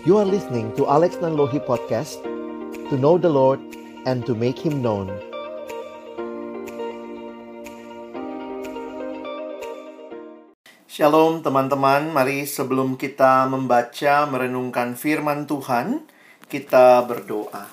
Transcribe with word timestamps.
You 0.00 0.16
are 0.16 0.24
listening 0.24 0.72
to 0.80 0.88
Alex 0.88 1.20
Nanlohi 1.20 1.60
Podcast 1.60 2.24
To 2.88 2.96
know 2.96 3.20
the 3.20 3.28
Lord 3.28 3.60
and 4.08 4.24
to 4.24 4.32
make 4.32 4.56
Him 4.56 4.80
known 4.80 5.12
Shalom 10.88 11.44
teman-teman, 11.44 12.16
mari 12.16 12.48
sebelum 12.48 12.96
kita 12.96 13.44
membaca 13.52 14.24
merenungkan 14.24 14.96
firman 14.96 15.44
Tuhan, 15.44 16.08
kita 16.48 17.04
berdoa. 17.04 17.68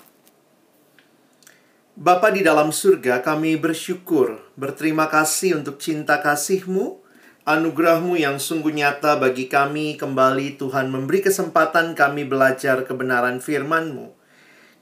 Bapa 1.95 2.27
di 2.35 2.43
dalam 2.43 2.75
surga, 2.75 3.23
kami 3.23 3.55
bersyukur, 3.55 4.51
berterima 4.59 5.07
kasih 5.07 5.63
untuk 5.63 5.79
cinta 5.79 6.19
kasih-Mu, 6.19 7.06
anugerah-Mu 7.47 8.19
yang 8.19 8.43
sungguh 8.43 8.75
nyata 8.75 9.15
bagi 9.23 9.47
kami 9.47 9.95
kembali 9.95 10.59
Tuhan 10.59 10.91
memberi 10.91 11.23
kesempatan 11.23 11.95
kami 11.95 12.27
belajar 12.27 12.83
kebenaran 12.83 13.39
firman-Mu. 13.39 14.11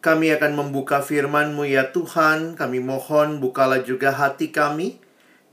Kami 0.02 0.34
akan 0.34 0.58
membuka 0.58 1.06
firman-Mu 1.06 1.62
ya 1.70 1.94
Tuhan, 1.94 2.58
kami 2.58 2.82
mohon 2.82 3.38
bukalah 3.38 3.86
juga 3.86 4.10
hati 4.10 4.50
kami, 4.50 4.98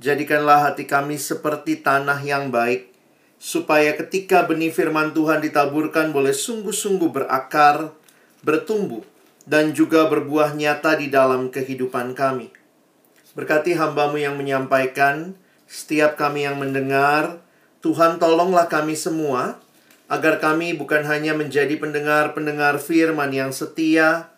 jadikanlah 0.01 0.73
hati 0.73 0.89
kami 0.89 1.21
seperti 1.21 1.85
tanah 1.85 2.17
yang 2.25 2.49
baik, 2.49 2.89
supaya 3.37 3.93
ketika 3.93 4.49
benih 4.49 4.73
firman 4.73 5.13
Tuhan 5.13 5.45
ditaburkan 5.45 6.17
boleh 6.17 6.33
sungguh-sungguh 6.33 7.13
berakar, 7.13 7.93
bertumbuh, 8.41 9.05
dan 9.45 9.77
juga 9.77 10.09
berbuah 10.09 10.57
nyata 10.57 10.97
di 10.97 11.13
dalam 11.13 11.53
kehidupan 11.53 12.17
kami. 12.17 12.49
Berkati 13.37 13.77
hambamu 13.77 14.17
yang 14.17 14.41
menyampaikan, 14.41 15.37
setiap 15.73 16.21
kami 16.21 16.45
yang 16.45 16.61
mendengar, 16.61 17.41
Tuhan 17.81 18.21
tolonglah 18.21 18.69
kami 18.69 18.93
semua, 18.93 19.57
agar 20.13 20.37
kami 20.37 20.77
bukan 20.77 21.01
hanya 21.09 21.33
menjadi 21.33 21.81
pendengar-pendengar 21.81 22.77
firman 22.77 23.33
yang 23.33 23.57
setia, 23.57 24.29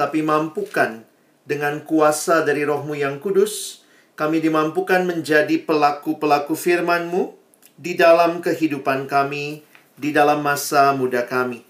tapi 0.00 0.24
mampukan 0.24 1.04
dengan 1.44 1.84
kuasa 1.84 2.40
dari 2.40 2.64
rohmu 2.64 2.96
yang 2.96 3.20
kudus, 3.20 3.84
kami 4.16 4.40
dimampukan 4.40 5.04
menjadi 5.04 5.60
pelaku-pelaku 5.60 6.56
firman-Mu 6.56 7.36
di 7.76 7.92
dalam 7.92 8.40
kehidupan 8.40 9.04
kami, 9.12 9.60
di 9.92 10.08
dalam 10.08 10.40
masa 10.40 10.96
muda 10.96 11.28
kami. 11.28 11.68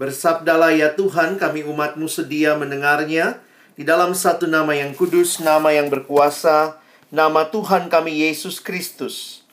Bersabdalah 0.00 0.72
ya 0.72 0.96
Tuhan, 0.96 1.36
kami 1.36 1.68
umatmu 1.68 2.08
sedia 2.08 2.56
mendengarnya 2.56 3.44
di 3.76 3.84
dalam 3.84 4.16
satu 4.16 4.48
nama 4.48 4.72
yang 4.72 4.96
kudus, 4.96 5.44
nama 5.44 5.70
yang 5.70 5.92
berkuasa, 5.92 6.80
nama 7.14 7.46
Tuhan 7.46 7.86
kami 7.86 8.26
Yesus 8.26 8.58
Kristus. 8.58 9.46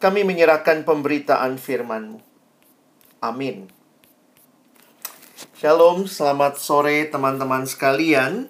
Kami 0.00 0.24
menyerahkan 0.24 0.80
pemberitaan 0.88 1.60
firman-Mu. 1.60 2.24
Amin. 3.20 3.68
Shalom, 5.60 6.08
selamat 6.08 6.56
sore 6.56 7.12
teman-teman 7.12 7.68
sekalian. 7.68 8.48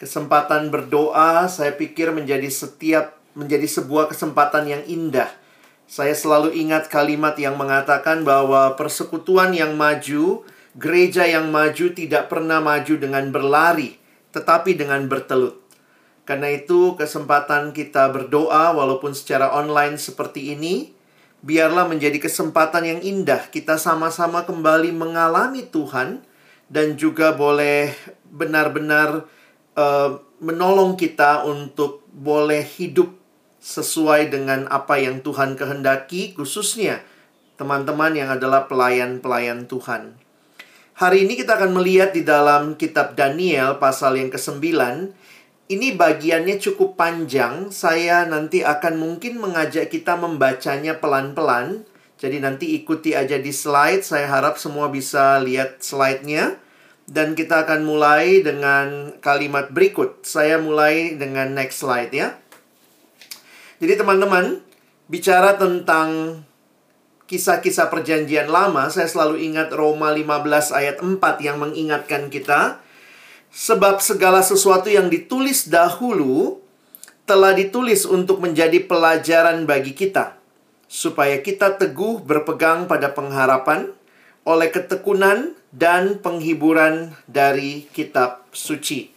Kesempatan 0.00 0.72
berdoa 0.72 1.52
saya 1.52 1.76
pikir 1.76 2.08
menjadi 2.16 2.48
setiap 2.48 3.20
menjadi 3.36 3.68
sebuah 3.68 4.10
kesempatan 4.10 4.64
yang 4.66 4.82
indah. 4.88 5.28
Saya 5.84 6.16
selalu 6.16 6.56
ingat 6.56 6.88
kalimat 6.88 7.36
yang 7.36 7.60
mengatakan 7.60 8.24
bahwa 8.24 8.74
persekutuan 8.74 9.52
yang 9.52 9.76
maju 9.76 10.42
Gereja 10.78 11.26
yang 11.26 11.50
maju 11.50 11.90
tidak 11.90 12.30
pernah 12.30 12.62
maju 12.62 12.94
dengan 12.94 13.34
berlari, 13.34 13.98
tetapi 14.30 14.78
dengan 14.78 15.10
bertelut. 15.10 15.67
Karena 16.28 16.52
itu, 16.52 16.92
kesempatan 16.92 17.72
kita 17.72 18.12
berdoa, 18.12 18.76
walaupun 18.76 19.16
secara 19.16 19.48
online 19.48 19.96
seperti 19.96 20.52
ini, 20.52 20.92
biarlah 21.40 21.88
menjadi 21.88 22.20
kesempatan 22.20 22.84
yang 22.84 23.00
indah. 23.00 23.48
Kita 23.48 23.80
sama-sama 23.80 24.44
kembali 24.44 24.92
mengalami 24.92 25.64
Tuhan, 25.64 26.20
dan 26.68 27.00
juga 27.00 27.32
boleh 27.32 27.96
benar-benar 28.28 29.24
uh, 29.72 30.20
menolong 30.44 31.00
kita 31.00 31.48
untuk 31.48 32.04
boleh 32.12 32.60
hidup 32.60 33.08
sesuai 33.64 34.28
dengan 34.28 34.68
apa 34.68 35.00
yang 35.00 35.24
Tuhan 35.24 35.56
kehendaki, 35.56 36.36
khususnya 36.36 37.00
teman-teman 37.56 38.12
yang 38.12 38.28
adalah 38.28 38.68
pelayan-pelayan 38.68 39.64
Tuhan. 39.64 40.14
Hari 40.98 41.24
ini 41.24 41.40
kita 41.40 41.56
akan 41.56 41.78
melihat 41.78 42.12
di 42.12 42.20
dalam 42.20 42.76
kitab 42.76 43.16
Daniel 43.16 43.80
pasal 43.80 44.18
yang 44.20 44.28
ke-9. 44.28 44.60
Ini 45.68 46.00
bagiannya 46.00 46.56
cukup 46.56 46.96
panjang. 46.96 47.68
Saya 47.68 48.24
nanti 48.24 48.64
akan 48.64 48.96
mungkin 48.96 49.36
mengajak 49.36 49.92
kita 49.92 50.16
membacanya 50.16 50.96
pelan-pelan. 50.96 51.84
Jadi 52.16 52.40
nanti 52.40 52.72
ikuti 52.72 53.12
aja 53.12 53.36
di 53.36 53.52
slide. 53.52 54.00
Saya 54.00 54.32
harap 54.32 54.56
semua 54.56 54.88
bisa 54.88 55.36
lihat 55.44 55.84
slide-nya. 55.84 56.56
Dan 57.04 57.36
kita 57.36 57.68
akan 57.68 57.84
mulai 57.84 58.40
dengan 58.40 59.12
kalimat 59.20 59.68
berikut. 59.68 60.24
Saya 60.24 60.56
mulai 60.56 61.20
dengan 61.20 61.52
next 61.52 61.84
slide 61.84 62.16
ya. 62.16 62.40
Jadi 63.76 63.92
teman-teman, 63.92 64.64
bicara 65.06 65.60
tentang 65.60 66.40
kisah-kisah 67.28 67.92
perjanjian 67.92 68.48
lama, 68.48 68.88
saya 68.88 69.04
selalu 69.04 69.44
ingat 69.52 69.68
Roma 69.76 70.16
15 70.16 70.72
ayat 70.72 70.96
4 71.04 71.44
yang 71.44 71.60
mengingatkan 71.60 72.32
kita, 72.32 72.80
sebab 73.52 74.00
segala 74.04 74.44
sesuatu 74.44 74.88
yang 74.92 75.08
ditulis 75.08 75.68
dahulu 75.68 76.60
telah 77.28 77.52
ditulis 77.52 78.08
untuk 78.08 78.40
menjadi 78.40 78.80
pelajaran 78.88 79.68
bagi 79.68 79.92
kita, 79.92 80.40
supaya 80.88 81.44
kita 81.44 81.76
teguh 81.76 82.24
berpegang 82.24 82.88
pada 82.88 83.12
pengharapan 83.12 83.92
oleh 84.48 84.72
ketekunan 84.72 85.52
dan 85.68 86.24
penghiburan 86.24 87.12
dari 87.28 87.84
kitab 87.92 88.48
suci. 88.48 89.12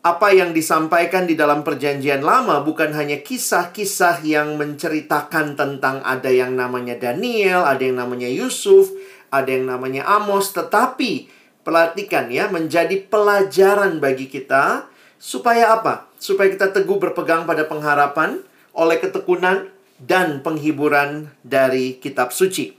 Apa 0.00 0.32
yang 0.32 0.56
disampaikan 0.56 1.28
di 1.28 1.36
dalam 1.36 1.60
Perjanjian 1.60 2.24
Lama 2.24 2.64
bukan 2.64 2.96
hanya 2.96 3.20
kisah-kisah 3.20 4.24
yang 4.24 4.56
menceritakan 4.56 5.60
tentang 5.60 6.00
ada 6.00 6.32
yang 6.32 6.56
namanya 6.56 6.96
Daniel, 6.96 7.68
ada 7.68 7.84
yang 7.84 8.00
namanya 8.00 8.24
Yusuf, 8.24 8.88
ada 9.28 9.52
yang 9.52 9.68
namanya 9.68 10.08
Amos, 10.08 10.56
tetapi 10.56 11.28
perhatikan 11.62 12.32
ya, 12.32 12.48
menjadi 12.48 12.96
pelajaran 13.06 14.00
bagi 14.00 14.26
kita 14.26 14.88
supaya 15.20 15.76
apa? 15.76 16.08
Supaya 16.16 16.48
kita 16.48 16.72
teguh 16.72 16.96
berpegang 16.96 17.44
pada 17.44 17.68
pengharapan 17.68 18.40
oleh 18.72 18.96
ketekunan 18.96 19.68
dan 20.00 20.40
penghiburan 20.40 21.28
dari 21.44 22.00
kitab 22.00 22.32
suci. 22.32 22.72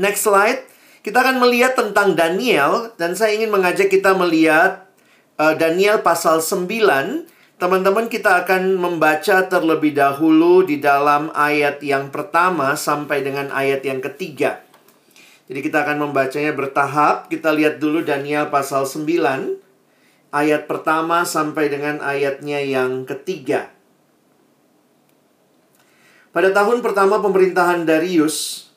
Next 0.00 0.24
slide, 0.24 0.64
kita 1.04 1.22
akan 1.22 1.38
melihat 1.38 1.76
tentang 1.76 2.18
Daniel 2.18 2.92
dan 3.00 3.14
saya 3.14 3.36
ingin 3.36 3.52
mengajak 3.52 3.92
kita 3.92 4.16
melihat 4.16 4.88
uh, 5.38 5.54
Daniel 5.54 6.02
pasal 6.02 6.42
9, 6.42 6.76
teman-teman 7.56 8.10
kita 8.10 8.44
akan 8.44 8.76
membaca 8.76 9.46
terlebih 9.48 9.96
dahulu 9.96 10.66
di 10.66 10.82
dalam 10.82 11.32
ayat 11.32 11.80
yang 11.80 12.12
pertama 12.12 12.76
sampai 12.76 13.22
dengan 13.22 13.48
ayat 13.54 13.86
yang 13.86 14.02
ketiga. 14.02 14.65
Jadi 15.46 15.60
kita 15.62 15.86
akan 15.86 16.10
membacanya 16.10 16.50
bertahap. 16.50 17.30
Kita 17.30 17.54
lihat 17.54 17.78
dulu 17.78 18.02
Daniel 18.02 18.50
pasal 18.50 18.82
9 18.82 19.62
ayat 20.34 20.66
pertama 20.66 21.22
sampai 21.22 21.70
dengan 21.70 22.02
ayatnya 22.02 22.60
yang 22.60 23.06
ketiga. 23.06 23.70
Pada 26.34 26.52
tahun 26.52 26.84
pertama 26.84 27.22
pemerintahan 27.24 27.88
Darius, 27.88 28.68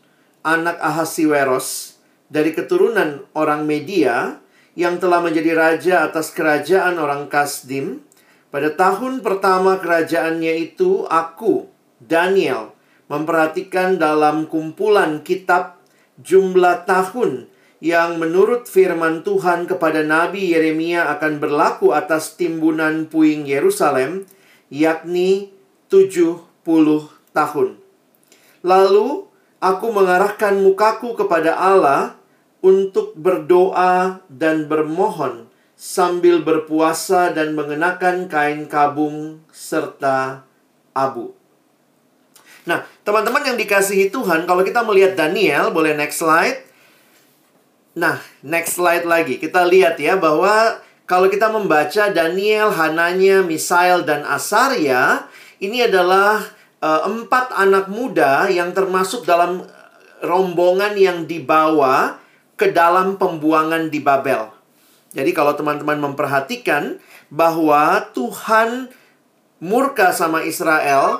anak 0.47 0.79
Ahasiweros, 0.79 1.99
dari 2.31 2.55
keturunan 2.55 3.27
orang 3.35 3.67
Media, 3.67 4.39
yang 4.79 4.95
telah 4.95 5.19
menjadi 5.19 5.51
raja 5.57 5.95
atas 6.07 6.31
kerajaan 6.31 6.95
orang 6.95 7.27
Kasdim. 7.27 7.99
Pada 8.47 8.71
tahun 8.71 9.19
pertama 9.19 9.75
kerajaannya 9.75 10.71
itu, 10.71 11.03
aku, 11.11 11.67
Daniel, 11.99 12.71
memperhatikan 13.11 13.99
dalam 13.99 14.47
kumpulan 14.47 15.19
kitab 15.19 15.78
jumlah 16.19 16.83
tahun 16.83 17.47
yang 17.79 18.19
menurut 18.19 18.67
firman 18.67 19.23
Tuhan 19.23 19.63
kepada 19.63 20.03
Nabi 20.03 20.51
Yeremia 20.51 21.07
akan 21.15 21.39
berlaku 21.39 21.95
atas 21.95 22.35
timbunan 22.35 23.07
puing 23.07 23.47
Yerusalem, 23.47 24.27
yakni 24.67 25.55
70 25.87 26.43
tahun. 27.31 27.79
Lalu 28.59 29.07
aku 29.63 29.87
mengarahkan 29.95 30.59
mukaku 30.59 31.15
kepada 31.15 31.55
Allah 31.55 32.19
untuk 32.59 33.15
berdoa 33.15 34.19
dan 34.27 34.67
bermohon 34.67 35.47
sambil 35.79 36.43
berpuasa 36.43 37.31
dan 37.31 37.55
mengenakan 37.55 38.27
kain 38.27 38.67
kabung 38.67 39.39
serta 39.55 40.43
abu. 40.91 41.38
Nah, 42.69 42.85
teman-teman 43.01 43.41
yang 43.41 43.57
dikasihi 43.57 44.13
Tuhan, 44.13 44.45
kalau 44.45 44.61
kita 44.61 44.85
melihat 44.85 45.17
Daniel, 45.17 45.73
boleh 45.73 45.97
next 45.97 46.21
slide. 46.21 46.61
Nah, 47.97 48.21
next 48.45 48.77
slide 48.77 49.09
lagi. 49.09 49.41
Kita 49.41 49.65
lihat 49.65 49.97
ya 49.97 50.21
bahwa 50.21 50.77
kalau 51.09 51.25
kita 51.33 51.49
membaca 51.49 52.13
Daniel, 52.13 52.69
Hananya, 52.69 53.41
Misael, 53.41 54.05
dan 54.05 54.21
Asaria, 54.21 55.25
ini 55.57 55.81
adalah 55.81 56.45
uh, 56.85 57.09
empat 57.09 57.57
anak 57.57 57.89
muda 57.89 58.45
yang 58.53 58.69
termasuk 58.77 59.25
dalam 59.25 59.65
rombongan 60.21 60.93
yang 60.93 61.25
dibawa 61.25 62.21
ke 62.53 62.69
dalam 62.69 63.17
pembuangan 63.17 63.89
di 63.89 63.97
Babel. 63.97 64.45
Jadi 65.17 65.33
kalau 65.33 65.57
teman-teman 65.57 65.97
memperhatikan 65.97 67.01
bahwa 67.33 68.05
Tuhan 68.13 68.93
murka 69.57 70.13
sama 70.13 70.45
Israel, 70.45 71.17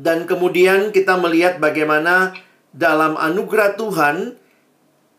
dan 0.00 0.24
kemudian 0.24 0.96
kita 0.96 1.20
melihat 1.20 1.60
bagaimana 1.60 2.32
dalam 2.72 3.20
anugerah 3.20 3.76
Tuhan 3.76 4.40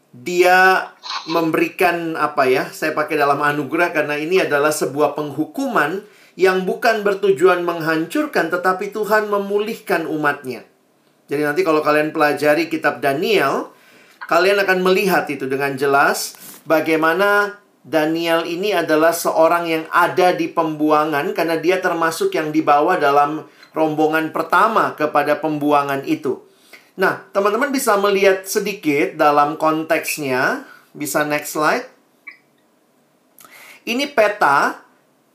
dia 0.10 0.90
memberikan 1.30 2.18
apa 2.18 2.50
ya? 2.50 2.66
Saya 2.74 2.98
pakai 2.98 3.14
dalam 3.14 3.46
anugerah 3.46 3.94
karena 3.94 4.18
ini 4.18 4.42
adalah 4.42 4.74
sebuah 4.74 5.14
penghukuman 5.14 6.02
yang 6.34 6.66
bukan 6.66 7.06
bertujuan 7.06 7.62
menghancurkan 7.62 8.50
tetapi 8.50 8.90
Tuhan 8.90 9.30
memulihkan 9.30 10.10
umatnya. 10.10 10.66
Jadi 11.30 11.46
nanti 11.46 11.62
kalau 11.62 11.86
kalian 11.86 12.10
pelajari 12.10 12.66
kitab 12.66 13.06
Daniel, 13.06 13.70
kalian 14.26 14.66
akan 14.66 14.82
melihat 14.82 15.30
itu 15.30 15.46
dengan 15.46 15.78
jelas 15.78 16.36
bagaimana 16.66 17.62
Daniel 17.86 18.50
ini 18.50 18.74
adalah 18.74 19.14
seorang 19.14 19.70
yang 19.70 19.86
ada 19.94 20.34
di 20.34 20.50
pembuangan 20.50 21.38
karena 21.38 21.62
dia 21.62 21.78
termasuk 21.78 22.34
yang 22.34 22.50
dibawa 22.50 22.98
dalam 22.98 23.46
rombongan 23.72 24.36
pertama 24.36 24.94
kepada 24.96 25.40
pembuangan 25.40 26.04
itu. 26.04 26.44
Nah, 27.00 27.24
teman-teman 27.32 27.72
bisa 27.72 27.96
melihat 27.96 28.44
sedikit 28.44 29.16
dalam 29.16 29.56
konteksnya. 29.56 30.68
Bisa 30.92 31.24
next 31.24 31.56
slide. 31.56 31.88
Ini 33.88 34.12
peta 34.12 34.84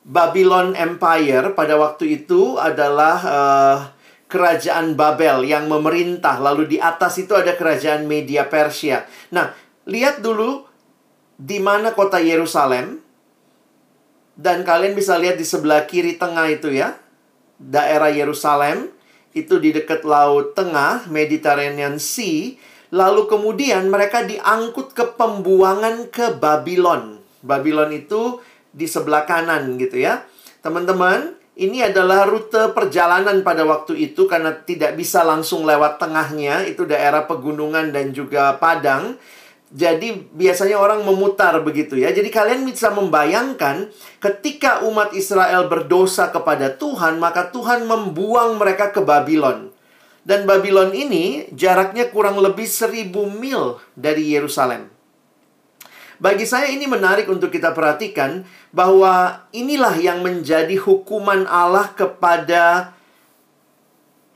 Babylon 0.05 0.77
Empire 0.77 1.57
pada 1.57 1.75
waktu 1.81 2.23
itu 2.23 2.61
adalah 2.61 3.17
uh, 3.25 3.79
kerajaan 4.29 4.95
Babel 4.95 5.49
yang 5.49 5.67
memerintah. 5.67 6.37
Lalu 6.39 6.77
di 6.77 6.79
atas 6.79 7.17
itu 7.17 7.33
ada 7.33 7.57
kerajaan 7.57 8.05
Media 8.05 8.45
Persia. 8.47 9.09
Nah, 9.33 9.51
lihat 9.89 10.21
dulu 10.21 10.69
di 11.41 11.57
mana 11.57 11.97
kota 11.97 12.21
Yerusalem. 12.21 13.01
Dan 14.37 14.69
kalian 14.69 14.93
bisa 14.93 15.17
lihat 15.17 15.41
di 15.41 15.49
sebelah 15.49 15.89
kiri 15.89 16.21
tengah 16.21 16.53
itu 16.53 16.69
ya 16.69 16.93
daerah 17.61 18.13
Yerusalem 18.13 18.93
itu 19.37 19.61
di 19.61 19.73
dekat 19.73 20.05
Laut 20.09 20.57
Tengah, 20.57 21.09
Mediterranean 21.13 22.01
Sea, 22.01 22.57
lalu 22.89 23.29
kemudian 23.29 23.93
mereka 23.93 24.25
diangkut 24.25 24.97
ke 24.97 25.05
pembuangan 25.17 26.09
ke 26.09 26.37
Babylon. 26.41 27.21
Babylon 27.45 27.93
itu 27.93 28.41
di 28.73 28.89
sebelah 28.89 29.29
kanan 29.29 29.77
gitu 29.77 30.01
ya. 30.01 30.25
Teman-teman, 30.65 31.37
ini 31.57 31.81
adalah 31.85 32.29
rute 32.29 32.73
perjalanan 32.77 33.41
pada 33.41 33.65
waktu 33.65 33.97
itu 34.13 34.29
karena 34.29 34.53
tidak 34.53 34.97
bisa 34.97 35.25
langsung 35.25 35.65
lewat 35.65 35.97
tengahnya, 35.97 36.65
itu 36.69 36.85
daerah 36.85 37.25
pegunungan 37.25 37.93
dan 37.93 38.13
juga 38.13 38.57
padang. 38.61 39.17
Jadi 39.77 40.33
biasanya 40.33 40.81
orang 40.81 41.05
memutar 41.05 41.53
begitu 41.61 42.01
ya. 42.01 42.09
Jadi 42.09 42.33
kalian 42.33 42.65
bisa 42.65 42.89
membayangkan 42.97 43.93
ketika 44.25 44.81
umat 44.89 45.13
Israel 45.13 45.69
berdosa 45.69 46.33
kepada 46.33 46.73
Tuhan, 46.73 47.21
maka 47.21 47.53
Tuhan 47.53 47.85
membuang 47.85 48.57
mereka 48.57 48.89
ke 48.89 49.05
Babylon. 49.05 49.69
Dan 50.25 50.49
Babylon 50.49 50.97
ini 50.97 51.53
jaraknya 51.53 52.09
kurang 52.09 52.41
lebih 52.41 52.65
seribu 52.65 53.29
mil 53.29 53.77
dari 53.93 54.33
Yerusalem. 54.33 54.89
Bagi 56.17 56.49
saya 56.49 56.73
ini 56.73 56.89
menarik 56.89 57.29
untuk 57.29 57.53
kita 57.53 57.77
perhatikan 57.77 58.49
bahwa 58.73 59.45
inilah 59.53 59.93
yang 60.01 60.25
menjadi 60.25 60.73
hukuman 60.81 61.45
Allah 61.45 61.93
kepada 61.93 62.97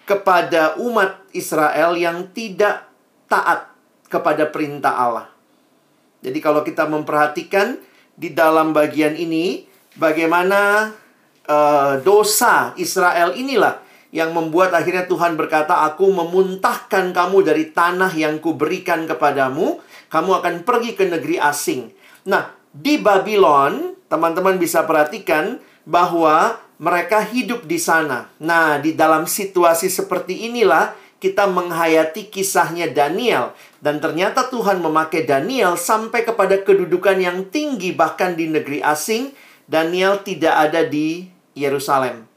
kepada 0.04 0.76
umat 0.76 1.24
Israel 1.32 1.96
yang 1.96 2.28
tidak 2.36 2.84
taat 3.24 3.69
kepada 4.10 4.50
perintah 4.50 4.98
Allah. 4.98 5.26
Jadi 6.20 6.38
kalau 6.42 6.60
kita 6.66 6.84
memperhatikan 6.90 7.78
di 8.18 8.34
dalam 8.34 8.76
bagian 8.76 9.16
ini 9.16 9.64
bagaimana 9.96 10.92
uh, 11.48 11.94
dosa 12.04 12.76
Israel 12.76 13.32
inilah 13.32 13.80
yang 14.10 14.34
membuat 14.34 14.74
akhirnya 14.74 15.06
Tuhan 15.06 15.38
berkata, 15.38 15.86
"Aku 15.86 16.10
memuntahkan 16.10 17.14
kamu 17.14 17.46
dari 17.46 17.70
tanah 17.70 18.10
yang 18.12 18.42
kuberikan 18.42 19.06
kepadamu, 19.06 19.78
kamu 20.10 20.30
akan 20.42 20.54
pergi 20.66 20.98
ke 20.98 21.06
negeri 21.06 21.38
asing." 21.38 21.94
Nah, 22.26 22.50
di 22.74 22.98
Babylon, 22.98 23.94
teman-teman 24.10 24.58
bisa 24.58 24.82
perhatikan 24.82 25.62
bahwa 25.86 26.58
mereka 26.82 27.22
hidup 27.22 27.64
di 27.70 27.78
sana. 27.78 28.28
Nah, 28.42 28.82
di 28.82 28.98
dalam 28.98 29.30
situasi 29.30 29.86
seperti 29.86 30.50
inilah 30.50 30.92
kita 31.20 31.44
menghayati 31.46 32.32
kisahnya 32.32 32.88
Daniel 32.90 33.52
dan 33.80 33.96
ternyata 33.98 34.48
Tuhan 34.52 34.84
memakai 34.84 35.24
Daniel 35.24 35.76
sampai 35.80 36.24
kepada 36.24 36.60
kedudukan 36.60 37.16
yang 37.16 37.48
tinggi 37.48 37.96
bahkan 37.96 38.36
di 38.36 38.48
negeri 38.48 38.84
asing 38.84 39.32
Daniel 39.64 40.20
tidak 40.20 40.52
ada 40.68 40.84
di 40.84 41.24
Yerusalem. 41.56 42.28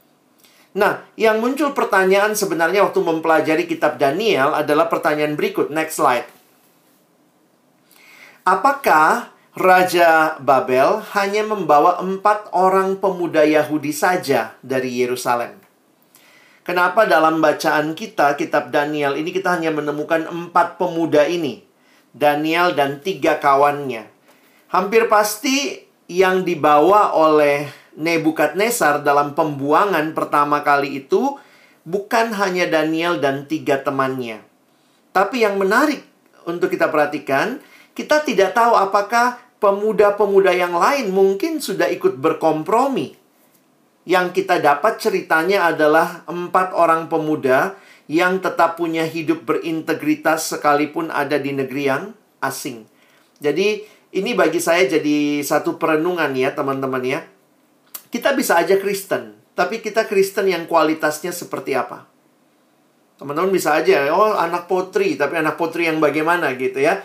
Nah, 0.74 1.06
yang 1.14 1.38
muncul 1.38 1.70
pertanyaan 1.78 2.34
sebenarnya 2.34 2.82
waktu 2.82 2.98
mempelajari 3.04 3.70
kitab 3.70 4.02
Daniel 4.02 4.58
adalah 4.58 4.90
pertanyaan 4.90 5.38
berikut. 5.38 5.70
Next 5.70 6.02
slide. 6.02 6.26
Apakah 8.44 9.32
Raja 9.54 10.36
Babel 10.42 11.00
hanya 11.14 11.46
membawa 11.46 12.02
empat 12.02 12.50
orang 12.52 12.98
pemuda 12.98 13.46
Yahudi 13.46 13.94
saja 13.94 14.58
dari 14.66 14.98
Yerusalem? 15.00 15.63
Kenapa 16.64 17.04
dalam 17.04 17.44
bacaan 17.44 17.92
kita, 17.92 18.40
kitab 18.40 18.72
Daniel 18.72 19.20
ini 19.20 19.36
kita 19.36 19.60
hanya 19.60 19.76
menemukan 19.76 20.24
empat 20.32 20.80
pemuda 20.80 21.28
ini. 21.28 21.60
Daniel 22.16 22.72
dan 22.72 23.04
tiga 23.04 23.36
kawannya. 23.36 24.08
Hampir 24.72 25.12
pasti 25.12 25.84
yang 26.08 26.48
dibawa 26.48 27.12
oleh 27.12 27.68
Nebukadnezar 27.94 29.06
dalam 29.06 29.38
pembuangan 29.38 30.18
pertama 30.18 30.66
kali 30.66 31.04
itu 31.04 31.38
bukan 31.86 32.32
hanya 32.34 32.66
Daniel 32.66 33.20
dan 33.20 33.46
tiga 33.46 33.84
temannya. 33.84 34.42
Tapi 35.12 35.46
yang 35.46 35.60
menarik 35.60 36.02
untuk 36.48 36.74
kita 36.74 36.90
perhatikan, 36.90 37.60
kita 37.92 38.26
tidak 38.26 38.56
tahu 38.58 38.74
apakah 38.74 39.38
pemuda-pemuda 39.62 40.56
yang 40.56 40.74
lain 40.74 41.12
mungkin 41.12 41.60
sudah 41.60 41.92
ikut 41.92 42.18
berkompromi 42.18 43.23
yang 44.04 44.36
kita 44.36 44.60
dapat 44.60 45.00
ceritanya 45.00 45.72
adalah 45.72 46.28
empat 46.28 46.76
orang 46.76 47.08
pemuda 47.08 47.80
yang 48.12 48.44
tetap 48.44 48.76
punya 48.76 49.08
hidup 49.08 49.48
berintegritas 49.48 50.52
sekalipun 50.52 51.08
ada 51.08 51.40
di 51.40 51.56
negeri 51.56 51.84
yang 51.88 52.04
asing. 52.44 52.84
Jadi 53.40 53.84
ini 54.14 54.32
bagi 54.36 54.60
saya 54.60 54.86
jadi 54.86 55.40
satu 55.40 55.80
perenungan 55.80 56.36
ya 56.36 56.52
teman-teman 56.52 57.04
ya. 57.04 57.20
Kita 58.12 58.36
bisa 58.38 58.60
aja 58.60 58.78
Kristen, 58.78 59.34
tapi 59.58 59.82
kita 59.82 60.06
Kristen 60.06 60.52
yang 60.52 60.70
kualitasnya 60.70 61.34
seperti 61.34 61.74
apa? 61.74 62.06
Teman-teman 63.18 63.50
bisa 63.50 63.74
aja, 63.74 64.12
oh 64.14 64.36
anak 64.36 64.70
potri, 64.70 65.16
tapi 65.18 65.40
anak 65.40 65.58
potri 65.58 65.88
yang 65.90 65.98
bagaimana 65.98 66.54
gitu 66.60 66.78
ya. 66.78 67.02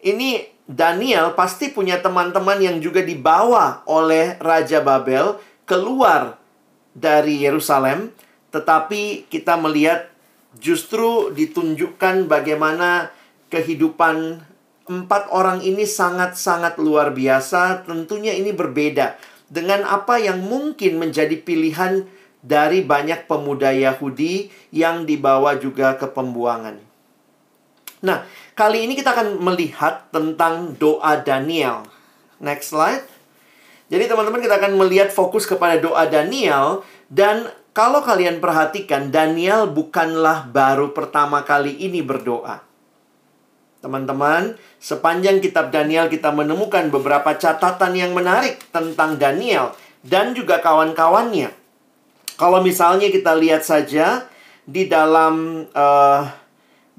Ini 0.00 0.46
Daniel 0.64 1.32
pasti 1.32 1.72
punya 1.74 1.98
teman-teman 2.00 2.60
yang 2.60 2.76
juga 2.78 3.04
dibawa 3.04 3.84
oleh 3.84 4.38
Raja 4.40 4.80
Babel 4.80 5.36
keluar 5.68 6.40
dari 6.96 7.44
Yerusalem, 7.44 8.10
tetapi 8.50 9.28
kita 9.28 9.60
melihat 9.60 10.08
justru 10.56 11.30
ditunjukkan 11.36 12.26
bagaimana 12.26 13.12
kehidupan 13.52 14.42
empat 14.88 15.28
orang 15.28 15.60
ini 15.60 15.84
sangat-sangat 15.84 16.80
luar 16.80 17.12
biasa. 17.12 17.84
Tentunya 17.84 18.32
ini 18.32 18.56
berbeda 18.56 19.20
dengan 19.52 19.84
apa 19.84 20.16
yang 20.16 20.40
mungkin 20.40 20.96
menjadi 20.96 21.36
pilihan 21.38 22.08
dari 22.40 22.80
banyak 22.80 23.28
pemuda 23.28 23.70
Yahudi 23.70 24.48
yang 24.72 25.04
dibawa 25.04 25.60
juga 25.60 26.00
ke 26.00 26.08
pembuangan. 26.08 26.80
Nah, 27.98 28.24
kali 28.54 28.86
ini 28.86 28.94
kita 28.94 29.10
akan 29.10 29.42
melihat 29.42 30.06
tentang 30.14 30.78
doa 30.78 31.18
Daniel. 31.18 31.82
Next 32.38 32.70
slide. 32.70 33.17
Jadi 33.88 34.04
teman-teman 34.04 34.44
kita 34.44 34.60
akan 34.60 34.76
melihat 34.76 35.08
fokus 35.08 35.48
kepada 35.48 35.80
doa 35.80 36.04
Daniel 36.04 36.84
dan 37.08 37.48
kalau 37.72 38.04
kalian 38.04 38.36
perhatikan 38.36 39.08
Daniel 39.08 39.64
bukanlah 39.70 40.44
baru 40.48 40.92
pertama 40.92 41.40
kali 41.40 41.72
ini 41.78 42.04
berdoa. 42.04 42.60
Teman-teman, 43.78 44.58
sepanjang 44.82 45.38
kitab 45.38 45.70
Daniel 45.70 46.10
kita 46.10 46.34
menemukan 46.34 46.90
beberapa 46.90 47.32
catatan 47.38 47.94
yang 47.94 48.12
menarik 48.12 48.58
tentang 48.74 49.16
Daniel 49.16 49.72
dan 50.02 50.34
juga 50.34 50.58
kawan-kawannya. 50.58 51.54
Kalau 52.34 52.58
misalnya 52.60 53.08
kita 53.08 53.38
lihat 53.38 53.62
saja 53.62 54.26
di 54.66 54.90
dalam 54.90 55.64
uh, 55.70 56.22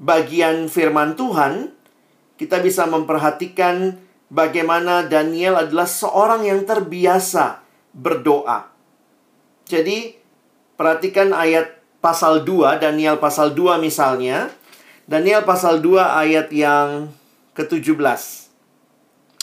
bagian 0.00 0.66
firman 0.72 1.14
Tuhan, 1.14 1.70
kita 2.40 2.64
bisa 2.64 2.88
memperhatikan 2.88 4.00
bagaimana 4.30 5.04
Daniel 5.04 5.58
adalah 5.58 5.90
seorang 5.90 6.46
yang 6.46 6.62
terbiasa 6.64 7.60
berdoa. 7.90 8.70
Jadi, 9.66 10.16
perhatikan 10.78 11.34
ayat 11.34 11.82
pasal 12.00 12.46
2, 12.46 12.80
Daniel 12.80 13.18
pasal 13.20 13.52
2 13.52 13.76
misalnya. 13.82 14.48
Daniel 15.10 15.42
pasal 15.42 15.82
2 15.82 15.98
ayat 15.98 16.48
yang 16.54 17.10
ke-17. 17.58 18.40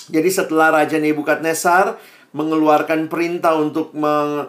Jadi 0.08 0.30
setelah 0.32 0.72
Raja 0.72 0.96
Nebukadnezar 0.98 2.00
mengeluarkan 2.32 3.12
perintah 3.12 3.60
untuk 3.60 3.92
meng, 3.92 4.48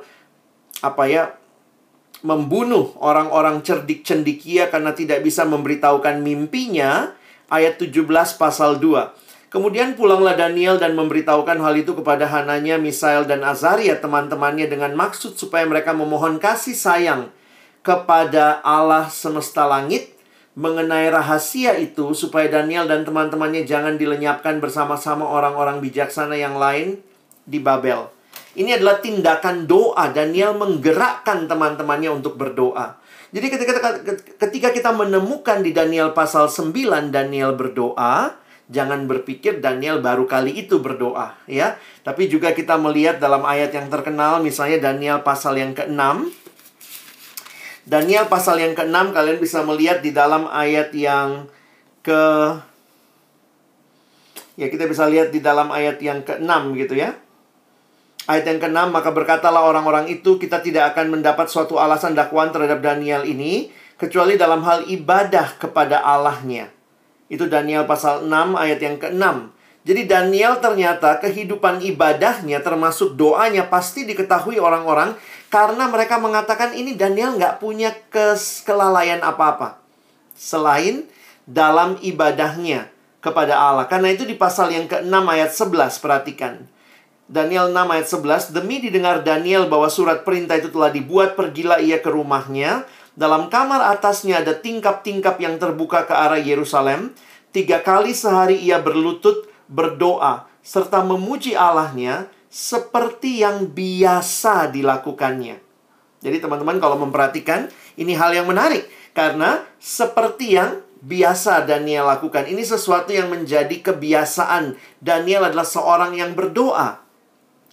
apa 0.79 1.05
ya 1.11 1.35
membunuh 2.23 2.95
orang-orang 2.99 3.63
cerdik 3.63 4.03
cendikia 4.03 4.71
karena 4.71 4.95
tidak 4.95 5.23
bisa 5.23 5.47
memberitahukan 5.47 6.23
mimpinya 6.23 7.15
ayat 7.51 7.79
17 7.79 8.07
pasal 8.39 8.79
2. 8.79 9.28
Kemudian 9.49 9.97
pulanglah 9.97 10.37
Daniel 10.37 10.77
dan 10.77 10.93
memberitahukan 10.93 11.57
hal 11.57 11.75
itu 11.81 11.97
kepada 11.97 12.29
Hananya, 12.29 12.77
Misael, 12.77 13.25
dan 13.25 13.41
Azaria 13.41 13.97
teman-temannya 13.97 14.69
dengan 14.69 14.93
maksud 14.93 15.41
supaya 15.41 15.65
mereka 15.65 15.97
memohon 15.97 16.37
kasih 16.37 16.77
sayang 16.77 17.33
kepada 17.81 18.61
Allah 18.61 19.09
semesta 19.09 19.65
langit 19.65 20.13
mengenai 20.53 21.09
rahasia 21.09 21.81
itu 21.81 22.13
supaya 22.13 22.51
Daniel 22.53 22.85
dan 22.85 23.09
teman-temannya 23.09 23.65
jangan 23.65 23.97
dilenyapkan 23.97 24.61
bersama-sama 24.61 25.25
orang-orang 25.25 25.81
bijaksana 25.81 26.37
yang 26.37 26.61
lain 26.61 27.01
di 27.49 27.57
Babel. 27.57 28.11
Ini 28.53 28.77
adalah 28.77 29.01
tindakan 29.01 29.65
doa 29.65 30.13
Daniel 30.13 30.59
menggerakkan 30.61 31.49
teman-temannya 31.49 32.11
untuk 32.11 32.37
berdoa. 32.37 33.01
Jadi 33.33 33.47
ketika 34.37 34.69
kita 34.75 34.91
menemukan 34.93 35.65
di 35.65 35.73
Daniel 35.73 36.13
pasal 36.13 36.53
9 36.53 37.15
Daniel 37.15 37.55
berdoa, 37.55 38.35
jangan 38.69 39.09
berpikir 39.09 39.65
Daniel 39.65 40.05
baru 40.05 40.29
kali 40.29 40.65
itu 40.65 40.81
berdoa 40.81 41.35
ya. 41.49 41.77
Tapi 42.05 42.29
juga 42.29 42.53
kita 42.53 42.77
melihat 42.77 43.21
dalam 43.21 43.45
ayat 43.45 43.73
yang 43.73 43.89
terkenal 43.89 44.41
misalnya 44.45 44.93
Daniel 44.93 45.25
pasal 45.25 45.57
yang 45.57 45.73
ke-6. 45.73 46.01
Daniel 47.89 48.29
pasal 48.29 48.61
yang 48.61 48.77
ke-6 48.77 49.17
kalian 49.17 49.39
bisa 49.41 49.65
melihat 49.65 50.05
di 50.05 50.13
dalam 50.13 50.45
ayat 50.49 50.93
yang 50.93 51.49
ke 52.05 52.21
Ya 54.59 54.67
kita 54.67 54.91
bisa 54.91 55.07
lihat 55.07 55.31
di 55.31 55.39
dalam 55.39 55.71
ayat 55.71 56.03
yang 56.03 56.27
ke-6 56.27 56.51
gitu 56.75 56.99
ya. 56.99 57.15
Ayat 58.27 58.45
yang 58.45 58.59
ke-6, 58.59 58.91
maka 58.91 59.15
berkatalah 59.15 59.63
orang-orang 59.63 60.11
itu, 60.11 60.35
kita 60.35 60.59
tidak 60.59 60.93
akan 60.93 61.15
mendapat 61.15 61.47
suatu 61.47 61.79
alasan 61.79 62.19
dakwaan 62.19 62.51
terhadap 62.51 62.83
Daniel 62.83 63.23
ini, 63.23 63.71
kecuali 63.95 64.35
dalam 64.35 64.67
hal 64.67 64.85
ibadah 64.91 65.57
kepada 65.63 66.03
Allahnya. 66.03 66.78
Itu 67.29 67.49
Daniel 67.49 67.85
pasal 67.85 68.25
6 68.25 68.33
ayat 68.57 68.81
yang 68.81 68.97
ke-6. 68.97 69.25
Jadi 69.89 70.05
Daniel 70.05 70.61
ternyata 70.61 71.17
kehidupan 71.17 71.81
ibadahnya 71.81 72.61
termasuk 72.61 73.17
doanya 73.17 73.73
pasti 73.73 74.05
diketahui 74.05 74.61
orang-orang 74.61 75.17
karena 75.49 75.89
mereka 75.89 76.21
mengatakan 76.21 76.77
ini 76.77 76.93
Daniel 76.93 77.41
nggak 77.41 77.57
punya 77.57 77.97
kes 78.13 78.65
kelalaian 78.69 79.25
apa-apa. 79.25 79.81
Selain 80.37 81.09
dalam 81.49 81.97
ibadahnya 82.05 82.93
kepada 83.25 83.57
Allah. 83.57 83.89
Karena 83.89 84.13
itu 84.13 84.29
di 84.29 84.37
pasal 84.37 84.73
yang 84.77 84.85
ke-6 84.85 85.09
ayat 85.09 85.51
11 85.57 86.05
perhatikan. 86.05 86.55
Daniel 87.29 87.69
6 87.69 87.77
ayat 87.93 88.09
11 88.09 88.57
Demi 88.57 88.81
didengar 88.81 89.21
Daniel 89.21 89.69
bahwa 89.69 89.93
surat 89.93 90.25
perintah 90.25 90.57
itu 90.57 90.73
telah 90.73 90.89
dibuat 90.89 91.37
Pergilah 91.37 91.77
ia 91.77 92.01
ke 92.01 92.09
rumahnya 92.09 92.89
dalam 93.19 93.51
kamar 93.51 93.99
atasnya 93.99 94.47
ada 94.47 94.55
tingkap-tingkap 94.55 95.43
yang 95.43 95.59
terbuka 95.59 96.07
ke 96.07 96.15
arah 96.15 96.39
Yerusalem. 96.39 97.19
Tiga 97.51 97.83
kali 97.83 98.15
sehari 98.15 98.63
ia 98.63 98.79
berlutut, 98.79 99.51
berdoa, 99.67 100.47
serta 100.63 101.03
memuji 101.03 101.59
Allahnya 101.59 102.31
seperti 102.47 103.43
yang 103.43 103.75
biasa 103.75 104.71
dilakukannya. 104.71 105.59
Jadi 106.23 106.37
teman-teman 106.39 106.79
kalau 106.79 106.95
memperhatikan, 107.03 107.67
ini 107.99 108.15
hal 108.15 108.39
yang 108.39 108.47
menarik. 108.47 108.87
Karena 109.11 109.67
seperti 109.83 110.55
yang 110.55 110.79
biasa 111.03 111.67
Daniel 111.67 112.07
lakukan. 112.07 112.47
Ini 112.47 112.63
sesuatu 112.63 113.11
yang 113.11 113.35
menjadi 113.35 113.83
kebiasaan. 113.83 114.79
Daniel 115.03 115.51
adalah 115.51 115.67
seorang 115.67 116.15
yang 116.15 116.39
berdoa. 116.39 117.03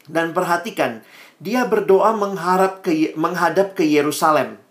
Dan 0.10 0.34
perhatikan, 0.34 1.06
dia 1.38 1.70
berdoa 1.70 2.18
menghadap 2.18 3.70
ke 3.78 3.86
Yerusalem. 3.86 4.65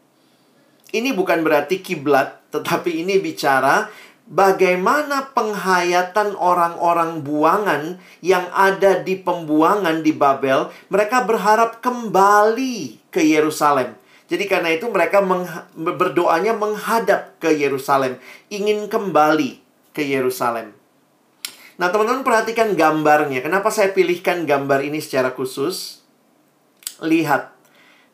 Ini 0.95 1.11
bukan 1.11 1.43
berarti 1.43 1.83
kiblat, 1.83 2.39
tetapi 2.55 3.03
ini 3.03 3.19
bicara 3.19 3.91
bagaimana 4.31 5.35
penghayatan 5.35 6.39
orang-orang 6.39 7.27
buangan 7.27 7.99
yang 8.23 8.47
ada 8.55 9.03
di 9.03 9.19
pembuangan 9.19 10.07
di 10.07 10.15
Babel, 10.15 10.71
mereka 10.89 11.27
berharap 11.27 11.83
kembali 11.83 13.11
ke 13.11 13.21
Yerusalem. 13.27 13.99
Jadi 14.25 14.47
karena 14.47 14.73
itu 14.73 14.89
mereka 14.89 15.21
meng- 15.21 15.67
berdoanya 15.77 16.57
menghadap 16.57 17.37
ke 17.43 17.53
Yerusalem, 17.53 18.17
ingin 18.49 18.89
kembali 18.89 19.61
ke 19.93 20.01
Yerusalem. 20.01 20.73
Nah, 21.75 21.91
teman-teman 21.91 22.23
perhatikan 22.23 22.79
gambarnya. 22.79 23.43
Kenapa 23.43 23.67
saya 23.69 23.91
pilihkan 23.91 24.47
gambar 24.47 24.87
ini 24.87 25.03
secara 25.03 25.35
khusus? 25.35 26.07
Lihat, 27.03 27.51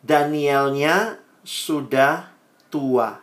Danielnya 0.00 1.20
sudah 1.44 2.32
tua. 2.70 3.20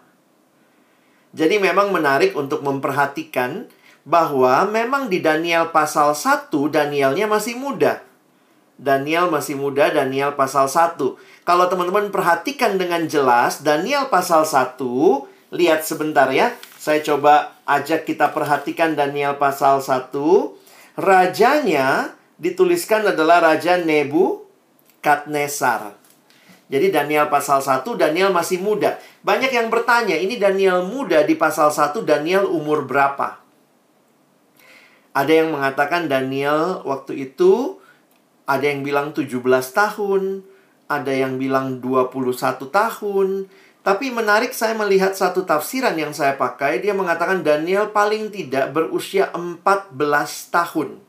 Jadi 1.33 1.57
memang 1.57 1.89
menarik 1.95 2.35
untuk 2.35 2.61
memperhatikan 2.61 3.67
bahwa 4.07 4.63
memang 4.67 5.11
di 5.11 5.19
Daniel 5.19 5.71
pasal 5.75 6.15
1 6.15 6.51
Danielnya 6.71 7.27
masih 7.27 7.59
muda. 7.59 8.07
Daniel 8.77 9.33
masih 9.33 9.57
muda, 9.57 9.89
Daniel 9.89 10.37
pasal 10.37 10.69
1. 10.69 11.17
Kalau 11.43 11.65
teman-teman 11.65 12.13
perhatikan 12.13 12.77
dengan 12.77 13.09
jelas, 13.09 13.65
Daniel 13.65 14.05
pasal 14.07 14.45
1, 14.45 15.25
lihat 15.49 15.81
sebentar 15.81 16.29
ya. 16.29 16.53
Saya 16.77 17.01
coba 17.01 17.57
ajak 17.65 18.05
kita 18.05 18.31
perhatikan 18.31 18.93
Daniel 18.93 19.35
pasal 19.41 19.81
1. 19.81 20.13
Rajanya 20.93 22.13
dituliskan 22.37 23.01
adalah 23.09 23.41
Raja 23.41 23.81
Nebu 23.81 24.45
Katnesar. 25.01 25.97
Jadi 26.67 26.91
Daniel 26.91 27.31
pasal 27.31 27.63
1, 27.63 27.87
Daniel 27.95 28.35
masih 28.35 28.59
muda. 28.59 28.99
Banyak 29.23 29.55
yang 29.55 29.71
bertanya, 29.71 30.19
ini 30.19 30.35
Daniel 30.35 30.83
muda 30.83 31.23
di 31.23 31.39
pasal 31.39 31.71
1, 31.71 32.03
Daniel 32.03 32.43
umur 32.43 32.83
berapa? 32.83 33.39
Ada 35.15 35.31
yang 35.31 35.55
mengatakan 35.55 36.11
Daniel 36.11 36.83
waktu 36.83 37.31
itu, 37.31 37.79
ada 38.43 38.67
yang 38.67 38.83
bilang 38.83 39.15
17 39.15 39.31
tahun, 39.71 40.43
ada 40.91 41.11
yang 41.15 41.39
bilang 41.39 41.79
21 41.79 42.67
tahun. 42.67 43.47
Tapi 43.87 44.11
menarik 44.11 44.51
saya 44.51 44.75
melihat 44.75 45.15
satu 45.15 45.47
tafsiran 45.47 45.95
yang 45.95 46.11
saya 46.11 46.35
pakai, 46.35 46.83
dia 46.83 46.91
mengatakan 46.91 47.39
Daniel 47.39 47.95
paling 47.95 48.27
tidak 48.27 48.75
berusia 48.75 49.31
14 49.31 49.95
tahun. 50.51 51.06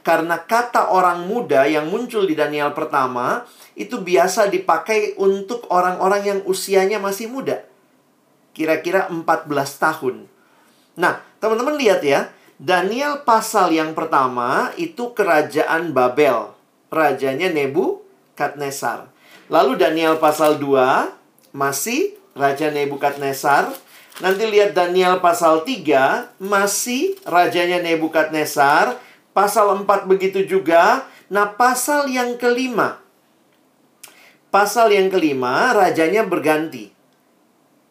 Karena 0.00 0.40
kata 0.40 0.90
orang 0.90 1.28
muda 1.28 1.68
yang 1.68 1.92
muncul 1.92 2.24
di 2.24 2.32
Daniel 2.32 2.72
pertama, 2.72 3.44
itu 3.76 4.00
biasa 4.00 4.48
dipakai 4.48 5.20
untuk 5.20 5.68
orang-orang 5.68 6.22
yang 6.24 6.40
usianya 6.48 6.96
masih 6.96 7.28
muda. 7.28 7.64
Kira-kira 8.56 9.12
14 9.12 9.46
tahun. 9.76 10.24
Nah, 10.96 11.20
teman-teman 11.38 11.76
lihat 11.76 12.00
ya. 12.04 12.32
Daniel 12.60 13.24
pasal 13.24 13.72
yang 13.72 13.96
pertama 13.96 14.68
itu 14.76 15.16
kerajaan 15.16 15.96
Babel. 15.96 16.52
Rajanya 16.92 17.48
Nebukadnezar. 17.48 19.08
Lalu 19.48 19.80
Daniel 19.80 20.20
pasal 20.20 20.62
2 20.62 21.10
masih 21.50 22.14
Raja 22.38 22.70
Nebukadnezar. 22.70 23.74
Nanti 24.22 24.44
lihat 24.46 24.76
Daniel 24.76 25.18
pasal 25.18 25.66
3 25.66 26.38
masih 26.38 27.18
rajanya 27.26 27.82
Nebukadnezar. 27.82 28.94
Pasal 29.40 29.72
4 29.72 30.04
begitu 30.04 30.44
juga. 30.44 31.08
Nah, 31.32 31.56
pasal 31.56 32.12
yang 32.12 32.36
kelima 32.36 33.00
Pasal 34.50 34.90
yang 34.90 35.06
kelima, 35.14 35.70
rajanya 35.70 36.26
berganti. 36.26 36.90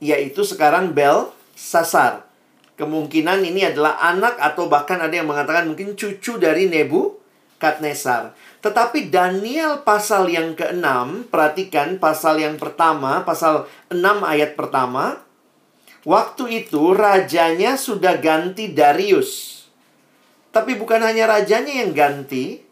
Yaitu 0.04 0.44
sekarang 0.44 0.92
Bel 0.92 1.32
Sasar. 1.56 2.28
Kemungkinan 2.76 3.48
ini 3.48 3.64
adalah 3.64 3.96
anak 4.04 4.36
atau 4.36 4.68
bahkan 4.68 5.00
ada 5.00 5.16
yang 5.16 5.32
mengatakan 5.32 5.72
mungkin 5.72 5.96
cucu 5.96 6.36
dari 6.36 6.68
Nebu 6.68 7.16
Katnesar. 7.64 8.36
Tetapi 8.60 9.08
Daniel 9.08 9.88
pasal 9.88 10.28
yang 10.28 10.52
ke-6, 10.52 11.32
perhatikan 11.32 11.96
pasal 11.96 12.44
yang 12.44 12.60
pertama, 12.60 13.24
pasal 13.24 13.72
6 13.88 14.20
ayat 14.28 14.60
pertama. 14.60 15.24
Waktu 16.04 16.68
itu 16.68 16.92
rajanya 16.92 17.80
sudah 17.80 18.20
ganti 18.20 18.76
Darius. 18.76 19.59
Tapi 20.50 20.74
bukan 20.78 21.02
hanya 21.06 21.30
rajanya 21.30 21.86
yang 21.86 21.94
ganti, 21.94 22.66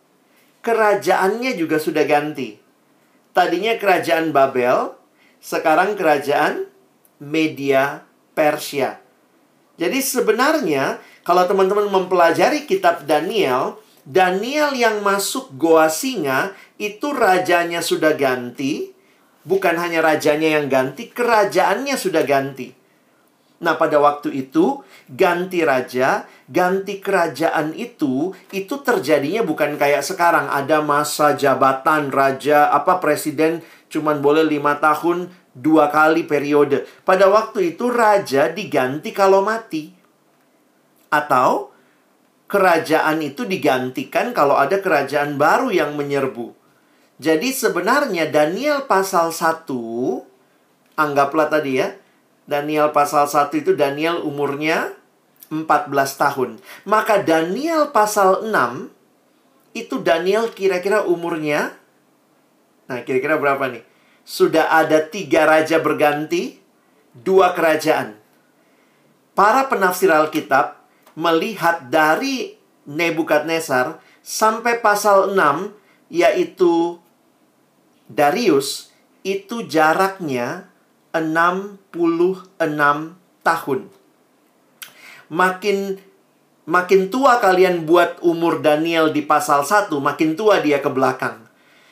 kerajaannya 0.65 1.53
juga 1.53 1.77
sudah 1.77 2.03
ganti. 2.09 2.57
Tadinya 3.31 3.77
kerajaan 3.77 4.33
Babel, 4.33 4.97
sekarang 5.37 5.93
kerajaan 5.93 6.65
Media 7.21 8.01
Persia. 8.33 8.97
Jadi 9.77 10.01
sebenarnya 10.01 10.97
kalau 11.21 11.45
teman-teman 11.45 11.85
mempelajari 11.85 12.65
kitab 12.65 13.05
Daniel, 13.05 13.77
Daniel 14.01 14.73
yang 14.73 15.05
masuk 15.05 15.53
goa 15.53 15.85
singa 15.91 16.57
itu 16.81 17.13
rajanya 17.13 17.85
sudah 17.85 18.17
ganti, 18.17 18.89
bukan 19.45 19.77
hanya 19.77 20.01
rajanya 20.01 20.57
yang 20.57 20.65
ganti, 20.65 21.13
kerajaannya 21.13 21.93
sudah 21.93 22.25
ganti. 22.25 22.73
Nah, 23.57 23.73
pada 23.73 23.97
waktu 23.97 24.45
itu 24.45 24.85
ganti 25.09 25.65
raja, 25.65 26.29
ganti 26.45 27.01
kerajaan 27.01 27.73
itu 27.73 28.29
itu 28.53 28.75
terjadinya 28.85 29.41
bukan 29.41 29.81
kayak 29.81 30.05
sekarang 30.05 30.45
ada 30.45 30.85
masa 30.85 31.33
jabatan 31.33 32.13
raja 32.13 32.69
apa 32.69 33.01
presiden 33.01 33.65
cuman 33.89 34.21
boleh 34.21 34.45
lima 34.45 34.77
tahun 34.77 35.33
dua 35.57 35.89
kali 35.89 36.29
periode. 36.29 36.85
Pada 37.01 37.25
waktu 37.33 37.73
itu 37.73 37.89
raja 37.89 38.53
diganti 38.53 39.09
kalau 39.09 39.41
mati. 39.41 39.89
Atau 41.09 41.73
kerajaan 42.45 43.25
itu 43.25 43.43
digantikan 43.43 44.37
kalau 44.37 44.53
ada 44.53 44.77
kerajaan 44.77 45.35
baru 45.41 45.73
yang 45.73 45.97
menyerbu. 45.97 46.53
Jadi 47.17 47.49
sebenarnya 47.49 48.29
Daniel 48.29 48.85
pasal 48.85 49.33
1 49.33 49.65
anggaplah 50.93 51.49
tadi 51.49 51.81
ya 51.81 51.97
Daniel 52.47 52.95
pasal 52.95 53.27
1 53.27 53.51
itu 53.59 53.75
Daniel 53.75 54.23
umurnya 54.23 54.95
14 55.51 55.91
tahun. 56.15 56.49
Maka 56.87 57.21
Daniel 57.21 57.91
pasal 57.91 58.47
6 58.47 59.75
itu 59.75 60.01
Daniel 60.01 60.49
kira-kira 60.55 61.05
umurnya 61.05 61.75
Nah, 62.87 63.03
kira-kira 63.03 63.35
berapa 63.35 63.67
nih? 63.67 63.83
Sudah 64.23 64.71
ada 64.71 65.03
tiga 65.03 65.43
raja 65.43 65.79
berganti, 65.79 66.59
dua 67.11 67.51
kerajaan. 67.51 68.15
Para 69.35 69.67
penafsir 69.67 70.09
Alkitab 70.09 70.79
melihat 71.13 71.91
dari 71.91 72.57
Nebukadnezar 72.87 73.99
sampai 74.23 74.79
pasal 74.79 75.35
6 75.35 75.75
yaitu 76.07 77.03
Darius 78.07 78.95
itu 79.27 79.67
jaraknya 79.67 80.71
66 80.71 80.76
tahun. 83.41 83.87
Makin 85.27 85.99
makin 86.67 87.07
tua 87.07 87.39
kalian 87.39 87.87
buat 87.87 88.19
umur 88.19 88.59
Daniel 88.59 89.15
di 89.15 89.23
pasal 89.23 89.63
1, 89.63 89.87
makin 90.03 90.35
tua 90.35 90.59
dia 90.59 90.83
ke 90.83 90.91
belakang. 90.91 91.47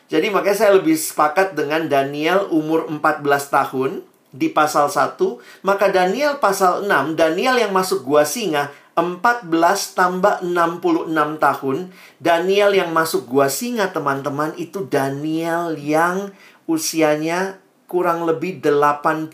Jadi 0.06 0.30
makanya 0.30 0.68
saya 0.68 0.72
lebih 0.78 0.94
sepakat 0.94 1.58
dengan 1.58 1.90
Daniel 1.90 2.46
umur 2.54 2.86
14 2.86 3.26
tahun 3.50 3.92
di 4.36 4.52
pasal 4.52 4.92
1, 4.92 5.18
maka 5.66 5.90
Daniel 5.90 6.38
pasal 6.38 6.86
6, 6.86 7.16
Daniel 7.18 7.56
yang 7.58 7.72
masuk 7.72 8.04
gua 8.04 8.28
singa 8.28 8.70
14 8.94 9.50
tambah 9.98 10.44
66 10.44 11.10
tahun, 11.42 11.78
Daniel 12.20 12.72
yang 12.76 12.92
masuk 12.92 13.26
gua 13.26 13.48
singa 13.50 13.90
teman-teman 13.90 14.54
itu 14.60 14.86
Daniel 14.86 15.74
yang 15.80 16.36
usianya 16.70 17.58
kurang 17.86 18.26
lebih 18.26 18.62
80 18.62 19.30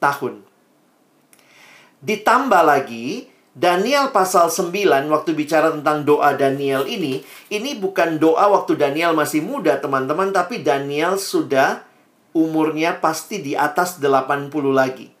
tahun. 0.00 0.34
Ditambah 2.00 2.62
lagi, 2.64 3.28
Daniel 3.52 4.08
pasal 4.08 4.48
9 4.48 4.72
waktu 5.12 5.30
bicara 5.36 5.68
tentang 5.74 6.06
doa 6.06 6.32
Daniel 6.32 6.88
ini, 6.88 7.20
ini 7.52 7.76
bukan 7.76 8.16
doa 8.16 8.48
waktu 8.48 8.78
Daniel 8.78 9.12
masih 9.12 9.44
muda 9.44 9.76
teman-teman, 9.76 10.32
tapi 10.32 10.64
Daniel 10.64 11.20
sudah 11.20 11.84
umurnya 12.32 12.96
pasti 12.96 13.42
di 13.44 13.52
atas 13.52 14.00
80 14.00 14.48
lagi. 14.72 15.12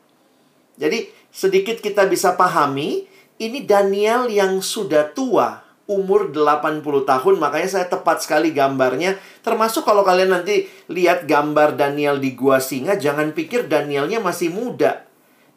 Jadi 0.80 1.12
sedikit 1.28 1.84
kita 1.84 2.08
bisa 2.08 2.32
pahami, 2.32 3.04
ini 3.36 3.66
Daniel 3.66 4.32
yang 4.32 4.64
sudah 4.64 5.12
tua, 5.12 5.60
umur 5.90 6.30
80 6.30 6.86
tahun, 7.02 7.34
makanya 7.42 7.68
saya 7.68 7.86
tepat 7.90 8.22
sekali 8.22 8.54
gambarnya. 8.54 9.18
Termasuk 9.42 9.82
kalau 9.82 10.06
kalian 10.06 10.30
nanti 10.30 10.70
lihat 10.86 11.26
gambar 11.26 11.74
Daniel 11.74 12.22
di 12.22 12.38
Gua 12.38 12.62
Singa, 12.62 12.94
jangan 12.94 13.34
pikir 13.34 13.66
Danielnya 13.66 14.22
masih 14.22 14.54
muda. 14.54 15.02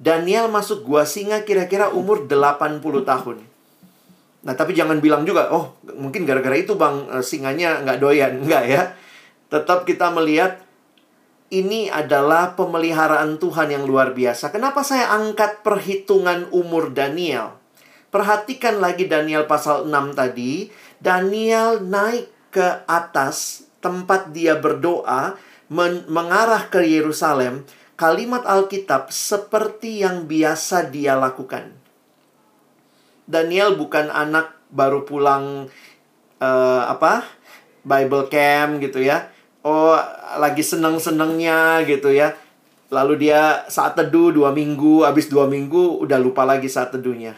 Daniel 0.02 0.50
masuk 0.50 0.82
Gua 0.82 1.06
Singa 1.06 1.46
kira-kira 1.46 1.94
umur 1.94 2.26
80 2.26 2.82
tahun. 3.06 3.38
Nah, 4.44 4.54
tapi 4.58 4.76
jangan 4.76 5.00
bilang 5.00 5.24
juga, 5.24 5.54
oh 5.54 5.80
mungkin 5.96 6.28
gara-gara 6.28 6.58
itu 6.58 6.76
bang 6.76 7.08
eh, 7.14 7.24
singanya 7.24 7.86
nggak 7.86 8.00
doyan. 8.02 8.34
Nggak 8.50 8.64
ya. 8.68 8.84
Tetap 9.48 9.86
kita 9.86 10.10
melihat 10.12 10.60
ini 11.54 11.88
adalah 11.94 12.58
pemeliharaan 12.58 13.38
Tuhan 13.38 13.70
yang 13.70 13.86
luar 13.86 14.18
biasa. 14.18 14.50
Kenapa 14.50 14.82
saya 14.82 15.14
angkat 15.14 15.62
perhitungan 15.62 16.50
umur 16.50 16.90
Daniel? 16.90 17.63
Perhatikan 18.14 18.78
lagi 18.78 19.10
Daniel 19.10 19.50
pasal 19.50 19.90
6 19.90 20.14
tadi. 20.14 20.70
Daniel 21.02 21.82
naik 21.82 22.30
ke 22.54 22.86
atas 22.86 23.66
tempat 23.82 24.30
dia 24.30 24.54
berdoa 24.54 25.34
men 25.74 26.06
mengarah 26.06 26.70
ke 26.70 26.86
Yerusalem. 26.86 27.66
Kalimat 27.98 28.46
Alkitab 28.46 29.10
seperti 29.10 30.06
yang 30.06 30.30
biasa 30.30 30.94
dia 30.94 31.18
lakukan. 31.18 31.74
Daniel 33.26 33.82
bukan 33.82 34.14
anak 34.14 34.62
baru 34.70 35.10
pulang 35.10 35.74
uh, 36.38 36.84
apa? 36.86 37.26
Bible 37.82 38.30
camp 38.30 38.78
gitu 38.78 39.02
ya. 39.02 39.26
Oh, 39.66 39.98
lagi 40.38 40.62
seneng-senengnya 40.62 41.82
gitu 41.90 42.14
ya. 42.14 42.38
Lalu 42.94 43.26
dia 43.26 43.66
saat 43.74 43.98
teduh 43.98 44.30
dua 44.30 44.54
minggu, 44.54 45.02
habis 45.02 45.26
dua 45.26 45.50
minggu 45.50 45.98
udah 46.06 46.22
lupa 46.22 46.46
lagi 46.46 46.70
saat 46.70 46.94
teduhnya 46.94 47.34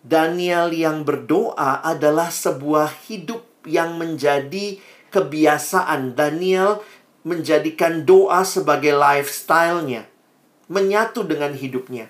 Daniel 0.00 0.72
yang 0.72 1.04
berdoa 1.04 1.84
adalah 1.84 2.32
sebuah 2.32 2.88
hidup 3.08 3.44
yang 3.68 4.00
menjadi 4.00 4.80
kebiasaan. 5.12 6.16
Daniel 6.16 6.80
menjadikan 7.20 8.08
doa 8.08 8.40
sebagai 8.48 8.96
lifestyle-nya, 8.96 10.08
menyatu 10.72 11.20
dengan 11.28 11.52
hidupnya. 11.52 12.08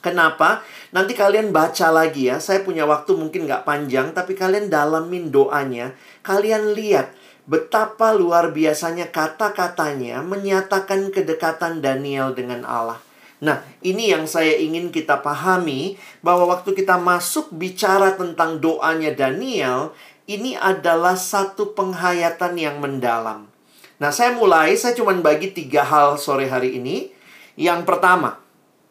Kenapa? 0.00 0.64
Nanti 0.96 1.12
kalian 1.12 1.52
baca 1.52 1.92
lagi 1.92 2.32
ya. 2.32 2.40
Saya 2.40 2.64
punya 2.64 2.88
waktu 2.88 3.16
mungkin 3.16 3.44
nggak 3.44 3.68
panjang, 3.68 4.16
tapi 4.16 4.32
kalian 4.32 4.72
dalamin 4.72 5.28
doanya. 5.28 5.92
Kalian 6.24 6.72
lihat 6.72 7.12
betapa 7.44 8.16
luar 8.16 8.52
biasanya 8.52 9.12
kata-katanya 9.12 10.24
menyatakan 10.24 11.12
kedekatan 11.12 11.84
Daniel 11.84 12.32
dengan 12.32 12.64
Allah. 12.64 13.00
Nah, 13.40 13.64
ini 13.80 14.12
yang 14.12 14.28
saya 14.28 14.52
ingin 14.60 14.92
kita 14.92 15.24
pahami 15.24 15.96
bahwa 16.20 16.52
waktu 16.52 16.76
kita 16.76 17.00
masuk 17.00 17.48
bicara 17.56 18.12
tentang 18.12 18.60
doanya 18.60 19.16
Daniel, 19.16 19.96
ini 20.28 20.60
adalah 20.60 21.16
satu 21.16 21.72
penghayatan 21.72 22.60
yang 22.60 22.76
mendalam. 22.84 23.48
Nah, 23.96 24.12
saya 24.12 24.36
mulai, 24.36 24.76
saya 24.76 24.92
cuma 24.92 25.16
bagi 25.16 25.52
tiga 25.56 25.84
hal 25.88 26.20
sore 26.20 26.52
hari 26.52 26.76
ini. 26.76 27.12
Yang 27.56 27.88
pertama, 27.88 28.40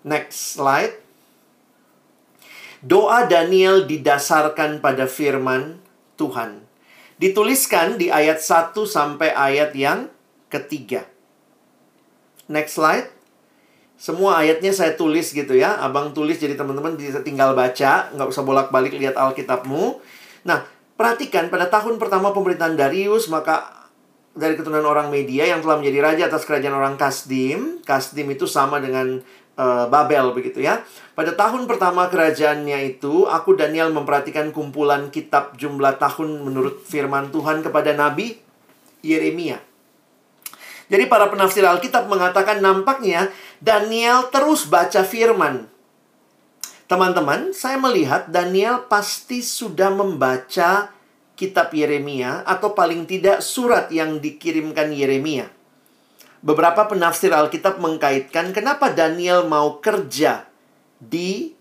next 0.01 0.57
slide. 0.57 0.97
Doa 2.81 3.29
Daniel 3.29 3.85
didasarkan 3.85 4.81
pada 4.81 5.05
firman 5.05 5.77
Tuhan. 6.17 6.65
Dituliskan 7.19 7.99
di 7.99 8.07
ayat 8.07 8.39
1 8.39 8.73
sampai 8.87 9.35
ayat 9.35 9.75
yang 9.75 10.07
ketiga. 10.47 11.05
Next 12.47 12.79
slide. 12.79 13.18
Semua 13.99 14.39
ayatnya 14.39 14.71
saya 14.71 14.95
tulis 14.95 15.35
gitu 15.35 15.59
ya. 15.59 15.75
Abang 15.83 16.15
tulis 16.15 16.39
jadi 16.39 16.55
teman-teman 16.55 16.95
bisa 16.95 17.19
tinggal 17.19 17.51
baca. 17.51 18.07
Nggak 18.15 18.27
usah 18.31 18.47
bolak-balik 18.47 18.95
lihat 18.95 19.19
Alkitabmu. 19.19 19.99
Nah, 20.47 20.63
perhatikan 20.95 21.51
pada 21.51 21.67
tahun 21.67 21.99
pertama 21.99 22.31
pemerintahan 22.31 22.79
Darius, 22.79 23.27
maka 23.27 23.87
dari 24.31 24.55
keturunan 24.55 24.87
orang 24.87 25.11
media 25.11 25.51
yang 25.51 25.59
telah 25.59 25.75
menjadi 25.83 25.99
raja 25.99 26.23
atas 26.31 26.47
kerajaan 26.47 26.79
orang 26.79 26.95
Kasdim. 26.95 27.83
Kasdim 27.83 28.31
itu 28.31 28.47
sama 28.47 28.79
dengan 28.79 29.19
uh, 29.59 29.85
Babel 29.91 30.31
begitu 30.31 30.63
ya. 30.63 30.79
Pada 31.11 31.35
tahun 31.35 31.67
pertama 31.67 32.07
kerajaannya 32.07 32.95
itu, 32.95 33.27
aku 33.27 33.59
Daniel 33.59 33.91
memperhatikan 33.91 34.55
kumpulan 34.55 35.11
kitab 35.11 35.59
jumlah 35.59 35.99
tahun 35.99 36.39
menurut 36.47 36.87
firman 36.87 37.35
Tuhan 37.35 37.59
kepada 37.59 37.91
Nabi 37.91 38.39
Yeremia. 39.03 39.68
Jadi 40.89 41.05
para 41.05 41.29
penafsir 41.29 41.61
Alkitab 41.61 42.09
mengatakan 42.09 42.65
nampaknya 42.65 43.29
Daniel 43.61 44.25
terus 44.33 44.65
baca 44.65 45.05
firman. 45.05 45.69
Teman-teman, 46.89 47.53
saya 47.53 47.77
melihat 47.77 48.33
Daniel 48.33 48.89
pasti 48.89 49.45
sudah 49.45 49.93
membaca 49.93 50.89
kitab 51.37 51.69
Yeremia 51.69 52.41
atau 52.41 52.73
paling 52.73 53.05
tidak 53.05 53.45
surat 53.45 53.93
yang 53.93 54.17
dikirimkan 54.17 54.89
Yeremia. 54.89 55.53
Beberapa 56.41 56.89
penafsir 56.89 57.29
Alkitab 57.29 57.77
mengkaitkan 57.77 58.49
kenapa 58.49 58.89
Daniel 58.89 59.45
mau 59.45 59.77
kerja 59.77 60.49
di 60.97 61.53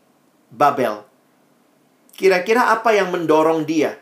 Babel. 0.49 1.05
Kira-kira 2.17 2.73
apa 2.73 2.97
yang 2.97 3.13
mendorong 3.13 3.69
dia? 3.69 4.01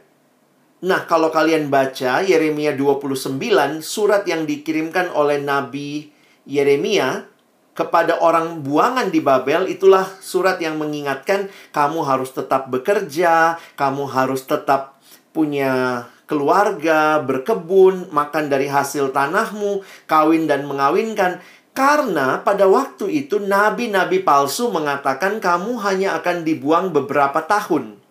Nah, 0.76 1.08
kalau 1.08 1.32
kalian 1.32 1.72
baca 1.72 2.20
Yeremia 2.20 2.76
29, 2.76 3.80
surat 3.80 4.28
yang 4.28 4.44
dikirimkan 4.44 5.08
oleh 5.08 5.40
Nabi 5.40 6.12
Yeremia 6.44 7.24
kepada 7.72 8.20
orang 8.20 8.60
buangan 8.60 9.08
di 9.08 9.24
Babel, 9.24 9.72
itulah 9.72 10.04
surat 10.20 10.60
yang 10.60 10.76
mengingatkan 10.76 11.48
kamu 11.72 12.04
harus 12.04 12.28
tetap 12.36 12.68
bekerja, 12.68 13.56
kamu 13.72 14.04
harus 14.04 14.44
tetap 14.44 15.00
punya 15.32 16.04
keluarga, 16.28 17.24
berkebun, 17.24 18.12
makan 18.12 18.52
dari 18.52 18.68
hasil 18.68 19.16
tanahmu, 19.16 19.80
kawin 20.04 20.44
dan 20.44 20.68
mengawinkan. 20.68 21.40
Karena 21.72 22.44
pada 22.44 22.68
waktu 22.68 23.24
itu 23.24 23.40
nabi-nabi 23.40 24.20
palsu 24.20 24.68
mengatakan 24.68 25.40
kamu 25.40 25.80
hanya 25.80 26.20
akan 26.20 26.44
dibuang 26.44 26.92
beberapa 26.92 27.40
tahun. 27.44 28.05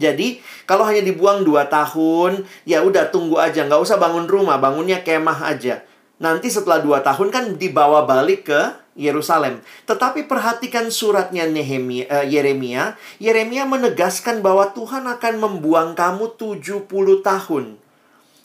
Jadi 0.00 0.40
kalau 0.64 0.88
hanya 0.88 1.04
dibuang 1.04 1.44
dua 1.44 1.68
tahun, 1.68 2.48
ya 2.64 2.80
udah 2.80 3.12
tunggu 3.12 3.36
aja, 3.36 3.68
nggak 3.68 3.84
usah 3.84 4.00
bangun 4.00 4.24
rumah, 4.24 4.56
bangunnya 4.56 5.04
kemah 5.04 5.44
aja. 5.44 5.84
Nanti 6.16 6.48
setelah 6.48 6.80
dua 6.80 7.04
tahun 7.04 7.28
kan 7.28 7.44
dibawa 7.60 8.08
balik 8.08 8.48
ke 8.48 8.60
Yerusalem. 8.96 9.64
Tetapi 9.88 10.28
perhatikan 10.28 10.92
suratnya 10.92 11.48
Nehemia, 11.48 12.04
uh, 12.12 12.24
Yeremia. 12.26 13.00
Yeremia 13.16 13.64
menegaskan 13.64 14.44
bahwa 14.44 14.68
Tuhan 14.76 15.08
akan 15.08 15.34
membuang 15.40 15.96
kamu 15.96 16.36
70 16.36 16.84
tahun. 17.24 17.80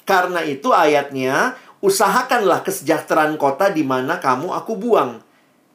Karena 0.07 0.45
itu 0.45 0.69
ayatnya, 0.71 1.59
usahakanlah 1.83 2.63
kesejahteraan 2.63 3.35
kota 3.35 3.73
di 3.73 3.81
mana 3.81 4.21
kamu 4.21 4.53
aku 4.53 4.77
buang. 4.77 5.24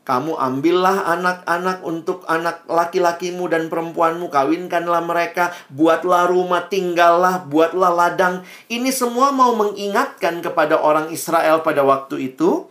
Kamu 0.00 0.40
ambillah 0.40 1.06
anak-anak 1.06 1.84
untuk 1.84 2.24
anak 2.24 2.64
laki-lakimu 2.64 3.46
dan 3.52 3.68
perempuanmu, 3.68 4.32
kawinkanlah 4.32 5.04
mereka, 5.04 5.52
buatlah 5.68 6.24
rumah, 6.24 6.66
tinggallah, 6.72 7.44
buatlah 7.44 7.92
ladang. 7.92 8.42
Ini 8.72 8.88
semua 8.90 9.28
mau 9.30 9.52
mengingatkan 9.54 10.40
kepada 10.40 10.80
orang 10.80 11.12
Israel 11.12 11.60
pada 11.60 11.84
waktu 11.84 12.32
itu 12.32 12.66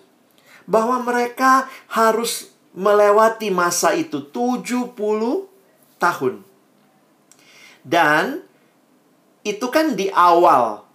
bahwa 0.66 1.00
mereka 1.06 1.70
harus 1.94 2.50
melewati 2.74 3.54
masa 3.54 3.94
itu 3.94 4.26
70 4.26 4.94
tahun. 6.02 6.42
Dan 7.86 8.42
itu 9.46 9.66
kan 9.70 9.94
di 9.94 10.10
awal 10.12 10.89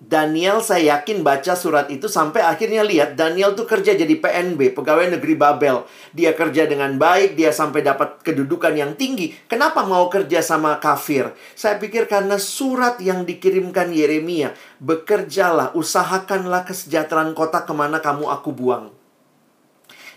Daniel 0.00 0.64
saya 0.64 0.96
yakin 0.96 1.20
baca 1.20 1.52
surat 1.52 1.92
itu 1.92 2.08
sampai 2.08 2.40
akhirnya 2.40 2.80
lihat 2.80 3.20
Daniel 3.20 3.52
tuh 3.52 3.68
kerja 3.68 3.92
jadi 3.92 4.16
PNB, 4.16 4.72
pegawai 4.72 5.12
negeri 5.12 5.36
Babel. 5.36 5.84
Dia 6.16 6.32
kerja 6.32 6.64
dengan 6.64 6.96
baik, 6.96 7.36
dia 7.36 7.52
sampai 7.52 7.84
dapat 7.84 8.24
kedudukan 8.24 8.72
yang 8.72 8.96
tinggi. 8.96 9.36
Kenapa 9.44 9.84
mau 9.84 10.08
kerja 10.08 10.40
sama 10.40 10.80
kafir? 10.80 11.36
Saya 11.52 11.76
pikir 11.76 12.08
karena 12.08 12.40
surat 12.40 12.96
yang 13.04 13.28
dikirimkan 13.28 13.92
Yeremia, 13.92 14.56
bekerjalah, 14.80 15.76
usahakanlah 15.76 16.64
kesejahteraan 16.64 17.36
kota 17.36 17.68
ke 17.68 17.72
mana 17.76 18.00
kamu 18.00 18.24
aku 18.24 18.56
buang. 18.56 18.88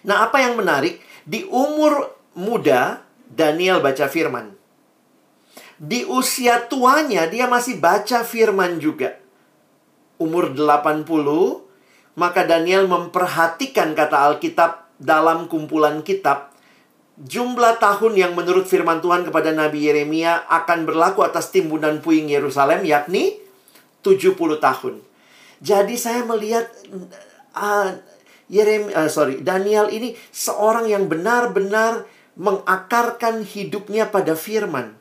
Nah, 0.07 0.23
apa 0.23 0.47
yang 0.47 0.55
menarik? 0.55 1.03
Di 1.27 1.43
umur 1.51 2.07
muda, 2.39 3.03
Daniel 3.27 3.83
baca 3.83 4.07
firman. 4.07 4.55
Di 5.75 6.07
usia 6.07 6.71
tuanya, 6.71 7.27
dia 7.27 7.51
masih 7.51 7.83
baca 7.83 8.23
firman 8.23 8.79
juga 8.79 9.22
umur 10.21 10.54
80, 10.54 12.17
maka 12.17 12.45
Daniel 12.45 12.86
memperhatikan 12.86 13.97
kata 13.97 14.34
Alkitab 14.34 14.86
dalam 15.02 15.49
kumpulan 15.49 16.06
kitab 16.06 16.54
jumlah 17.19 17.78
tahun 17.78 18.17
yang 18.17 18.34
menurut 18.34 18.65
firman 18.65 18.97
Tuhan 18.97 19.21
kepada 19.30 19.54
Nabi 19.54 19.86
Yeremia 19.86 20.49
akan 20.49 20.89
berlaku 20.89 21.21
atas 21.21 21.54
timbunan 21.54 22.02
puing 22.02 22.26
Yerusalem 22.26 22.82
yakni 22.82 23.38
70 24.02 24.34
tahun. 24.58 24.93
Jadi 25.63 25.95
saya 25.95 26.26
melihat 26.26 26.67
uh, 27.56 27.93
Yeremia 28.49 29.06
uh, 29.06 29.10
sorry 29.10 29.39
Daniel 29.39 29.88
ini 29.93 30.17
seorang 30.34 30.89
yang 30.89 31.06
benar-benar 31.08 32.10
mengakarkan 32.34 33.45
hidupnya 33.45 34.10
pada 34.10 34.34
firman 34.34 34.97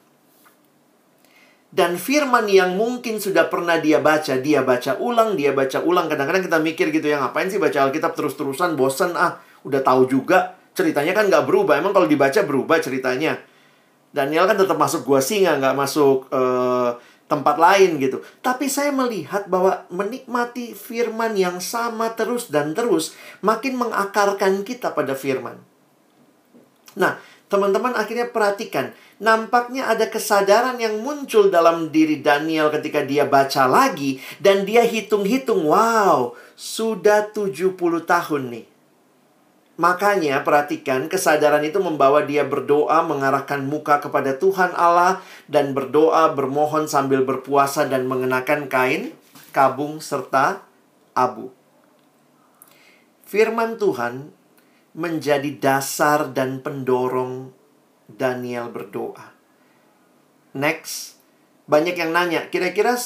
dan 1.72 1.96
firman 1.96 2.44
yang 2.52 2.76
mungkin 2.76 3.16
sudah 3.16 3.48
pernah 3.48 3.80
dia 3.80 3.96
baca, 3.96 4.36
dia 4.36 4.60
baca 4.60 5.00
ulang, 5.00 5.40
dia 5.40 5.56
baca 5.56 5.80
ulang. 5.80 6.04
Kadang-kadang 6.04 6.44
kita 6.44 6.60
mikir 6.60 6.92
gitu 6.92 7.08
ya, 7.08 7.16
ngapain 7.24 7.48
sih 7.48 7.56
baca 7.56 7.88
Alkitab 7.88 8.12
terus-terusan, 8.12 8.76
bosen 8.76 9.16
ah, 9.16 9.40
udah 9.64 9.80
tahu 9.80 10.04
juga. 10.04 10.60
Ceritanya 10.76 11.16
kan 11.16 11.32
nggak 11.32 11.48
berubah, 11.48 11.80
emang 11.80 11.96
kalau 11.96 12.04
dibaca 12.04 12.44
berubah 12.44 12.76
ceritanya. 12.76 13.40
Daniel 14.12 14.44
kan 14.44 14.60
tetap 14.60 14.76
masuk 14.76 15.08
gua 15.08 15.24
singa, 15.24 15.56
nggak 15.56 15.72
masuk 15.72 16.28
uh, 16.28 17.00
tempat 17.24 17.56
lain 17.56 17.96
gitu. 17.96 18.20
Tapi 18.44 18.68
saya 18.68 18.92
melihat 18.92 19.48
bahwa 19.48 19.88
menikmati 19.88 20.76
firman 20.76 21.32
yang 21.40 21.56
sama 21.64 22.12
terus 22.12 22.52
dan 22.52 22.76
terus, 22.76 23.16
makin 23.40 23.80
mengakarkan 23.80 24.60
kita 24.60 24.92
pada 24.92 25.16
firman. 25.16 25.56
Nah, 27.00 27.16
teman-teman 27.52 27.92
akhirnya 27.92 28.32
perhatikan, 28.32 28.96
nampaknya 29.20 29.92
ada 29.92 30.08
kesadaran 30.08 30.80
yang 30.80 31.04
muncul 31.04 31.52
dalam 31.52 31.92
diri 31.92 32.24
Daniel 32.24 32.72
ketika 32.72 33.04
dia 33.04 33.28
baca 33.28 33.68
lagi 33.68 34.16
dan 34.40 34.64
dia 34.64 34.80
hitung-hitung, 34.80 35.68
wow, 35.68 36.32
sudah 36.56 37.28
70 37.28 37.76
tahun 38.08 38.42
nih. 38.48 38.66
Makanya 39.76 40.40
perhatikan 40.40 41.12
kesadaran 41.12 41.60
itu 41.64 41.76
membawa 41.80 42.24
dia 42.24 42.44
berdoa 42.44 43.04
mengarahkan 43.04 43.60
muka 43.64 44.00
kepada 44.00 44.36
Tuhan 44.36 44.72
Allah 44.72 45.20
dan 45.48 45.76
berdoa 45.76 46.32
bermohon 46.32 46.88
sambil 46.88 47.24
berpuasa 47.24 47.84
dan 47.84 48.08
mengenakan 48.08 48.68
kain 48.72 49.12
kabung 49.52 50.00
serta 50.00 50.64
abu. 51.12 51.52
Firman 53.24 53.80
Tuhan 53.80 54.28
menjadi 54.92 55.48
dasar 55.56 56.32
dan 56.36 56.60
pendorong 56.60 57.52
Daniel 58.08 58.68
berdoa. 58.68 59.32
Next, 60.52 61.16
banyak 61.64 61.96
yang 61.96 62.12
nanya, 62.12 62.52
kira-kira 62.52 63.00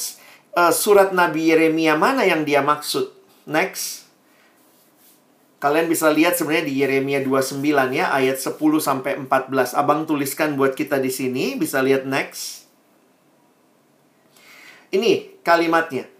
uh, 0.57 0.73
surat 0.75 1.15
Nabi 1.15 1.47
Yeremia 1.47 1.95
mana 1.95 2.27
yang 2.27 2.43
dia 2.43 2.59
maksud? 2.59 3.15
Next. 3.47 4.07
Kalian 5.57 5.89
bisa 5.89 6.13
lihat 6.13 6.37
sebenarnya 6.37 6.69
di 6.69 6.75
Yeremia 6.77 7.19
29 7.25 7.65
ya, 7.89 8.13
ayat 8.13 8.37
10 8.37 8.59
sampai 8.77 9.17
14. 9.25 9.73
Abang 9.73 10.05
tuliskan 10.05 10.53
buat 10.53 10.77
kita 10.77 11.01
di 11.01 11.09
sini, 11.09 11.57
bisa 11.57 11.81
lihat 11.81 12.05
next. 12.05 12.69
Ini 14.93 15.41
kalimatnya. 15.41 16.16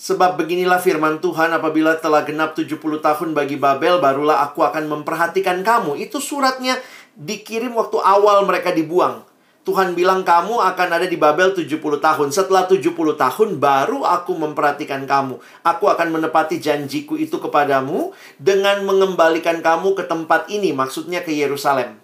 Sebab 0.00 0.40
beginilah 0.40 0.80
firman 0.80 1.20
Tuhan 1.20 1.52
apabila 1.52 1.92
telah 2.00 2.24
genap 2.24 2.56
70 2.56 2.80
tahun 2.80 3.36
bagi 3.36 3.60
Babel 3.60 4.00
barulah 4.00 4.40
aku 4.48 4.64
akan 4.64 4.88
memperhatikan 4.88 5.60
kamu. 5.60 6.00
Itu 6.00 6.24
suratnya 6.24 6.80
dikirim 7.20 7.76
waktu 7.76 8.00
awal 8.00 8.48
mereka 8.48 8.72
dibuang. 8.72 9.28
Tuhan 9.60 9.92
bilang 9.92 10.24
kamu 10.24 10.56
akan 10.56 10.88
ada 10.88 11.04
di 11.04 11.20
Babel 11.20 11.52
70 11.52 11.76
tahun. 12.00 12.32
Setelah 12.32 12.64
70 12.64 12.96
tahun 12.96 13.48
baru 13.60 14.08
aku 14.08 14.32
memperhatikan 14.40 15.04
kamu. 15.04 15.36
Aku 15.68 15.84
akan 15.92 16.16
menepati 16.16 16.56
janjiku 16.56 17.20
itu 17.20 17.36
kepadamu 17.36 18.16
dengan 18.40 18.80
mengembalikan 18.88 19.60
kamu 19.60 19.92
ke 20.00 20.08
tempat 20.08 20.48
ini, 20.48 20.72
maksudnya 20.72 21.20
ke 21.20 21.28
Yerusalem. 21.28 22.00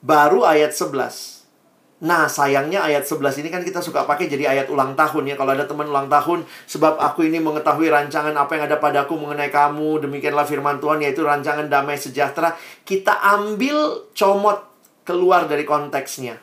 Baru 0.00 0.48
ayat 0.48 0.72
11. 0.72 1.35
Nah, 1.96 2.28
sayangnya 2.28 2.84
ayat 2.84 3.08
11 3.08 3.40
ini 3.40 3.48
kan 3.48 3.64
kita 3.64 3.80
suka 3.80 4.04
pakai 4.04 4.28
jadi 4.28 4.52
ayat 4.52 4.68
ulang 4.68 4.92
tahun 4.92 5.32
ya. 5.32 5.34
Kalau 5.40 5.56
ada 5.56 5.64
teman 5.64 5.88
ulang 5.88 6.12
tahun, 6.12 6.44
sebab 6.68 7.00
aku 7.00 7.24
ini 7.24 7.40
mengetahui 7.40 7.88
rancangan 7.88 8.36
apa 8.36 8.52
yang 8.60 8.68
ada 8.68 8.76
padaku 8.76 9.16
mengenai 9.16 9.48
kamu, 9.48 10.04
demikianlah 10.04 10.44
firman 10.44 10.76
Tuhan 10.76 11.00
yaitu 11.00 11.24
rancangan 11.24 11.72
damai 11.72 11.96
sejahtera. 11.96 12.52
Kita 12.84 13.16
ambil 13.40 14.12
comot 14.12 14.60
keluar 15.08 15.48
dari 15.48 15.64
konteksnya. 15.64 16.36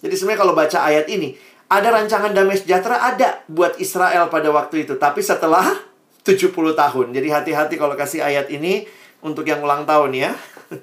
Jadi 0.00 0.14
sebenarnya 0.16 0.40
kalau 0.40 0.54
baca 0.56 0.78
ayat 0.88 1.04
ini, 1.12 1.36
ada 1.68 1.88
rancangan 1.92 2.32
damai 2.32 2.56
sejahtera 2.56 3.12
ada 3.12 3.44
buat 3.52 3.76
Israel 3.76 4.32
pada 4.32 4.48
waktu 4.48 4.88
itu, 4.88 4.96
tapi 4.96 5.20
setelah 5.20 5.68
70 6.24 6.48
tahun. 6.54 7.06
Jadi 7.12 7.28
hati-hati 7.28 7.74
kalau 7.76 7.92
kasih 7.92 8.24
ayat 8.24 8.48
ini 8.48 8.88
untuk 9.20 9.44
yang 9.44 9.60
ulang 9.60 9.84
tahun 9.84 10.16
ya. 10.16 10.32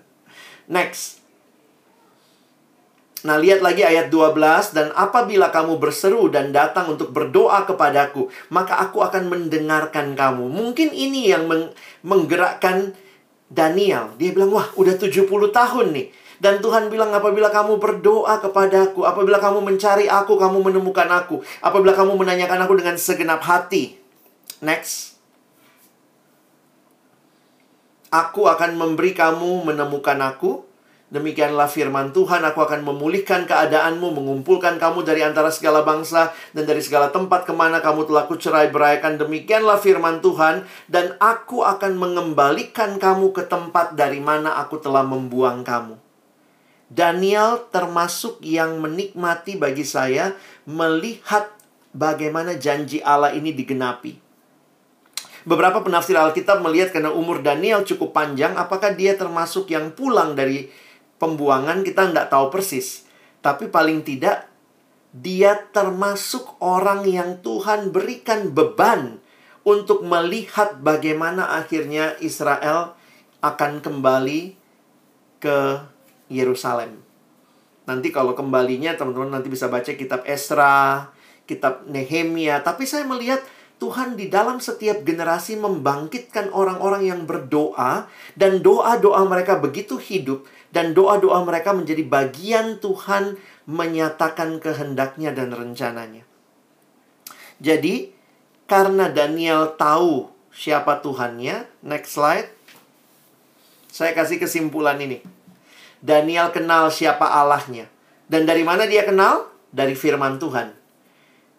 Next. 0.78 1.19
Nah, 3.28 3.36
lihat 3.36 3.60
lagi 3.60 3.84
ayat 3.84 4.08
12 4.08 4.72
dan 4.72 4.96
apabila 4.96 5.52
kamu 5.52 5.76
berseru 5.76 6.32
dan 6.32 6.56
datang 6.56 6.96
untuk 6.96 7.12
berdoa 7.12 7.68
kepadaku, 7.68 8.32
maka 8.48 8.80
aku 8.80 9.04
akan 9.04 9.28
mendengarkan 9.28 10.16
kamu. 10.16 10.48
Mungkin 10.48 10.96
ini 10.96 11.28
yang 11.28 11.52
meng 11.52 11.76
menggerakkan 12.00 12.96
Daniel. 13.52 14.16
Dia 14.16 14.32
bilang, 14.32 14.56
"Wah, 14.56 14.72
udah 14.80 14.96
70 14.96 15.52
tahun 15.52 15.92
nih." 15.92 16.08
Dan 16.40 16.64
Tuhan 16.64 16.88
bilang, 16.88 17.12
apabila 17.12 17.52
kamu 17.52 17.76
berdoa 17.84 18.40
kepadaku, 18.40 19.04
apabila 19.04 19.44
kamu 19.44 19.60
mencari 19.60 20.08
aku, 20.08 20.40
kamu 20.40 20.72
menemukan 20.72 21.12
aku. 21.12 21.44
Apabila 21.60 21.92
kamu 21.92 22.16
menanyakan 22.16 22.64
aku 22.64 22.80
dengan 22.80 22.96
segenap 22.96 23.44
hati. 23.44 24.00
Next. 24.64 25.20
Aku 28.08 28.48
akan 28.48 28.80
memberi 28.80 29.12
kamu 29.12 29.68
menemukan 29.68 30.16
aku 30.24 30.69
Demikianlah 31.10 31.65
firman 31.65 32.13
Tuhan, 32.13 32.45
aku 32.45 32.62
akan 32.62 32.86
memulihkan 32.86 33.50
keadaanmu, 33.50 34.13
mengumpulkan 34.13 34.78
kamu 34.78 35.02
dari 35.02 35.26
antara 35.26 35.50
segala 35.50 35.82
bangsa 35.82 36.30
dan 36.54 36.69
dari 36.69 36.86
segala 36.86 37.10
tempat 37.10 37.50
ke 37.50 37.54
mana 37.54 37.82
kamu 37.82 38.06
telah 38.06 38.30
kucerai 38.30 38.69
beraikan. 38.69 39.17
Demikianlah 39.17 39.82
firman 39.82 40.22
Tuhan, 40.22 40.69
dan 40.86 41.17
aku 41.17 41.65
akan 41.65 41.98
mengembalikan 41.98 43.02
kamu 43.02 43.34
ke 43.34 43.41
tempat 43.50 43.98
dari 43.98 44.22
mana 44.22 44.62
aku 44.62 44.78
telah 44.78 45.02
membuang 45.02 45.65
kamu. 45.65 45.98
Daniel 46.93 47.69
termasuk 47.74 48.38
yang 48.45 48.78
menikmati 48.78 49.58
bagi 49.58 49.89
saya 49.89 50.38
melihat 50.69 51.50
bagaimana 51.89 52.54
janji 52.58 53.02
Allah 53.02 53.34
ini 53.34 53.50
digenapi. 53.50 54.30
beberapa 55.50 55.82
penafsir 55.82 56.13
Alkitab 56.13 56.62
melihat 56.62 56.93
karena 56.93 57.10
umur 57.10 57.41
Daniel 57.41 57.82
cukup 57.82 58.13
panjang, 58.13 58.54
apakah 58.54 58.93
dia 58.93 59.17
termasuk 59.17 59.72
yang 59.74 59.89
pulang 59.98 60.38
dari 60.38 60.69
pembuangan 61.20 61.86
kita 61.86 62.10
nggak 62.10 62.32
tahu 62.32 62.50
persis. 62.50 63.06
Tapi 63.44 63.68
paling 63.70 64.02
tidak 64.02 64.50
dia 65.14 65.58
termasuk 65.74 66.58
orang 66.62 67.06
yang 67.06 67.42
Tuhan 67.42 67.90
berikan 67.94 68.54
beban 68.54 69.22
untuk 69.66 70.06
melihat 70.06 70.82
bagaimana 70.82 71.60
akhirnya 71.60 72.18
Israel 72.24 72.98
akan 73.44 73.84
kembali 73.84 74.56
ke 75.42 75.82
Yerusalem. 76.30 77.02
Nanti 77.90 78.14
kalau 78.14 78.38
kembalinya 78.38 78.94
teman-teman 78.94 79.42
nanti 79.42 79.50
bisa 79.50 79.66
baca 79.66 79.90
kitab 79.90 80.22
Esra, 80.30 81.10
kitab 81.50 81.90
Nehemia, 81.90 82.62
tapi 82.62 82.86
saya 82.86 83.02
melihat 83.08 83.42
Tuhan 83.80 84.20
di 84.20 84.28
dalam 84.28 84.60
setiap 84.60 85.02
generasi 85.08 85.56
membangkitkan 85.56 86.52
orang-orang 86.52 87.08
yang 87.10 87.22
berdoa 87.24 88.12
dan 88.36 88.60
doa-doa 88.60 89.24
mereka 89.26 89.58
begitu 89.58 89.96
hidup 89.96 90.44
dan 90.70 90.94
doa-doa 90.94 91.42
mereka 91.46 91.74
menjadi 91.74 92.06
bagian 92.06 92.78
Tuhan 92.78 93.38
menyatakan 93.70 94.62
kehendaknya 94.62 95.34
dan 95.34 95.54
rencananya. 95.54 96.26
Jadi, 97.60 98.14
karena 98.70 99.10
Daniel 99.10 99.76
tahu 99.76 100.30
siapa 100.54 101.02
Tuhannya, 101.02 101.68
next 101.86 102.16
slide. 102.16 102.50
Saya 103.90 104.14
kasih 104.14 104.38
kesimpulan 104.38 105.02
ini. 105.02 105.26
Daniel 106.00 106.54
kenal 106.56 106.94
siapa 106.94 107.28
Allahnya. 107.28 107.90
Dan 108.30 108.46
dari 108.46 108.62
mana 108.62 108.86
dia 108.86 109.04
kenal? 109.04 109.50
Dari 109.74 109.98
firman 109.98 110.38
Tuhan. 110.38 110.72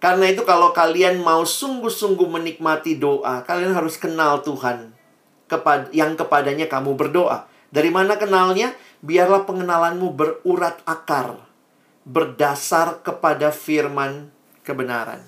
Karena 0.00 0.32
itu 0.32 0.48
kalau 0.48 0.72
kalian 0.72 1.20
mau 1.20 1.44
sungguh-sungguh 1.44 2.24
menikmati 2.24 2.96
doa, 2.96 3.44
kalian 3.44 3.76
harus 3.76 4.00
kenal 4.00 4.40
Tuhan 4.40 4.96
yang 5.92 6.16
kepadanya 6.16 6.70
kamu 6.70 6.96
berdoa. 6.96 7.44
Dari 7.68 7.90
mana 7.92 8.16
kenalnya? 8.16 8.72
Biarlah 9.00 9.48
pengenalanmu 9.48 10.12
berurat 10.12 10.76
akar, 10.84 11.40
berdasar 12.04 13.00
kepada 13.00 13.48
firman 13.48 14.28
kebenaran. 14.60 15.24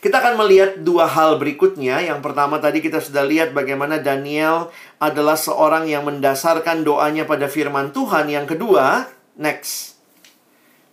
Kita 0.00 0.16
akan 0.16 0.40
melihat 0.40 0.80
dua 0.80 1.04
hal 1.04 1.36
berikutnya. 1.36 2.00
Yang 2.00 2.24
pertama 2.24 2.56
tadi 2.56 2.80
kita 2.80 3.04
sudah 3.04 3.20
lihat 3.20 3.52
bagaimana 3.52 4.00
Daniel 4.00 4.72
adalah 4.96 5.36
seorang 5.36 5.84
yang 5.84 6.08
mendasarkan 6.08 6.88
doanya 6.88 7.28
pada 7.28 7.52
firman 7.52 7.92
Tuhan. 7.92 8.32
Yang 8.32 8.56
kedua, 8.56 9.12
next. 9.36 10.00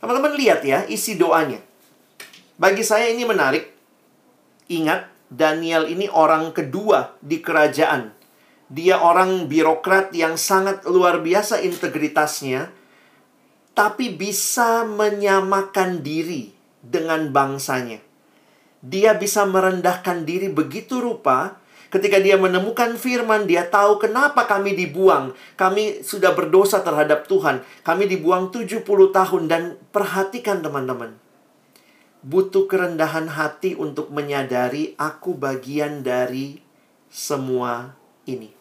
Teman-teman 0.03 0.35
lihat 0.35 0.59
ya 0.67 0.83
isi 0.91 1.15
doanya. 1.15 1.63
Bagi 2.59 2.83
saya 2.83 3.07
ini 3.07 3.23
menarik. 3.23 3.71
Ingat, 4.67 5.07
Daniel 5.31 5.87
ini 5.87 6.11
orang 6.11 6.51
kedua 6.51 7.15
di 7.23 7.39
kerajaan. 7.39 8.16
Dia 8.67 8.99
orang 8.99 9.47
birokrat 9.47 10.11
yang 10.11 10.35
sangat 10.35 10.83
luar 10.83 11.23
biasa 11.23 11.63
integritasnya, 11.63 12.67
tapi 13.71 14.11
bisa 14.11 14.83
menyamakan 14.83 16.03
diri 16.03 16.51
dengan 16.83 17.31
bangsanya. 17.31 18.03
Dia 18.83 19.15
bisa 19.15 19.47
merendahkan 19.47 20.27
diri 20.27 20.51
begitu 20.51 20.99
rupa 20.99 21.63
ketika 21.87 22.19
dia 22.19 22.35
menemukan 22.35 22.99
firman, 22.99 23.47
dia 23.47 23.63
tahu 23.63 24.03
kenapa 24.03 24.43
kami 24.43 24.75
dibuang. 24.75 25.31
Kami 25.55 26.03
sudah 26.03 26.35
berdosa 26.35 26.83
terhadap 26.83 27.23
Tuhan. 27.31 27.63
Kami 27.87 28.03
dibuang 28.11 28.51
70 28.51 28.83
tahun 29.15 29.43
dan 29.47 29.79
perhatikan 29.95 30.59
teman-teman 30.59 31.15
butuh 32.27 32.67
kerendahan 32.67 33.29
hati 33.29 33.77
untuk 33.77 34.09
menyadari 34.11 34.97
aku 34.99 35.37
bagian 35.37 36.03
dari 36.03 36.59
semua 37.07 37.95
ini. 38.27 38.56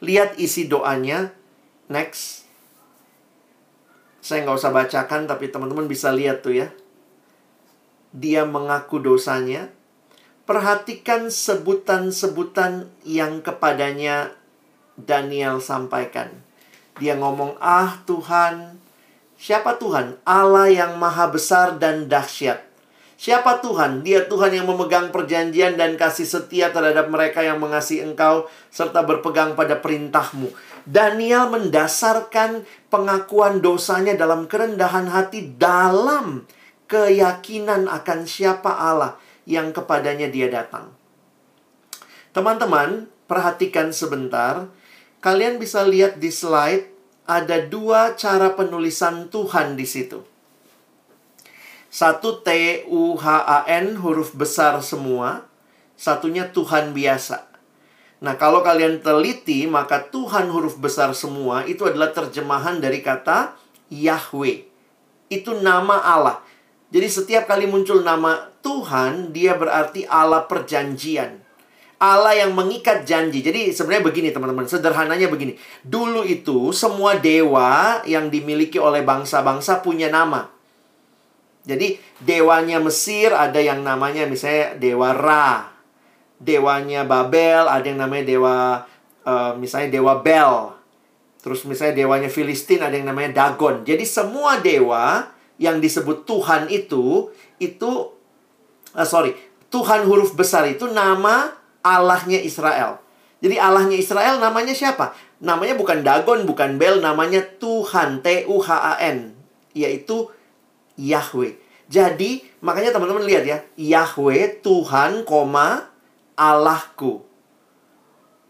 Lihat 0.00 0.36
isi 0.40 0.68
doanya. 0.68 1.32
Next. 1.86 2.44
Saya 4.20 4.42
nggak 4.42 4.58
usah 4.58 4.74
bacakan, 4.74 5.30
tapi 5.30 5.52
teman-teman 5.52 5.86
bisa 5.86 6.10
lihat 6.10 6.42
tuh 6.42 6.56
ya. 6.56 6.68
Dia 8.10 8.42
mengaku 8.42 8.98
dosanya. 8.98 9.70
Perhatikan 10.46 11.30
sebutan-sebutan 11.30 12.90
yang 13.02 13.42
kepadanya 13.42 14.34
Daniel 14.94 15.62
sampaikan. 15.62 16.42
Dia 16.98 17.18
ngomong, 17.18 17.58
ah 17.60 18.02
Tuhan, 18.06 18.78
Siapa 19.36 19.76
Tuhan? 19.76 20.16
Allah 20.24 20.72
yang 20.72 20.96
maha 20.96 21.28
besar 21.28 21.76
dan 21.76 22.08
dahsyat. 22.08 22.64
Siapa 23.16 23.64
Tuhan? 23.64 24.04
Dia 24.04 24.28
Tuhan 24.28 24.52
yang 24.52 24.68
memegang 24.68 25.08
perjanjian 25.08 25.80
dan 25.80 25.96
kasih 25.96 26.28
setia 26.28 26.68
terhadap 26.68 27.08
mereka 27.08 27.40
yang 27.40 27.56
mengasihi 27.56 28.04
engkau 28.04 28.44
serta 28.68 29.08
berpegang 29.08 29.56
pada 29.56 29.80
perintahmu. 29.80 30.52
Daniel 30.84 31.48
mendasarkan 31.48 32.68
pengakuan 32.92 33.64
dosanya 33.64 34.12
dalam 34.20 34.44
kerendahan 34.44 35.08
hati 35.08 35.48
dalam 35.56 36.44
keyakinan 36.92 37.88
akan 37.88 38.28
siapa 38.28 38.68
Allah 38.68 39.16
yang 39.48 39.72
kepadanya 39.72 40.28
dia 40.28 40.52
datang. 40.52 40.92
Teman-teman, 42.36 43.08
perhatikan 43.24 43.96
sebentar. 43.96 44.68
Kalian 45.24 45.56
bisa 45.56 45.88
lihat 45.88 46.20
di 46.20 46.28
slide 46.28 46.92
ada 47.24 47.64
dua 47.64 48.12
cara 48.14 48.52
penulisan 48.52 49.32
Tuhan 49.32 49.74
di 49.74 49.88
situ. 49.88 50.35
Satu 51.96 52.44
T 52.44 52.84
U 52.92 53.16
H 53.16 53.24
A 53.48 53.64
N 53.72 53.96
huruf 53.96 54.36
besar 54.36 54.76
semua, 54.84 55.48
satunya 55.96 56.44
Tuhan 56.52 56.92
biasa. 56.92 57.48
Nah, 58.20 58.36
kalau 58.36 58.60
kalian 58.60 59.00
teliti, 59.00 59.64
maka 59.64 60.04
Tuhan 60.12 60.52
huruf 60.52 60.76
besar 60.76 61.16
semua 61.16 61.64
itu 61.64 61.88
adalah 61.88 62.12
terjemahan 62.12 62.84
dari 62.84 63.00
kata 63.00 63.56
Yahweh. 63.88 64.68
Itu 65.32 65.56
nama 65.56 66.04
Allah. 66.04 66.44
Jadi 66.92 67.08
setiap 67.08 67.48
kali 67.48 67.64
muncul 67.64 68.04
nama 68.04 68.44
Tuhan, 68.60 69.32
dia 69.32 69.56
berarti 69.56 70.04
Allah 70.04 70.44
perjanjian. 70.44 71.40
Allah 71.96 72.36
yang 72.36 72.52
mengikat 72.52 73.08
janji. 73.08 73.40
Jadi 73.40 73.72
sebenarnya 73.72 74.04
begini 74.04 74.28
teman-teman, 74.36 74.68
sederhananya 74.68 75.32
begini. 75.32 75.56
Dulu 75.80 76.28
itu 76.28 76.76
semua 76.76 77.16
dewa 77.16 78.04
yang 78.04 78.28
dimiliki 78.28 78.76
oleh 78.76 79.00
bangsa-bangsa 79.00 79.80
punya 79.80 80.12
nama. 80.12 80.55
Jadi 81.66 81.98
dewanya 82.22 82.78
Mesir 82.78 83.34
ada 83.34 83.58
yang 83.58 83.82
namanya 83.82 84.24
misalnya 84.30 84.78
dewa 84.78 85.10
Ra. 85.10 85.74
Dewanya 86.38 87.02
Babel 87.02 87.66
ada 87.66 87.82
yang 87.82 87.98
namanya 87.98 88.24
dewa 88.24 88.56
uh, 89.26 89.52
misalnya 89.58 89.98
dewa 89.98 90.22
Bel. 90.22 90.78
Terus 91.42 91.66
misalnya 91.66 92.06
dewanya 92.06 92.30
Filistin 92.30 92.86
ada 92.86 92.94
yang 92.94 93.10
namanya 93.10 93.34
Dagon. 93.34 93.82
Jadi 93.82 94.06
semua 94.06 94.62
dewa 94.62 95.26
yang 95.58 95.82
disebut 95.82 96.22
Tuhan 96.22 96.70
itu 96.70 97.34
itu 97.58 97.90
uh, 98.94 99.06
sorry 99.08 99.34
Tuhan 99.66 100.06
huruf 100.06 100.38
besar 100.38 100.70
itu 100.70 100.86
nama 100.86 101.50
Allahnya 101.82 102.38
Israel. 102.38 103.02
Jadi 103.42 103.60
Allahnya 103.60 103.98
Israel 103.98 104.38
namanya 104.40 104.72
siapa? 104.72 105.12
Namanya 105.42 105.76
bukan 105.76 106.00
Dagon, 106.00 106.48
bukan 106.48 106.80
Bel, 106.80 107.04
namanya 107.04 107.44
Tuhan, 107.60 108.24
T-U-H-A-N. 108.24 109.36
Yaitu 109.76 110.32
Yahweh. 110.96 111.56
Jadi, 111.86 112.42
makanya 112.64 112.90
teman-teman 112.90 113.22
lihat 113.22 113.44
ya. 113.46 113.58
Yahweh, 113.78 114.58
Tuhan, 114.58 115.22
koma, 115.22 115.86
Allahku. 116.34 117.22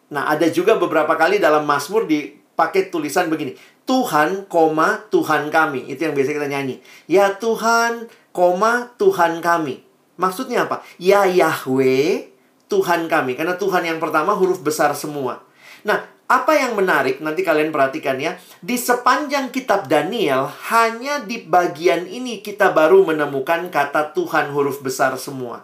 Nah, 0.08 0.30
ada 0.32 0.46
juga 0.48 0.78
beberapa 0.78 1.12
kali 1.18 1.42
dalam 1.42 1.66
Mazmur 1.66 2.08
dipakai 2.08 2.88
tulisan 2.88 3.28
begini. 3.28 3.58
Tuhan, 3.86 4.50
koma, 4.50 5.06
Tuhan 5.12 5.52
kami. 5.52 5.86
Itu 5.90 6.10
yang 6.10 6.14
biasa 6.14 6.34
kita 6.34 6.48
nyanyi. 6.50 6.82
Ya 7.06 7.34
Tuhan, 7.38 8.10
koma, 8.34 8.94
Tuhan 8.98 9.38
kami. 9.38 9.86
Maksudnya 10.18 10.66
apa? 10.66 10.82
Ya 10.98 11.28
Yahweh, 11.28 12.32
Tuhan 12.66 13.06
kami. 13.06 13.38
Karena 13.38 13.54
Tuhan 13.54 13.86
yang 13.86 13.98
pertama 14.02 14.34
huruf 14.34 14.64
besar 14.64 14.90
semua. 14.96 15.44
Nah, 15.86 16.02
apa 16.26 16.58
yang 16.58 16.74
menarik 16.74 17.22
nanti 17.22 17.46
kalian 17.46 17.70
perhatikan 17.70 18.18
ya. 18.18 18.34
Di 18.58 18.74
sepanjang 18.74 19.54
kitab 19.54 19.86
Daniel, 19.86 20.50
hanya 20.74 21.22
di 21.22 21.46
bagian 21.46 22.06
ini 22.10 22.42
kita 22.42 22.74
baru 22.74 23.06
menemukan 23.06 23.70
kata 23.70 24.10
Tuhan 24.10 24.50
huruf 24.50 24.82
besar 24.82 25.14
semua. 25.18 25.62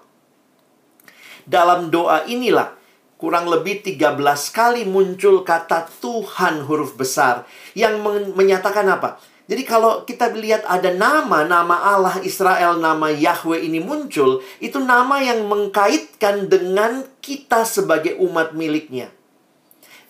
Dalam 1.42 1.90
doa 1.90 2.22
inilah 2.30 2.78
kurang 3.18 3.50
lebih 3.50 3.82
13 3.82 4.18
kali 4.54 4.86
muncul 4.86 5.42
kata 5.42 5.90
Tuhan 5.98 6.62
huruf 6.66 6.94
besar 6.94 7.42
yang 7.74 7.98
menyatakan 8.34 8.86
apa? 8.86 9.18
Jadi 9.50 9.66
kalau 9.66 10.06
kita 10.06 10.30
lihat 10.30 10.62
ada 10.70 10.94
nama, 10.94 11.42
nama 11.42 11.98
Allah 11.98 12.22
Israel, 12.22 12.78
nama 12.78 13.10
Yahweh 13.10 13.66
ini 13.66 13.82
muncul, 13.82 14.38
itu 14.62 14.78
nama 14.78 15.18
yang 15.18 15.42
mengkaitkan 15.50 16.46
dengan 16.46 17.02
kita 17.18 17.66
sebagai 17.66 18.14
umat 18.22 18.54
miliknya. 18.54 19.10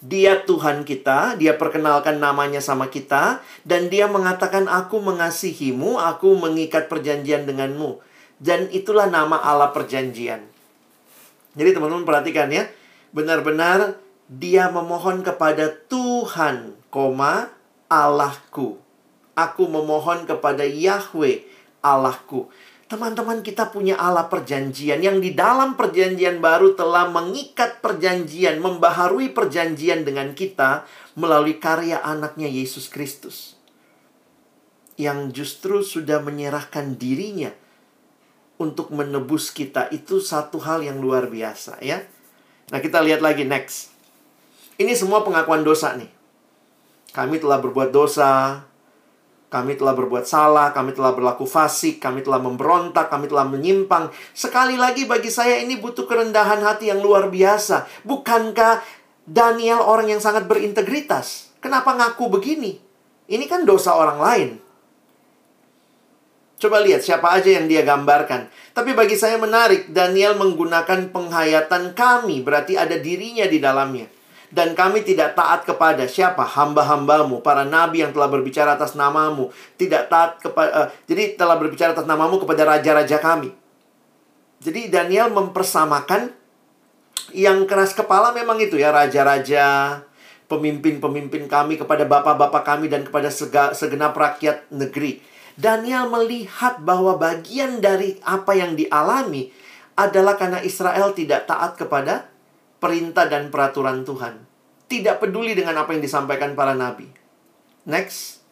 Dia 0.02 0.42
Tuhan 0.42 0.82
kita, 0.82 1.38
dia 1.38 1.54
perkenalkan 1.54 2.18
namanya 2.18 2.58
sama 2.58 2.90
kita, 2.90 3.38
dan 3.62 3.86
dia 3.86 4.10
mengatakan, 4.10 4.66
aku 4.66 4.98
mengasihimu, 4.98 5.94
aku 5.94 6.34
mengikat 6.34 6.90
perjanjian 6.90 7.46
denganmu. 7.46 8.02
Dan 8.42 8.66
itulah 8.74 9.06
nama 9.06 9.38
Allah 9.38 9.70
perjanjian. 9.70 10.42
Jadi 11.54 11.70
teman-teman 11.70 12.02
perhatikan 12.02 12.50
ya. 12.50 12.66
Benar-benar 13.14 14.02
dia 14.26 14.66
memohon 14.72 15.22
kepada 15.22 15.70
Tuhan, 15.86 16.74
koma, 16.90 17.54
Allahku. 17.86 18.82
Aku 19.38 19.70
memohon 19.70 20.26
kepada 20.26 20.66
Yahweh, 20.66 21.46
Allahku. 21.84 22.50
Teman-teman 22.92 23.40
kita 23.40 23.72
punya 23.72 23.96
Allah 23.96 24.28
perjanjian 24.28 25.00
yang 25.00 25.16
di 25.16 25.32
dalam 25.32 25.80
perjanjian 25.80 26.44
baru 26.44 26.76
telah 26.76 27.08
mengikat 27.08 27.80
perjanjian, 27.80 28.60
membaharui 28.60 29.32
perjanjian 29.32 30.04
dengan 30.04 30.36
kita 30.36 30.84
melalui 31.16 31.56
karya 31.56 32.04
anaknya 32.04 32.52
Yesus 32.52 32.92
Kristus. 32.92 33.56
Yang 35.00 35.40
justru 35.40 35.80
sudah 35.80 36.20
menyerahkan 36.20 37.00
dirinya 37.00 37.56
untuk 38.60 38.92
menebus 38.92 39.48
kita 39.56 39.88
itu 39.88 40.20
satu 40.20 40.60
hal 40.60 40.84
yang 40.84 41.00
luar 41.00 41.32
biasa 41.32 41.80
ya. 41.80 42.04
Nah, 42.68 42.78
kita 42.84 43.00
lihat 43.00 43.24
lagi 43.24 43.48
next. 43.48 43.88
Ini 44.76 44.92
semua 44.92 45.24
pengakuan 45.24 45.64
dosa 45.64 45.96
nih. 45.96 46.12
Kami 47.16 47.40
telah 47.40 47.56
berbuat 47.56 47.88
dosa, 47.88 48.68
kami 49.52 49.76
telah 49.76 49.92
berbuat 49.92 50.24
salah, 50.24 50.72
kami 50.72 50.96
telah 50.96 51.12
berlaku 51.12 51.44
fasik, 51.44 52.00
kami 52.00 52.24
telah 52.24 52.40
memberontak, 52.40 53.12
kami 53.12 53.28
telah 53.28 53.44
menyimpang. 53.44 54.08
Sekali 54.32 54.80
lagi 54.80 55.04
bagi 55.04 55.28
saya 55.28 55.60
ini 55.60 55.76
butuh 55.76 56.08
kerendahan 56.08 56.64
hati 56.64 56.88
yang 56.88 57.04
luar 57.04 57.28
biasa. 57.28 57.84
Bukankah 58.08 58.80
Daniel 59.28 59.84
orang 59.84 60.08
yang 60.08 60.24
sangat 60.24 60.48
berintegritas? 60.48 61.52
Kenapa 61.60 61.92
ngaku 61.92 62.32
begini? 62.32 62.80
Ini 63.28 63.44
kan 63.44 63.68
dosa 63.68 63.92
orang 63.92 64.18
lain. 64.24 64.50
Coba 66.56 66.80
lihat 66.80 67.04
siapa 67.04 67.28
aja 67.36 67.52
yang 67.52 67.68
dia 67.68 67.84
gambarkan. 67.84 68.48
Tapi 68.72 68.96
bagi 68.96 69.20
saya 69.20 69.36
menarik, 69.36 69.92
Daniel 69.92 70.32
menggunakan 70.40 71.12
penghayatan 71.12 71.92
kami, 71.92 72.40
berarti 72.40 72.80
ada 72.80 72.96
dirinya 72.96 73.44
di 73.44 73.60
dalamnya 73.60 74.21
dan 74.52 74.76
kami 74.76 75.00
tidak 75.00 75.32
taat 75.32 75.64
kepada 75.64 76.04
siapa? 76.04 76.44
Hamba-hambamu 76.44 77.40
para 77.40 77.64
nabi 77.64 78.04
yang 78.04 78.12
telah 78.12 78.28
berbicara 78.28 78.76
atas 78.76 78.92
namamu. 78.92 79.48
Tidak 79.80 80.12
taat 80.12 80.44
kepada 80.44 80.70
uh, 80.76 80.88
jadi 81.08 81.40
telah 81.40 81.56
berbicara 81.56 81.96
atas 81.96 82.04
namamu 82.04 82.36
kepada 82.36 82.68
raja-raja 82.68 83.16
kami. 83.16 83.48
Jadi 84.60 84.92
Daniel 84.92 85.32
mempersamakan 85.32 86.36
yang 87.32 87.64
keras 87.64 87.96
kepala 87.96 88.36
memang 88.36 88.60
itu 88.60 88.76
ya 88.76 88.92
raja-raja 88.92 89.98
pemimpin-pemimpin 90.52 91.48
kami 91.48 91.80
kepada 91.80 92.04
bapak-bapak 92.04 92.60
kami 92.60 92.92
dan 92.92 93.08
kepada 93.08 93.32
sega, 93.32 93.72
segenap 93.72 94.12
rakyat 94.12 94.68
negeri. 94.68 95.24
Daniel 95.56 96.12
melihat 96.12 96.76
bahwa 96.84 97.16
bagian 97.16 97.80
dari 97.80 98.20
apa 98.20 98.52
yang 98.52 98.76
dialami 98.76 99.48
adalah 99.96 100.36
karena 100.36 100.60
Israel 100.60 101.16
tidak 101.16 101.48
taat 101.48 101.80
kepada 101.80 102.31
perintah 102.82 103.30
dan 103.30 103.54
peraturan 103.54 104.02
Tuhan. 104.02 104.42
Tidak 104.90 105.22
peduli 105.22 105.54
dengan 105.54 105.78
apa 105.78 105.94
yang 105.94 106.02
disampaikan 106.02 106.58
para 106.58 106.74
nabi. 106.74 107.06
Next. 107.86 108.42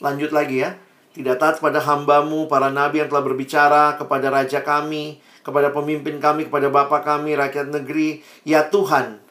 Lanjut 0.00 0.32
lagi 0.32 0.64
ya. 0.64 0.80
Tidak 1.14 1.36
taat 1.38 1.62
pada 1.62 1.78
hambamu, 1.78 2.50
para 2.50 2.72
nabi 2.72 3.04
yang 3.04 3.12
telah 3.12 3.22
berbicara 3.22 3.94
kepada 4.00 4.32
raja 4.32 4.64
kami, 4.64 5.22
kepada 5.46 5.70
pemimpin 5.70 6.18
kami, 6.18 6.50
kepada 6.50 6.72
bapak 6.72 7.06
kami, 7.06 7.36
rakyat 7.38 7.70
negeri. 7.70 8.24
Ya 8.42 8.66
Tuhan. 8.66 9.22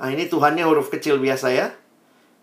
Nah 0.00 0.08
ini 0.08 0.26
Tuhannya 0.26 0.64
huruf 0.64 0.88
kecil 0.88 1.20
biasa 1.20 1.52
ya. 1.52 1.76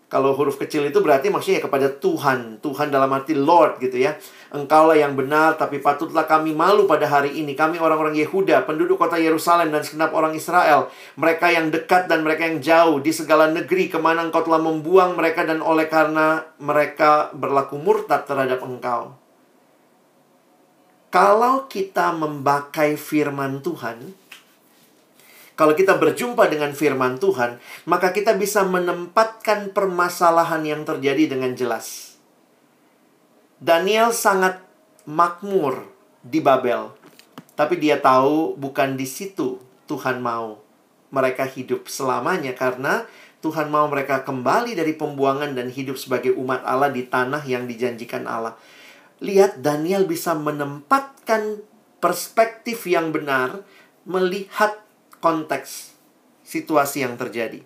Kalau 0.08 0.32
huruf 0.32 0.56
kecil 0.56 0.88
itu 0.88 1.04
berarti 1.04 1.28
maksudnya 1.28 1.60
kepada 1.60 1.92
Tuhan. 1.92 2.64
Tuhan 2.64 2.88
dalam 2.88 3.12
arti 3.12 3.36
Lord 3.36 3.76
gitu 3.76 4.00
ya. 4.00 4.16
Engkaulah 4.48 4.96
yang 4.96 5.12
benar, 5.12 5.60
tapi 5.60 5.84
patutlah 5.84 6.24
kami 6.24 6.56
malu 6.56 6.88
pada 6.88 7.04
hari 7.04 7.36
ini. 7.36 7.52
Kami 7.52 7.76
orang-orang 7.76 8.16
Yehuda, 8.16 8.64
penduduk 8.64 8.96
kota 8.96 9.20
Yerusalem 9.20 9.68
dan 9.68 9.84
segenap 9.84 10.16
orang 10.16 10.32
Israel. 10.32 10.88
Mereka 11.20 11.52
yang 11.52 11.68
dekat 11.68 12.08
dan 12.08 12.24
mereka 12.24 12.48
yang 12.48 12.64
jauh 12.64 13.04
di 13.04 13.12
segala 13.12 13.52
negeri 13.52 13.92
ke 13.92 14.00
mana 14.00 14.24
engkau 14.24 14.40
telah 14.40 14.64
membuang 14.64 15.12
mereka 15.12 15.44
dan 15.44 15.60
oleh 15.60 15.84
karena 15.92 16.40
mereka 16.56 17.28
berlaku 17.36 17.76
murtad 17.76 18.24
terhadap 18.24 18.64
engkau. 18.64 19.12
Kalau 21.12 21.68
kita 21.68 22.16
memakai 22.16 22.96
firman 22.96 23.60
Tuhan, 23.60 24.16
kalau 25.58 25.74
kita 25.74 25.98
berjumpa 25.98 26.46
dengan 26.46 26.70
firman 26.70 27.18
Tuhan, 27.18 27.58
maka 27.90 28.14
kita 28.14 28.38
bisa 28.38 28.62
menempatkan 28.62 29.74
permasalahan 29.74 30.62
yang 30.62 30.86
terjadi 30.86 31.34
dengan 31.34 31.58
jelas. 31.58 32.14
Daniel 33.58 34.14
sangat 34.14 34.62
makmur 35.02 35.82
di 36.22 36.38
Babel, 36.38 36.94
tapi 37.58 37.74
dia 37.74 37.98
tahu 37.98 38.54
bukan 38.54 38.94
di 38.94 39.02
situ 39.02 39.58
Tuhan 39.90 40.22
mau 40.22 40.62
mereka 41.10 41.42
hidup 41.42 41.90
selamanya 41.90 42.54
karena 42.54 43.02
Tuhan 43.42 43.66
mau 43.66 43.90
mereka 43.90 44.22
kembali 44.22 44.78
dari 44.78 44.94
pembuangan 44.94 45.58
dan 45.58 45.74
hidup 45.74 45.98
sebagai 45.98 46.38
umat 46.38 46.62
Allah 46.62 46.94
di 46.94 47.02
tanah 47.02 47.42
yang 47.42 47.66
dijanjikan 47.66 48.30
Allah. 48.30 48.54
Lihat 49.18 49.58
Daniel 49.58 50.06
bisa 50.06 50.38
menempatkan 50.38 51.66
perspektif 51.98 52.86
yang 52.86 53.10
benar 53.10 53.66
melihat 54.06 54.86
konteks 55.20 55.92
situasi 56.46 57.04
yang 57.04 57.20
terjadi. 57.20 57.62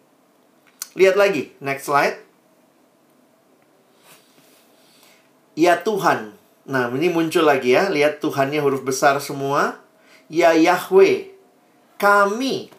Lihat 0.99 1.17
lagi, 1.17 1.55
next 1.63 1.89
slide. 1.89 2.21
Ya 5.57 5.81
Tuhan. 5.81 6.37
Nah, 6.65 6.89
ini 6.93 7.13
muncul 7.13 7.45
lagi 7.45 7.77
ya. 7.77 7.89
Lihat 7.89 8.21
Tuhannya 8.25 8.61
huruf 8.61 8.85
besar 8.85 9.21
semua. 9.21 9.81
Ya 10.29 10.57
Yahweh. 10.57 11.33
Kami. 12.01 12.73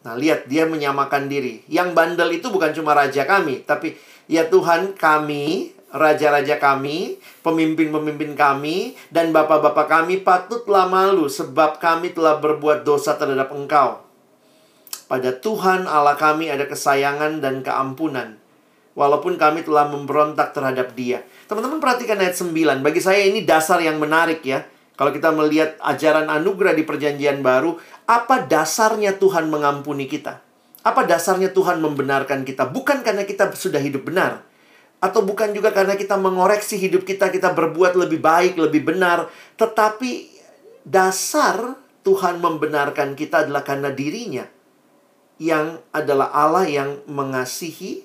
Nah, 0.00 0.16
lihat 0.16 0.48
dia 0.48 0.64
menyamakan 0.64 1.28
diri. 1.28 1.60
Yang 1.68 1.92
bandel 1.92 2.30
itu 2.32 2.48
bukan 2.48 2.72
cuma 2.72 2.96
raja 2.96 3.28
kami, 3.28 3.60
tapi 3.68 4.00
ya 4.32 4.48
Tuhan 4.48 4.96
kami, 4.96 5.76
raja-raja 5.92 6.56
kami, 6.56 7.20
pemimpin-pemimpin 7.44 8.32
kami, 8.32 8.96
dan 9.12 9.28
bapak-bapak 9.28 9.86
kami 9.90 10.24
patutlah 10.24 10.88
malu 10.88 11.28
sebab 11.28 11.76
kami 11.76 12.16
telah 12.16 12.40
berbuat 12.40 12.80
dosa 12.80 13.18
terhadap 13.20 13.52
engkau. 13.52 14.09
Pada 15.10 15.34
Tuhan 15.34 15.90
Allah 15.90 16.14
kami 16.14 16.54
ada 16.54 16.70
kesayangan 16.70 17.42
dan 17.42 17.66
keampunan. 17.66 18.38
Walaupun 18.94 19.42
kami 19.42 19.66
telah 19.66 19.90
memberontak 19.90 20.54
terhadap 20.54 20.94
dia. 20.94 21.26
Teman-teman 21.50 21.82
perhatikan 21.82 22.14
ayat 22.22 22.38
9. 22.38 22.78
Bagi 22.78 23.02
saya 23.02 23.26
ini 23.26 23.42
dasar 23.42 23.82
yang 23.82 23.98
menarik 23.98 24.38
ya. 24.46 24.62
Kalau 24.94 25.10
kita 25.10 25.34
melihat 25.34 25.74
ajaran 25.82 26.30
anugerah 26.30 26.78
di 26.78 26.86
perjanjian 26.86 27.42
baru, 27.42 27.74
apa 28.06 28.46
dasarnya 28.46 29.18
Tuhan 29.18 29.50
mengampuni 29.50 30.06
kita? 30.06 30.38
Apa 30.86 31.02
dasarnya 31.02 31.50
Tuhan 31.50 31.82
membenarkan 31.82 32.46
kita? 32.46 32.70
Bukan 32.70 33.02
karena 33.02 33.26
kita 33.26 33.50
sudah 33.50 33.82
hidup 33.82 34.06
benar. 34.06 34.46
Atau 35.02 35.26
bukan 35.26 35.50
juga 35.50 35.74
karena 35.74 35.98
kita 35.98 36.22
mengoreksi 36.22 36.78
hidup 36.78 37.02
kita, 37.02 37.34
kita 37.34 37.50
berbuat 37.50 37.98
lebih 37.98 38.22
baik, 38.22 38.62
lebih 38.62 38.86
benar. 38.86 39.26
Tetapi 39.58 40.38
dasar 40.86 41.74
Tuhan 42.06 42.38
membenarkan 42.38 43.18
kita 43.18 43.42
adalah 43.42 43.66
karena 43.66 43.90
dirinya 43.90 44.59
yang 45.40 45.80
adalah 45.96 46.28
Allah 46.36 46.68
yang 46.68 47.00
mengasihi 47.08 48.04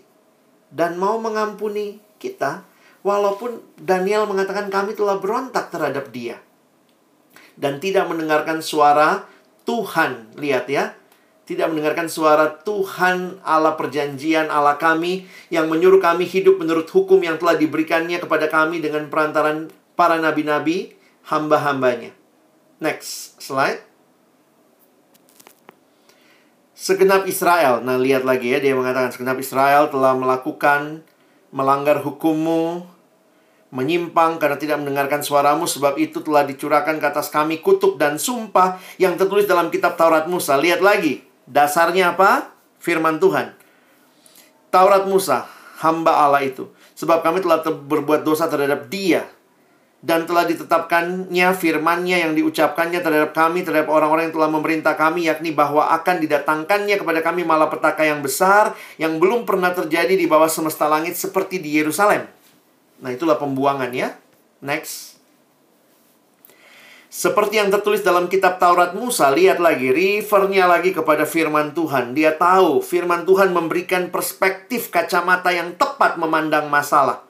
dan 0.72 0.96
mau 0.96 1.20
mengampuni 1.20 2.00
kita 2.16 2.64
walaupun 3.04 3.60
Daniel 3.76 4.24
mengatakan 4.26 4.72
kami 4.72 4.96
telah 4.96 5.20
berontak 5.20 5.68
terhadap 5.70 6.10
dia. 6.16 6.40
Dan 7.60 7.84
tidak 7.84 8.08
mendengarkan 8.08 8.64
suara 8.64 9.28
Tuhan. 9.68 10.36
Lihat 10.40 10.66
ya. 10.72 10.96
Tidak 11.46 11.70
mendengarkan 11.70 12.10
suara 12.10 12.58
Tuhan 12.66 13.38
Allah 13.46 13.78
perjanjian 13.78 14.50
Allah 14.50 14.82
kami 14.82 15.30
yang 15.54 15.70
menyuruh 15.70 16.02
kami 16.02 16.26
hidup 16.26 16.58
menurut 16.58 16.90
hukum 16.90 17.22
yang 17.22 17.38
telah 17.38 17.54
diberikannya 17.54 18.18
kepada 18.18 18.50
kami 18.50 18.82
dengan 18.82 19.14
perantaran 19.14 19.70
para 19.94 20.18
nabi-nabi 20.18 20.98
hamba-hambanya. 21.30 22.18
Next 22.82 23.38
slide 23.38 23.85
segenap 26.86 27.26
Israel. 27.26 27.82
Nah, 27.82 27.98
lihat 27.98 28.22
lagi 28.22 28.54
ya, 28.54 28.62
dia 28.62 28.78
mengatakan 28.78 29.10
segenap 29.10 29.42
Israel 29.42 29.90
telah 29.90 30.14
melakukan 30.14 31.02
melanggar 31.50 32.06
hukummu, 32.06 32.86
menyimpang 33.74 34.38
karena 34.38 34.62
tidak 34.62 34.78
mendengarkan 34.86 35.26
suaramu, 35.26 35.66
sebab 35.66 35.98
itu 35.98 36.22
telah 36.22 36.46
dicurahkan 36.46 37.02
ke 37.02 37.06
atas 37.10 37.34
kami 37.34 37.66
kutuk 37.66 37.98
dan 37.98 38.22
sumpah 38.22 38.78
yang 39.02 39.18
tertulis 39.18 39.50
dalam 39.50 39.74
kitab 39.74 39.98
Taurat 39.98 40.30
Musa. 40.30 40.62
Lihat 40.62 40.86
lagi, 40.86 41.26
dasarnya 41.50 42.14
apa? 42.14 42.54
Firman 42.78 43.18
Tuhan. 43.18 43.58
Taurat 44.70 45.10
Musa, 45.10 45.50
hamba 45.82 46.22
Allah 46.22 46.46
itu. 46.46 46.70
Sebab 46.94 47.26
kami 47.26 47.42
telah 47.42 47.66
berbuat 47.66 48.22
dosa 48.22 48.46
terhadap 48.46 48.94
dia 48.94 49.26
dan 50.06 50.30
telah 50.30 50.46
ditetapkannya 50.46 51.50
firmannya 51.58 52.30
yang 52.30 52.38
diucapkannya 52.38 53.02
terhadap 53.02 53.34
kami, 53.34 53.66
terhadap 53.66 53.90
orang-orang 53.90 54.30
yang 54.30 54.38
telah 54.38 54.50
memerintah 54.54 54.94
kami, 54.94 55.26
yakni 55.26 55.50
bahwa 55.50 55.90
akan 55.98 56.22
didatangkannya 56.22 57.02
kepada 57.02 57.26
kami 57.26 57.42
malapetaka 57.42 58.06
yang 58.06 58.22
besar, 58.22 58.78
yang 59.02 59.18
belum 59.18 59.50
pernah 59.50 59.74
terjadi 59.74 60.14
di 60.14 60.30
bawah 60.30 60.46
semesta 60.46 60.86
langit 60.86 61.18
seperti 61.18 61.58
di 61.58 61.74
Yerusalem. 61.82 62.30
Nah 63.02 63.10
itulah 63.10 63.42
pembuangan 63.42 63.90
ya. 63.90 64.14
Next. 64.62 65.18
Seperti 67.10 67.58
yang 67.58 67.74
tertulis 67.74 68.06
dalam 68.06 68.30
kitab 68.30 68.62
Taurat 68.62 68.94
Musa, 68.94 69.34
lihat 69.34 69.58
lagi, 69.58 69.90
refernya 69.90 70.70
lagi 70.70 70.94
kepada 70.94 71.26
firman 71.26 71.74
Tuhan. 71.74 72.14
Dia 72.14 72.38
tahu 72.38 72.84
firman 72.84 73.26
Tuhan 73.26 73.56
memberikan 73.56 74.14
perspektif 74.14 74.94
kacamata 74.94 75.50
yang 75.50 75.74
tepat 75.80 76.22
memandang 76.22 76.70
masalah. 76.70 77.26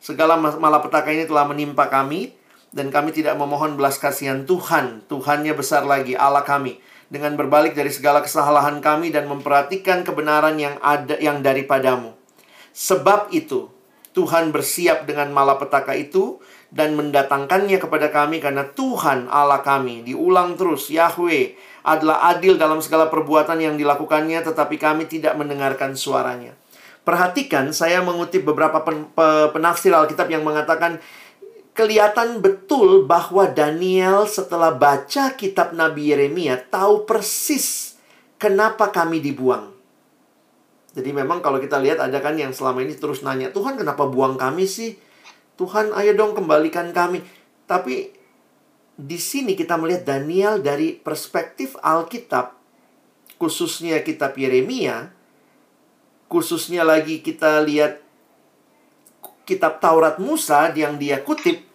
Segala 0.00 0.40
malapetaka 0.40 1.12
ini 1.12 1.28
telah 1.28 1.44
menimpa 1.44 1.92
kami, 1.92 2.32
dan 2.72 2.88
kami 2.88 3.12
tidak 3.12 3.36
memohon 3.36 3.76
belas 3.76 4.00
kasihan 4.00 4.48
Tuhan. 4.48 5.04
Tuhannya 5.06 5.52
besar 5.52 5.84
lagi, 5.84 6.16
Allah 6.16 6.42
kami. 6.42 6.80
Dengan 7.12 7.36
berbalik 7.36 7.76
dari 7.76 7.92
segala 7.92 8.24
kesalahan 8.24 8.80
kami 8.80 9.12
dan 9.12 9.28
memperhatikan 9.28 10.06
kebenaran 10.06 10.56
yang 10.56 10.78
ada 10.80 11.20
yang 11.20 11.44
daripadamu. 11.44 12.16
Sebab 12.72 13.34
itu, 13.34 13.68
Tuhan 14.16 14.54
bersiap 14.54 15.04
dengan 15.04 15.34
malapetaka 15.34 15.92
itu, 15.98 16.40
dan 16.70 16.94
mendatangkannya 16.94 17.82
kepada 17.82 18.14
kami 18.14 18.38
karena 18.38 18.62
Tuhan 18.62 19.26
Allah 19.26 19.60
kami. 19.60 20.06
Diulang 20.06 20.54
terus, 20.54 20.86
Yahweh 20.88 21.58
adalah 21.82 22.30
adil 22.30 22.54
dalam 22.54 22.78
segala 22.78 23.10
perbuatan 23.10 23.58
yang 23.58 23.74
dilakukannya 23.74 24.38
tetapi 24.46 24.78
kami 24.78 25.10
tidak 25.10 25.34
mendengarkan 25.34 25.98
suaranya. 25.98 26.54
Perhatikan, 27.00 27.72
saya 27.72 28.04
mengutip 28.04 28.44
beberapa 28.44 28.84
pen, 28.84 29.08
pe, 29.10 29.50
penafsir 29.56 29.90
Alkitab 29.90 30.28
yang 30.28 30.44
mengatakan 30.44 31.00
kelihatan 31.72 32.44
betul 32.44 33.08
bahwa 33.08 33.48
Daniel 33.48 34.28
setelah 34.28 34.74
baca 34.74 35.32
kitab 35.32 35.72
Nabi 35.72 36.12
Yeremia 36.12 36.60
tahu 36.68 37.08
persis 37.08 37.96
kenapa 38.36 38.92
kami 38.92 39.24
dibuang. 39.24 39.72
Jadi 40.90 41.10
memang 41.14 41.38
kalau 41.38 41.62
kita 41.62 41.78
lihat 41.78 42.02
ada 42.02 42.18
kan 42.18 42.34
yang 42.34 42.50
selama 42.50 42.82
ini 42.82 42.98
terus 42.98 43.22
nanya, 43.22 43.54
Tuhan 43.54 43.78
kenapa 43.78 44.10
buang 44.10 44.34
kami 44.34 44.66
sih? 44.66 44.98
Tuhan 45.54 45.94
ayo 45.94 46.12
dong 46.18 46.34
kembalikan 46.34 46.90
kami. 46.90 47.22
Tapi 47.64 48.10
di 48.98 49.18
sini 49.20 49.54
kita 49.54 49.78
melihat 49.78 50.04
Daniel 50.04 50.58
dari 50.58 50.98
perspektif 50.98 51.78
Alkitab, 51.78 52.58
khususnya 53.38 54.02
kitab 54.02 54.34
Yeremia, 54.34 55.14
khususnya 56.30 56.86
lagi 56.86 57.18
kita 57.20 57.60
lihat 57.66 57.98
kitab 59.42 59.82
Taurat 59.82 60.22
Musa 60.22 60.70
yang 60.78 60.94
dia 60.94 61.18
kutip, 61.26 61.66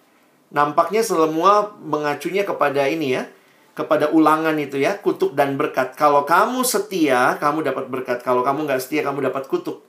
nampaknya 0.56 1.04
semua 1.04 1.76
mengacunya 1.84 2.48
kepada 2.48 2.88
ini 2.88 3.20
ya, 3.20 3.28
kepada 3.76 4.16
ulangan 4.16 4.56
itu 4.56 4.80
ya, 4.80 4.96
kutuk 5.04 5.36
dan 5.36 5.60
berkat. 5.60 6.00
Kalau 6.00 6.24
kamu 6.24 6.64
setia, 6.64 7.36
kamu 7.36 7.68
dapat 7.68 7.92
berkat. 7.92 8.24
Kalau 8.24 8.48
kamu 8.48 8.64
nggak 8.64 8.80
setia, 8.80 9.04
kamu 9.04 9.28
dapat 9.28 9.52
kutuk. 9.52 9.84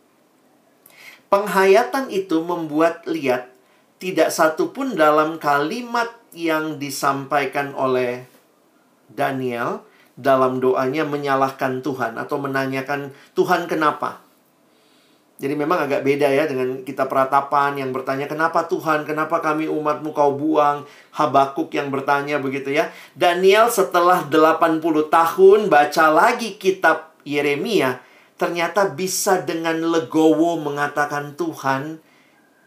Penghayatan 1.31 2.11
itu 2.11 2.43
membuat 2.43 3.07
lihat 3.07 3.55
tidak 4.03 4.35
satu 4.35 4.75
pun 4.75 4.99
dalam 4.99 5.39
kalimat 5.39 6.11
yang 6.35 6.83
disampaikan 6.83 7.73
oleh 7.73 8.27
Daniel 9.07 9.87
dalam 10.19 10.59
doanya 10.59 11.07
menyalahkan 11.07 11.81
Tuhan 11.87 12.19
atau 12.19 12.37
menanyakan 12.43 13.15
Tuhan 13.39 13.71
kenapa. 13.71 14.26
Jadi 15.37 15.53
memang 15.53 15.85
agak 15.85 16.01
beda 16.01 16.33
ya 16.33 16.49
dengan 16.49 16.81
kita 16.81 17.05
peratapan 17.05 17.77
yang 17.77 17.93
bertanya 17.93 18.25
kenapa 18.25 18.65
Tuhan, 18.65 19.05
kenapa 19.05 19.45
kami 19.45 19.69
umatmu 19.69 20.17
kau 20.17 20.33
buang. 20.33 20.89
Habakuk 21.13 21.69
yang 21.77 21.93
bertanya 21.93 22.41
begitu 22.41 22.73
ya. 22.73 22.89
Daniel 23.13 23.69
setelah 23.69 24.25
80 24.25 24.81
tahun 25.13 25.59
baca 25.69 26.05
lagi 26.09 26.57
kitab 26.57 27.13
Yeremia. 27.29 28.01
Ternyata 28.37 28.93
bisa 28.93 29.41
dengan 29.45 29.81
legowo 29.81 30.61
mengatakan 30.61 31.37
Tuhan 31.37 32.05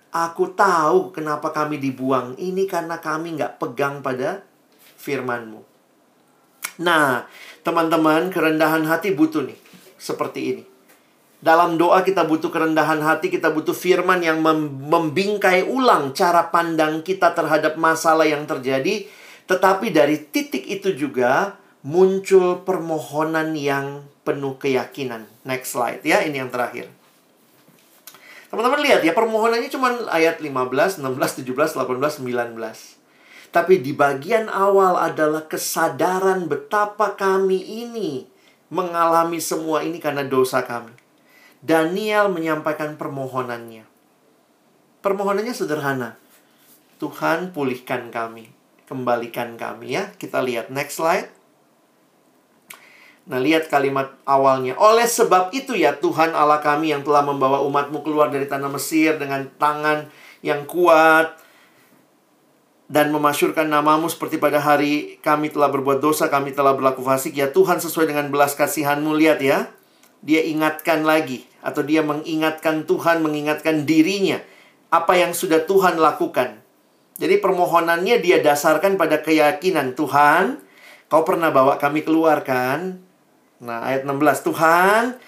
Aku 0.09 0.57
tahu 0.57 1.13
kenapa 1.13 1.53
kami 1.53 1.77
dibuang. 1.77 2.33
Ini 2.33 2.65
karena 2.65 2.97
kami 2.97 3.37
nggak 3.37 3.61
pegang 3.61 4.01
pada 4.01 4.41
firmanmu. 4.97 5.61
Nah, 6.81 7.29
teman-teman, 7.61 8.33
kerendahan 8.33 8.89
hati 8.89 9.13
butuh 9.13 9.45
nih. 9.45 9.59
Seperti 10.01 10.39
ini. 10.41 10.63
Dalam 11.39 11.79
doa 11.79 12.03
kita 12.03 12.27
butuh 12.27 12.51
kerendahan 12.51 12.99
hati, 12.99 13.31
kita 13.31 13.47
butuh 13.55 13.71
firman 13.71 14.19
yang 14.19 14.43
membingkai 14.91 15.63
ulang 15.63 16.11
cara 16.11 16.51
pandang 16.51 16.99
kita 16.99 17.31
terhadap 17.31 17.79
masalah 17.79 18.27
yang 18.27 18.43
terjadi. 18.43 19.07
Tetapi 19.47 19.87
dari 19.95 20.19
titik 20.19 20.67
itu 20.67 20.91
juga 20.91 21.55
muncul 21.79 22.59
permohonan 22.67 23.55
yang 23.55 24.03
penuh 24.27 24.59
keyakinan. 24.59 25.31
Next 25.47 25.71
slide 25.71 26.03
ya, 26.03 26.19
ini 26.27 26.43
yang 26.43 26.51
terakhir. 26.51 26.91
Teman-teman 28.51 28.83
lihat 28.83 28.99
ya, 29.07 29.15
permohonannya 29.15 29.71
cuma 29.71 29.95
ayat 30.11 30.43
15, 30.43 30.99
16, 30.99 31.07
17, 31.47 31.79
18, 31.79 32.19
19. 32.19 32.99
Tapi 33.55 33.79
di 33.79 33.95
bagian 33.95 34.51
awal 34.51 34.99
adalah 34.99 35.47
kesadaran 35.47 36.51
betapa 36.51 37.15
kami 37.15 37.87
ini 37.87 38.27
mengalami 38.67 39.39
semua 39.39 39.87
ini 39.87 40.03
karena 40.03 40.27
dosa 40.27 40.61
kami. 40.67 40.98
Daniel 41.59 42.31
menyampaikan 42.31 42.95
permohonannya. 42.95 43.83
Permohonannya 45.03 45.55
sederhana. 45.55 46.15
Tuhan 46.99 47.55
pulihkan 47.55 48.11
kami, 48.11 48.51
kembalikan 48.87 49.55
kami 49.55 49.95
ya. 49.95 50.11
Kita 50.15 50.43
lihat 50.43 50.71
next 50.71 50.99
slide. 50.99 51.31
Nah, 53.29 53.37
lihat 53.37 53.69
kalimat 53.69 54.17
awalnya. 54.25 54.73
Oleh 54.75 55.05
sebab 55.05 55.53
itu 55.53 55.77
ya 55.77 55.93
Tuhan 55.95 56.33
Allah 56.33 56.59
kami 56.59 56.91
yang 56.91 57.05
telah 57.05 57.21
membawa 57.21 57.61
umatmu 57.61 58.01
keluar 58.01 58.33
dari 58.33 58.49
tanah 58.49 58.73
Mesir 58.73 59.21
dengan 59.21 59.45
tangan 59.61 60.09
yang 60.41 60.65
kuat 60.65 61.37
dan 62.89 63.13
memasyurkan 63.13 63.69
namamu 63.69 64.09
seperti 64.09 64.41
pada 64.41 64.57
hari 64.57 65.21
kami 65.21 65.53
telah 65.53 65.69
berbuat 65.69 66.01
dosa, 66.01 66.25
kami 66.25 66.57
telah 66.57 66.73
berlaku 66.73 67.05
fasik. 67.05 67.37
Ya 67.37 67.53
Tuhan 67.53 67.77
sesuai 67.77 68.09
dengan 68.09 68.33
belas 68.33 68.57
kasihanmu, 68.57 69.13
lihat 69.13 69.45
ya. 69.45 69.69
Dia 70.23 70.43
ingatkan 70.43 71.07
lagi. 71.07 71.47
Atau 71.59 71.83
dia 71.83 72.03
mengingatkan 72.03 72.87
Tuhan, 72.87 73.23
mengingatkan 73.23 73.83
dirinya. 73.83 74.39
Apa 74.89 75.19
yang 75.19 75.35
sudah 75.35 75.63
Tuhan 75.67 75.99
lakukan. 75.99 76.59
Jadi 77.19 77.35
permohonannya 77.43 78.23
dia 78.23 78.39
dasarkan 78.39 78.95
pada 78.95 79.19
keyakinan 79.19 79.93
Tuhan. 79.93 80.63
Kau 81.11 81.27
pernah 81.27 81.51
bawa 81.51 81.75
kami 81.75 82.07
keluar 82.07 82.47
kan? 82.47 83.03
Nah, 83.59 83.83
ayat 83.83 84.07
16, 84.07 84.47
Tuhan, 84.47 85.19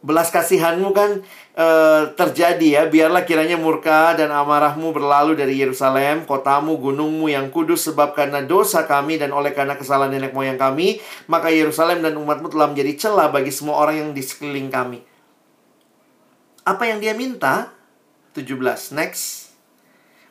belas 0.00 0.32
kasihanmu 0.32 0.96
kan 0.96 1.20
e, 1.56 1.66
terjadi 2.12 2.68
ya. 2.68 2.82
Biarlah 2.86 3.24
kiranya 3.24 3.56
murka 3.56 4.12
dan 4.12 4.28
amarahmu 4.28 4.92
berlalu 4.92 5.34
dari 5.34 5.56
Yerusalem, 5.56 6.28
kotamu, 6.28 6.76
gunungmu 6.76 7.32
yang 7.32 7.48
kudus, 7.48 7.88
sebab 7.88 8.12
karena 8.12 8.44
dosa 8.44 8.84
kami 8.84 9.16
dan 9.16 9.32
oleh 9.32 9.56
karena 9.56 9.74
kesalahan 9.74 10.12
nenek 10.12 10.36
moyang 10.36 10.60
kami, 10.60 11.00
maka 11.26 11.48
Yerusalem 11.48 12.04
dan 12.04 12.14
umatmu 12.20 12.52
telah 12.52 12.68
menjadi 12.68 13.08
celah 13.08 13.32
bagi 13.32 13.50
semua 13.50 13.80
orang 13.80 13.96
yang 13.96 14.10
di 14.12 14.22
sekeliling 14.22 14.68
kami. 14.68 15.00
Apa 16.68 16.84
yang 16.92 17.00
dia 17.00 17.16
minta? 17.16 17.72
17. 18.36 18.92
Next. 18.92 19.46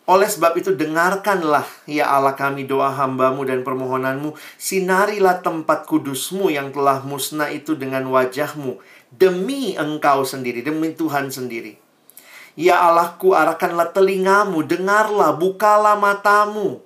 Oleh 0.05 0.29
sebab 0.29 0.53
itu 0.53 0.69
dengarkanlah 0.77 1.65
ya 1.89 2.05
Allah 2.05 2.37
kami 2.37 2.69
doa 2.69 2.93
hambamu 2.93 3.41
dan 3.41 3.65
permohonanmu 3.65 4.37
Sinarilah 4.53 5.41
tempat 5.41 5.89
kudusmu 5.89 6.53
yang 6.53 6.69
telah 6.69 7.01
musnah 7.01 7.49
itu 7.49 7.73
dengan 7.73 8.05
wajahmu 8.13 8.77
Demi 9.15 9.79
engkau 9.79 10.27
sendiri, 10.27 10.59
demi 10.59 10.91
Tuhan 10.91 11.31
sendiri 11.31 11.79
Ya 12.55 12.79
Allahku 12.87 13.35
arahkanlah 13.35 13.91
telingamu, 13.91 14.63
dengarlah, 14.63 15.35
bukalah 15.35 15.99
matamu 15.99 16.83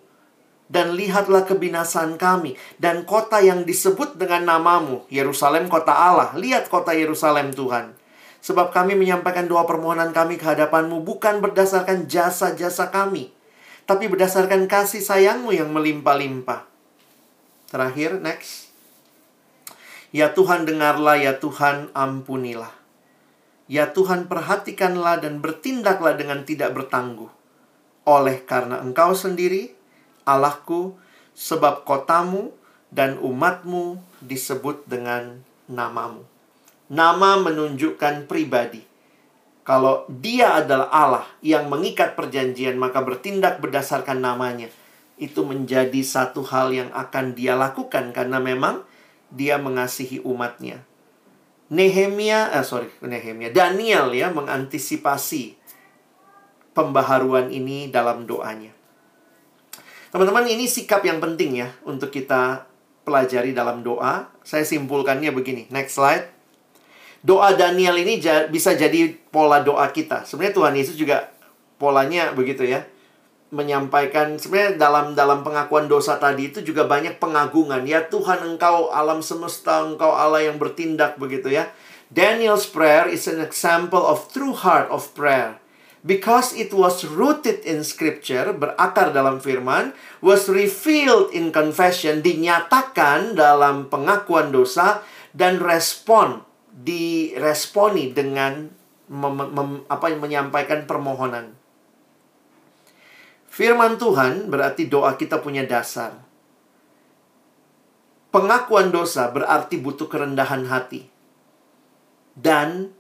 dan 0.70 0.94
lihatlah 0.94 1.50
kebinasan 1.50 2.22
kami 2.22 2.54
dan 2.78 3.02
kota 3.02 3.42
yang 3.42 3.66
disebut 3.66 4.22
dengan 4.22 4.46
namamu 4.46 5.02
Yerusalem 5.10 5.66
kota 5.66 5.90
Allah 5.90 6.38
lihat 6.38 6.70
kota 6.70 6.94
Yerusalem 6.94 7.58
Tuhan 7.58 7.98
Sebab 8.40 8.72
kami 8.72 8.96
menyampaikan 8.96 9.52
doa 9.52 9.68
permohonan 9.68 10.16
kami 10.16 10.40
ke 10.40 10.48
hadapanmu 10.48 11.04
bukan 11.04 11.44
berdasarkan 11.44 12.08
jasa-jasa 12.08 12.88
kami, 12.88 13.36
tapi 13.84 14.08
berdasarkan 14.08 14.64
kasih 14.72 15.04
sayangmu 15.04 15.52
yang 15.52 15.76
melimpah-limpah. 15.76 16.64
Terakhir, 17.68 18.24
next. 18.24 18.59
Ya 20.10 20.34
Tuhan 20.34 20.66
dengarlah, 20.66 21.22
ya 21.22 21.38
Tuhan 21.38 21.94
ampunilah. 21.94 22.74
Ya 23.70 23.94
Tuhan 23.94 24.26
perhatikanlah 24.26 25.22
dan 25.22 25.46
bertindaklah 25.46 26.18
dengan 26.18 26.42
tidak 26.42 26.74
bertangguh. 26.74 27.30
Oleh 28.10 28.42
karena 28.42 28.82
engkau 28.82 29.14
sendiri, 29.14 29.78
Allahku, 30.26 30.98
sebab 31.38 31.86
kotamu 31.86 32.50
dan 32.90 33.22
umatmu 33.22 34.02
disebut 34.26 34.90
dengan 34.90 35.46
namamu. 35.70 36.26
Nama 36.90 37.38
menunjukkan 37.38 38.26
pribadi. 38.26 38.82
Kalau 39.62 40.10
dia 40.10 40.58
adalah 40.58 40.90
Allah 40.90 41.26
yang 41.46 41.70
mengikat 41.70 42.18
perjanjian, 42.18 42.82
maka 42.82 43.06
bertindak 43.06 43.62
berdasarkan 43.62 44.18
namanya. 44.18 44.74
Itu 45.22 45.46
menjadi 45.46 46.02
satu 46.02 46.42
hal 46.42 46.74
yang 46.74 46.90
akan 46.90 47.38
dia 47.38 47.54
lakukan 47.54 48.10
karena 48.10 48.42
memang 48.42 48.82
dia 49.30 49.62
mengasihi 49.62 50.22
umatnya. 50.26 50.84
Nehemia, 51.70 52.50
eh 52.50 52.66
sorry, 52.66 52.90
Nehemia, 53.06 53.54
Daniel 53.54 54.10
ya 54.14 54.34
mengantisipasi 54.34 55.54
pembaharuan 56.74 57.54
ini 57.54 57.94
dalam 57.94 58.26
doanya. 58.26 58.74
Teman-teman, 60.10 60.50
ini 60.50 60.66
sikap 60.66 61.06
yang 61.06 61.22
penting 61.22 61.62
ya 61.62 61.70
untuk 61.86 62.10
kita 62.10 62.66
pelajari 63.06 63.54
dalam 63.54 63.86
doa. 63.86 64.34
Saya 64.42 64.66
simpulkannya 64.66 65.30
begini. 65.30 65.70
Next 65.70 66.02
slide. 66.02 66.26
Doa 67.22 67.54
Daniel 67.54 68.00
ini 68.02 68.18
bisa 68.50 68.74
jadi 68.74 69.14
pola 69.30 69.62
doa 69.62 69.86
kita. 69.94 70.26
Sebenarnya 70.26 70.56
Tuhan 70.56 70.74
Yesus 70.74 70.96
juga 70.98 71.30
polanya 71.78 72.34
begitu 72.34 72.66
ya. 72.66 72.90
Menyampaikan 73.50 74.38
sebenarnya 74.38 74.78
dalam 74.78 75.18
dalam 75.18 75.42
pengakuan 75.42 75.90
dosa 75.90 76.22
tadi 76.22 76.54
itu 76.54 76.62
juga 76.62 76.86
banyak 76.86 77.18
pengagungan. 77.18 77.82
Ya 77.90 78.06
Tuhan 78.06 78.46
Engkau 78.46 78.94
alam 78.94 79.26
semesta, 79.26 79.82
Engkau 79.82 80.14
Allah 80.14 80.46
yang 80.46 80.62
bertindak 80.62 81.18
begitu 81.18 81.50
ya. 81.50 81.74
Daniel's 82.10 82.66
prayer 82.70 83.06
is 83.10 83.30
an 83.30 83.42
example 83.42 84.02
of 84.02 84.30
true 84.34 84.54
heart 84.54 84.90
of 84.94 85.14
prayer. 85.18 85.62
Because 86.00 86.56
it 86.56 86.72
was 86.72 87.04
rooted 87.04 87.60
in 87.68 87.84
scripture, 87.84 88.56
berakar 88.56 89.12
dalam 89.12 89.44
firman, 89.44 89.92
was 90.24 90.48
revealed 90.48 91.36
in 91.36 91.52
confession, 91.52 92.24
dinyatakan 92.24 93.36
dalam 93.36 93.92
pengakuan 93.92 94.56
dosa, 94.56 95.04
dan 95.36 95.60
respon, 95.60 96.48
diresponi 96.72 98.16
dengan 98.16 98.72
mem, 99.12 99.38
mem, 99.52 99.70
apa 99.92 100.08
yang 100.08 100.24
menyampaikan 100.24 100.88
permohonan. 100.88 101.59
Firman 103.50 103.98
Tuhan 103.98 104.48
berarti 104.48 104.86
doa 104.86 105.18
kita 105.18 105.42
punya 105.42 105.66
dasar. 105.66 106.16
Pengakuan 108.30 108.94
dosa 108.94 109.34
berarti 109.34 109.82
butuh 109.82 110.06
kerendahan 110.06 110.70
hati 110.70 111.10
dan 112.38 112.94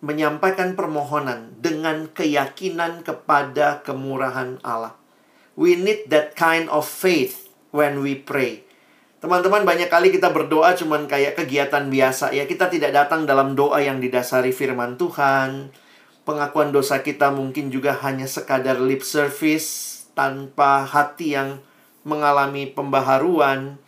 menyampaikan 0.00 0.72
permohonan 0.72 1.56
dengan 1.60 2.08
keyakinan 2.08 3.04
kepada 3.04 3.84
kemurahan 3.84 4.56
Allah. 4.64 4.96
We 5.56 5.76
need 5.76 6.12
that 6.12 6.36
kind 6.36 6.68
of 6.68 6.84
faith 6.84 7.48
when 7.72 8.04
we 8.04 8.16
pray. 8.16 8.64
Teman-teman, 9.20 9.64
banyak 9.64 9.88
kali 9.88 10.12
kita 10.12 10.28
berdoa 10.28 10.76
cuman 10.76 11.08
kayak 11.08 11.40
kegiatan 11.40 11.88
biasa 11.88 12.36
ya. 12.36 12.44
Kita 12.44 12.68
tidak 12.68 12.92
datang 12.92 13.24
dalam 13.24 13.56
doa 13.56 13.80
yang 13.80 13.96
didasari 14.00 14.52
firman 14.52 15.00
Tuhan. 15.00 15.72
Pengakuan 16.26 16.74
dosa 16.74 17.06
kita 17.06 17.30
mungkin 17.30 17.70
juga 17.70 17.94
hanya 18.02 18.26
sekadar 18.26 18.82
lip 18.82 19.06
service 19.06 20.02
tanpa 20.18 20.82
hati 20.82 21.38
yang 21.38 21.62
mengalami 22.02 22.66
pembaharuan 22.66 23.78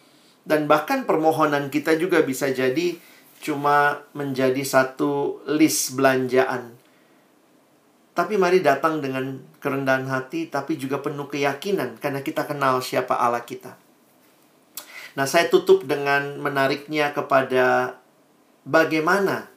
dan 0.46 0.70
bahkan 0.70 1.02
permohonan 1.02 1.66
kita 1.68 1.98
juga 1.98 2.22
bisa 2.22 2.46
jadi 2.54 2.94
cuma 3.42 4.06
menjadi 4.14 4.62
satu 4.62 5.42
list 5.50 5.98
belanjaan. 5.98 6.78
Tapi 8.14 8.34
mari 8.34 8.62
datang 8.62 8.98
dengan 8.98 9.38
kerendahan 9.62 10.06
hati, 10.10 10.50
tapi 10.50 10.74
juga 10.74 10.98
penuh 10.98 11.26
keyakinan 11.30 11.98
karena 12.02 12.22
kita 12.22 12.46
kenal 12.46 12.82
siapa 12.82 13.14
Allah 13.14 13.42
kita. 13.46 13.78
Nah, 15.14 15.26
saya 15.26 15.50
tutup 15.50 15.86
dengan 15.86 16.38
menariknya 16.38 17.10
kepada 17.10 17.98
bagaimana 18.62 19.50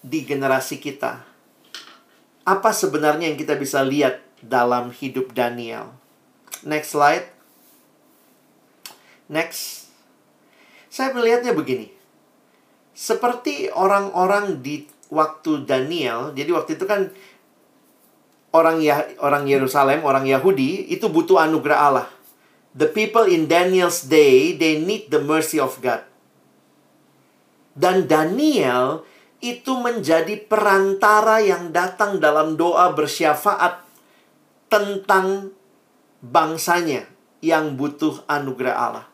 di 0.00 0.24
generasi 0.24 0.80
kita. 0.80 1.27
Apa 2.48 2.72
sebenarnya 2.72 3.28
yang 3.28 3.36
kita 3.36 3.60
bisa 3.60 3.84
lihat 3.84 4.24
dalam 4.40 4.88
hidup 4.88 5.36
Daniel? 5.36 5.92
Next 6.64 6.96
slide. 6.96 7.28
Next. 9.28 9.92
Saya 10.88 11.12
melihatnya 11.12 11.52
begini 11.52 11.92
seperti 12.98 13.70
orang-orang 13.70 14.58
di 14.58 14.88
waktu 15.14 15.62
Daniel. 15.62 16.34
Jadi 16.34 16.50
waktu 16.50 16.70
itu 16.74 16.82
kan 16.88 17.12
orang 18.50 18.82
ya 18.82 19.06
orang 19.22 19.46
Yerusalem, 19.46 20.02
orang 20.02 20.26
Yahudi 20.26 20.90
itu 20.90 21.06
butuh 21.06 21.38
anugerah 21.38 21.78
Allah. 21.78 22.08
The 22.74 22.90
people 22.90 23.30
in 23.30 23.46
Daniel's 23.46 24.10
day, 24.10 24.58
they 24.58 24.82
need 24.82 25.14
the 25.14 25.22
mercy 25.22 25.62
of 25.62 25.78
God. 25.78 26.02
Dan 27.78 28.10
Daniel 28.10 29.06
itu 29.38 29.78
menjadi 29.78 30.34
perantara 30.34 31.38
yang 31.38 31.70
datang 31.70 32.18
dalam 32.18 32.58
doa 32.58 32.90
bersyafaat 32.90 33.86
tentang 34.66 35.54
bangsanya 36.18 37.06
yang 37.38 37.78
butuh 37.78 38.26
anugerah 38.26 38.74
Allah. 38.74 39.06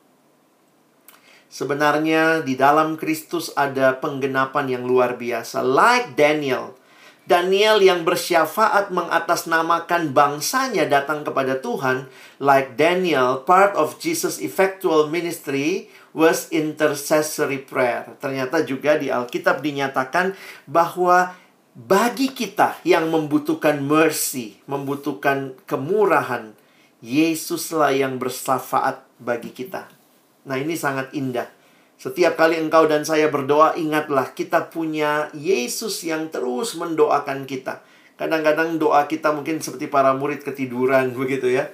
Sebenarnya 1.53 2.43
di 2.43 2.59
dalam 2.59 2.99
Kristus 2.99 3.55
ada 3.55 3.95
penggenapan 4.01 4.75
yang 4.75 4.85
luar 4.89 5.15
biasa. 5.15 5.63
Like 5.63 6.19
Daniel. 6.19 6.75
Daniel 7.25 7.81
yang 7.81 8.03
bersyafaat 8.03 8.93
mengatasnamakan 8.93 10.13
bangsanya 10.13 10.91
datang 10.91 11.23
kepada 11.23 11.63
Tuhan. 11.63 12.11
Like 12.43 12.75
Daniel, 12.75 13.47
part 13.47 13.79
of 13.79 14.03
Jesus' 14.03 14.43
effectual 14.43 15.07
ministry 15.09 15.89
was 16.15 16.49
intercessory 16.55 17.61
prayer. 17.61 18.07
Ternyata 18.23 18.63
juga 18.63 18.97
di 18.97 19.11
Alkitab 19.11 19.61
dinyatakan 19.61 20.33
bahwa 20.65 21.35
bagi 21.75 22.31
kita 22.31 22.79
yang 22.87 23.11
membutuhkan 23.11 23.83
mercy, 23.83 24.63
membutuhkan 24.71 25.59
kemurahan, 25.67 26.55
Yesuslah 27.05 27.93
yang 27.93 28.17
bersyafaat 28.17 29.05
bagi 29.21 29.53
kita. 29.53 29.91
Nah, 30.49 30.57
ini 30.57 30.73
sangat 30.79 31.13
indah. 31.13 31.51
Setiap 32.01 32.39
kali 32.39 32.57
engkau 32.57 32.89
dan 32.89 33.03
saya 33.05 33.29
berdoa, 33.29 33.77
ingatlah 33.77 34.33
kita 34.33 34.73
punya 34.73 35.29
Yesus 35.37 36.01
yang 36.07 36.31
terus 36.33 36.79
mendoakan 36.79 37.45
kita. 37.45 37.85
Kadang-kadang 38.15 38.79
doa 38.79 39.11
kita 39.11 39.35
mungkin 39.35 39.59
seperti 39.59 39.91
para 39.91 40.15
murid 40.15 40.47
ketiduran 40.47 41.11
begitu 41.19 41.51
ya. 41.51 41.69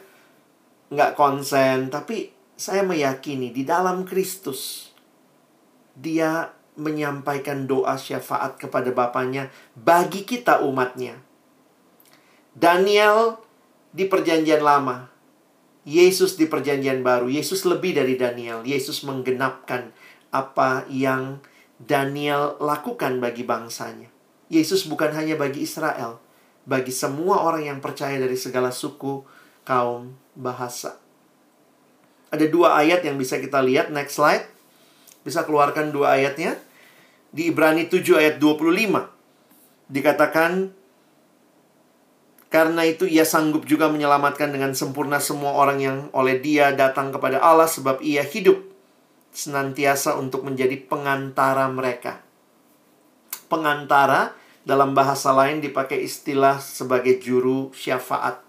Nggak 0.91 1.15
konsen, 1.15 1.93
tapi 1.93 2.40
saya 2.61 2.85
meyakini 2.85 3.49
di 3.49 3.65
dalam 3.65 4.05
Kristus 4.05 4.93
dia 5.97 6.53
menyampaikan 6.77 7.65
doa 7.65 7.97
syafaat 7.97 8.61
kepada 8.61 8.93
Bapaknya 8.93 9.49
bagi 9.73 10.29
kita 10.29 10.61
umatnya. 10.61 11.17
Daniel 12.53 13.41
di 13.97 14.05
perjanjian 14.05 14.61
lama 14.61 15.11
Yesus 15.89 16.37
di 16.37 16.45
perjanjian 16.45 17.01
baru, 17.01 17.33
Yesus 17.33 17.65
lebih 17.65 17.97
dari 17.97 18.21
Daniel. 18.21 18.61
Yesus 18.69 19.01
menggenapkan 19.01 19.97
apa 20.29 20.85
yang 20.93 21.41
Daniel 21.81 22.61
lakukan 22.61 23.17
bagi 23.17 23.49
bangsanya. 23.49 24.13
Yesus 24.53 24.85
bukan 24.85 25.17
hanya 25.17 25.41
bagi 25.41 25.65
Israel, 25.65 26.21
bagi 26.69 26.93
semua 26.93 27.41
orang 27.41 27.65
yang 27.65 27.79
percaya 27.81 28.21
dari 28.21 28.37
segala 28.37 28.69
suku, 28.69 29.25
kaum, 29.65 30.13
bahasa. 30.37 31.01
Ada 32.31 32.47
dua 32.47 32.79
ayat 32.79 33.03
yang 33.03 33.19
bisa 33.19 33.43
kita 33.43 33.59
lihat, 33.63 33.91
next 33.91 34.19
slide. 34.19 34.47
Bisa 35.27 35.43
keluarkan 35.43 35.91
dua 35.91 36.15
ayatnya. 36.15 36.57
Di 37.31 37.51
Ibrani 37.51 37.87
7 37.87 38.19
ayat 38.19 38.43
25. 38.43 39.07
Dikatakan, 39.91 40.71
karena 42.51 42.83
itu 42.83 43.07
ia 43.07 43.23
sanggup 43.23 43.63
juga 43.63 43.87
menyelamatkan 43.87 44.51
dengan 44.51 44.75
sempurna 44.75 45.23
semua 45.23 45.55
orang 45.55 45.79
yang 45.79 45.97
oleh 46.11 46.43
dia 46.43 46.75
datang 46.75 47.15
kepada 47.15 47.39
Allah 47.39 47.71
sebab 47.71 48.03
ia 48.03 48.27
hidup 48.27 48.59
senantiasa 49.31 50.19
untuk 50.19 50.43
menjadi 50.43 50.75
pengantara 50.75 51.71
mereka. 51.71 52.19
Pengantara 53.47 54.35
dalam 54.67 54.99
bahasa 54.99 55.31
lain 55.31 55.63
dipakai 55.63 56.03
istilah 56.03 56.59
sebagai 56.59 57.23
juru 57.23 57.71
syafaat. 57.71 58.43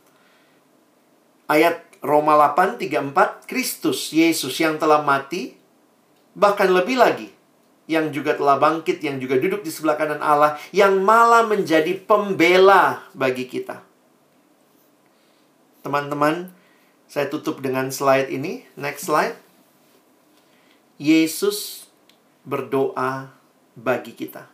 Ayat 1.46 1.91
Roma 2.02 2.34
8 2.34 2.82
34 2.82 3.46
Kristus 3.46 4.10
Yesus 4.10 4.58
yang 4.58 4.82
telah 4.82 5.06
mati 5.06 5.54
bahkan 6.34 6.68
lebih 6.74 6.98
lagi 6.98 7.30
yang 7.86 8.10
juga 8.10 8.34
telah 8.34 8.58
bangkit 8.58 9.04
yang 9.06 9.22
juga 9.22 9.38
duduk 9.38 9.62
di 9.62 9.72
sebelah 9.74 10.00
kanan 10.00 10.24
Allah 10.24 10.58
yang 10.74 11.02
malah 11.04 11.46
menjadi 11.46 11.98
pembela 12.02 13.06
bagi 13.12 13.46
kita. 13.46 13.84
Teman-teman, 15.82 16.54
saya 17.12 17.28
tutup 17.28 17.60
dengan 17.60 17.92
slide 17.92 18.32
ini. 18.32 18.64
Next 18.80 19.12
slide. 19.12 19.36
Yesus 21.02 21.90
berdoa 22.48 23.34
bagi 23.76 24.14
kita. 24.16 24.48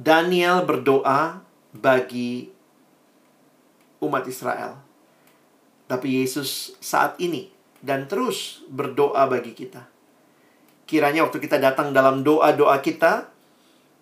Daniel 0.00 0.64
berdoa 0.64 1.44
bagi 1.76 2.48
umat 4.00 4.24
Israel. 4.24 4.89
Tapi 5.90 6.22
Yesus 6.22 6.78
saat 6.78 7.18
ini 7.18 7.50
dan 7.82 8.06
terus 8.06 8.62
berdoa 8.70 9.26
bagi 9.26 9.58
kita. 9.58 9.90
Kiranya 10.86 11.26
waktu 11.26 11.42
kita 11.42 11.58
datang 11.58 11.90
dalam 11.90 12.22
doa-doa 12.22 12.78
kita, 12.78 13.26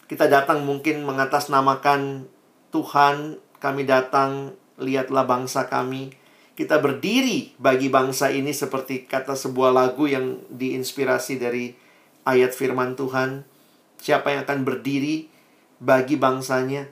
kita 0.05 0.29
datang 0.29 0.69
mungkin 0.69 1.01
mengatasnamakan 1.09 2.29
Tuhan, 2.69 3.41
kami 3.57 3.89
datang 3.89 4.53
lihatlah 4.77 5.25
bangsa 5.25 5.65
kami. 5.73 6.13
Kita 6.53 6.77
berdiri 6.77 7.57
bagi 7.57 7.89
bangsa 7.89 8.29
ini 8.35 8.53
seperti 8.53 9.09
kata 9.09 9.33
sebuah 9.33 9.73
lagu 9.73 10.05
yang 10.11 10.45
diinspirasi 10.53 11.41
dari 11.41 11.73
ayat 12.29 12.53
firman 12.53 13.01
Tuhan. 13.01 13.49
Siapa 13.97 14.35
yang 14.35 14.45
akan 14.45 14.61
berdiri 14.67 15.31
bagi 15.81 16.21
bangsanya? 16.21 16.85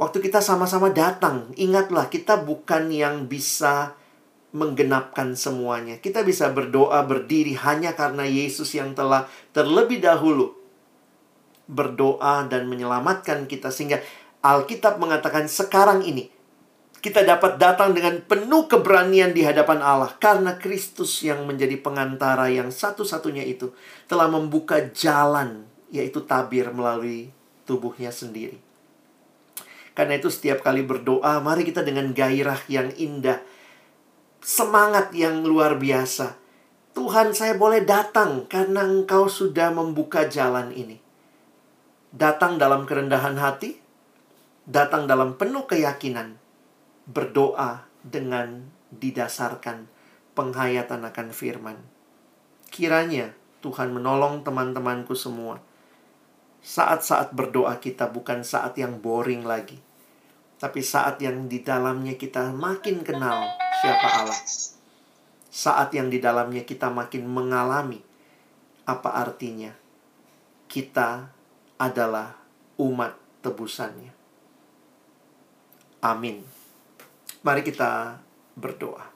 Waktu 0.00 0.24
kita 0.24 0.40
sama-sama 0.40 0.88
datang, 0.96 1.52
ingatlah 1.60 2.08
kita 2.08 2.40
bukan 2.40 2.88
yang 2.88 3.28
bisa 3.28 3.99
menggenapkan 4.50 5.38
semuanya. 5.38 6.02
Kita 6.02 6.26
bisa 6.26 6.50
berdoa 6.50 7.06
berdiri 7.06 7.54
hanya 7.62 7.94
karena 7.94 8.26
Yesus 8.26 8.74
yang 8.74 8.94
telah 8.98 9.30
terlebih 9.54 10.02
dahulu 10.02 10.58
berdoa 11.70 12.50
dan 12.50 12.66
menyelamatkan 12.66 13.46
kita 13.46 13.70
sehingga 13.70 14.02
Alkitab 14.42 14.98
mengatakan 14.98 15.46
sekarang 15.46 16.02
ini 16.02 16.26
kita 17.00 17.24
dapat 17.24 17.56
datang 17.56 17.96
dengan 17.96 18.20
penuh 18.20 18.68
keberanian 18.68 19.32
di 19.32 19.40
hadapan 19.40 19.80
Allah 19.80 20.12
karena 20.20 20.58
Kristus 20.60 21.24
yang 21.24 21.48
menjadi 21.48 21.80
pengantara 21.80 22.52
yang 22.52 22.68
satu-satunya 22.68 23.46
itu 23.46 23.72
telah 24.04 24.28
membuka 24.28 24.84
jalan 24.92 25.64
yaitu 25.88 26.20
tabir 26.26 26.68
melalui 26.74 27.32
tubuhnya 27.64 28.12
sendiri. 28.12 28.60
Karena 29.96 30.20
itu 30.20 30.28
setiap 30.28 30.60
kali 30.60 30.84
berdoa 30.84 31.40
mari 31.40 31.64
kita 31.64 31.80
dengan 31.80 32.12
gairah 32.12 32.60
yang 32.68 32.92
indah 32.94 33.40
semangat 34.40 35.12
yang 35.12 35.44
luar 35.44 35.76
biasa. 35.76 36.40
Tuhan, 36.96 37.36
saya 37.36 37.54
boleh 37.54 37.86
datang 37.86 38.50
karena 38.50 38.82
Engkau 38.82 39.30
sudah 39.30 39.70
membuka 39.70 40.26
jalan 40.26 40.74
ini. 40.74 40.98
Datang 42.10 42.58
dalam 42.58 42.88
kerendahan 42.88 43.38
hati, 43.38 43.78
datang 44.66 45.06
dalam 45.06 45.38
penuh 45.38 45.64
keyakinan, 45.70 46.34
berdoa 47.06 47.86
dengan 48.02 48.66
didasarkan 48.90 49.86
penghayatan 50.34 51.06
akan 51.06 51.28
firman. 51.30 51.78
Kiranya 52.72 53.36
Tuhan 53.62 53.94
menolong 53.94 54.42
teman-temanku 54.42 55.14
semua. 55.14 55.62
Saat-saat 56.60 57.32
berdoa 57.36 57.76
kita 57.78 58.10
bukan 58.10 58.42
saat 58.42 58.76
yang 58.76 58.98
boring 58.98 59.46
lagi. 59.46 59.78
Tapi 60.60 60.84
saat 60.84 61.16
yang 61.24 61.48
di 61.48 61.64
dalamnya 61.64 62.20
kita 62.20 62.52
makin 62.52 63.00
kenal 63.00 63.48
siapa 63.80 64.06
Allah. 64.20 64.40
Saat 65.48 65.96
yang 65.96 66.12
di 66.12 66.20
dalamnya 66.20 66.68
kita 66.68 66.92
makin 66.92 67.24
mengalami 67.24 68.04
apa 68.84 69.16
artinya 69.24 69.72
kita 70.68 71.32
adalah 71.80 72.36
umat 72.76 73.16
tebusannya. 73.40 74.12
Amin. 76.04 76.44
Mari 77.40 77.64
kita 77.64 78.20
berdoa. 78.52 79.08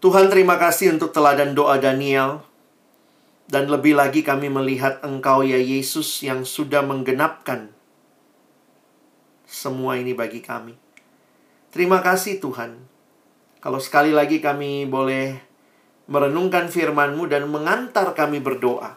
Tuhan 0.00 0.32
terima 0.32 0.56
kasih 0.56 0.96
untuk 0.96 1.12
teladan 1.12 1.52
doa 1.52 1.76
Daniel. 1.76 2.48
Dan 3.50 3.66
lebih 3.66 3.98
lagi 3.98 4.22
kami 4.22 4.46
melihat 4.46 5.02
Engkau 5.02 5.42
ya 5.42 5.58
Yesus 5.58 6.22
yang 6.22 6.46
sudah 6.46 6.86
menggenapkan 6.86 7.74
semua 9.50 9.98
ini 9.98 10.14
bagi 10.14 10.38
kami. 10.38 10.78
Terima 11.74 11.98
kasih 11.98 12.38
Tuhan. 12.38 12.78
Kalau 13.58 13.82
sekali 13.82 14.14
lagi 14.14 14.38
kami 14.38 14.86
boleh 14.86 15.34
merenungkan 16.06 16.70
firman-Mu 16.70 17.26
dan 17.26 17.50
mengantar 17.50 18.14
kami 18.14 18.38
berdoa. 18.38 18.94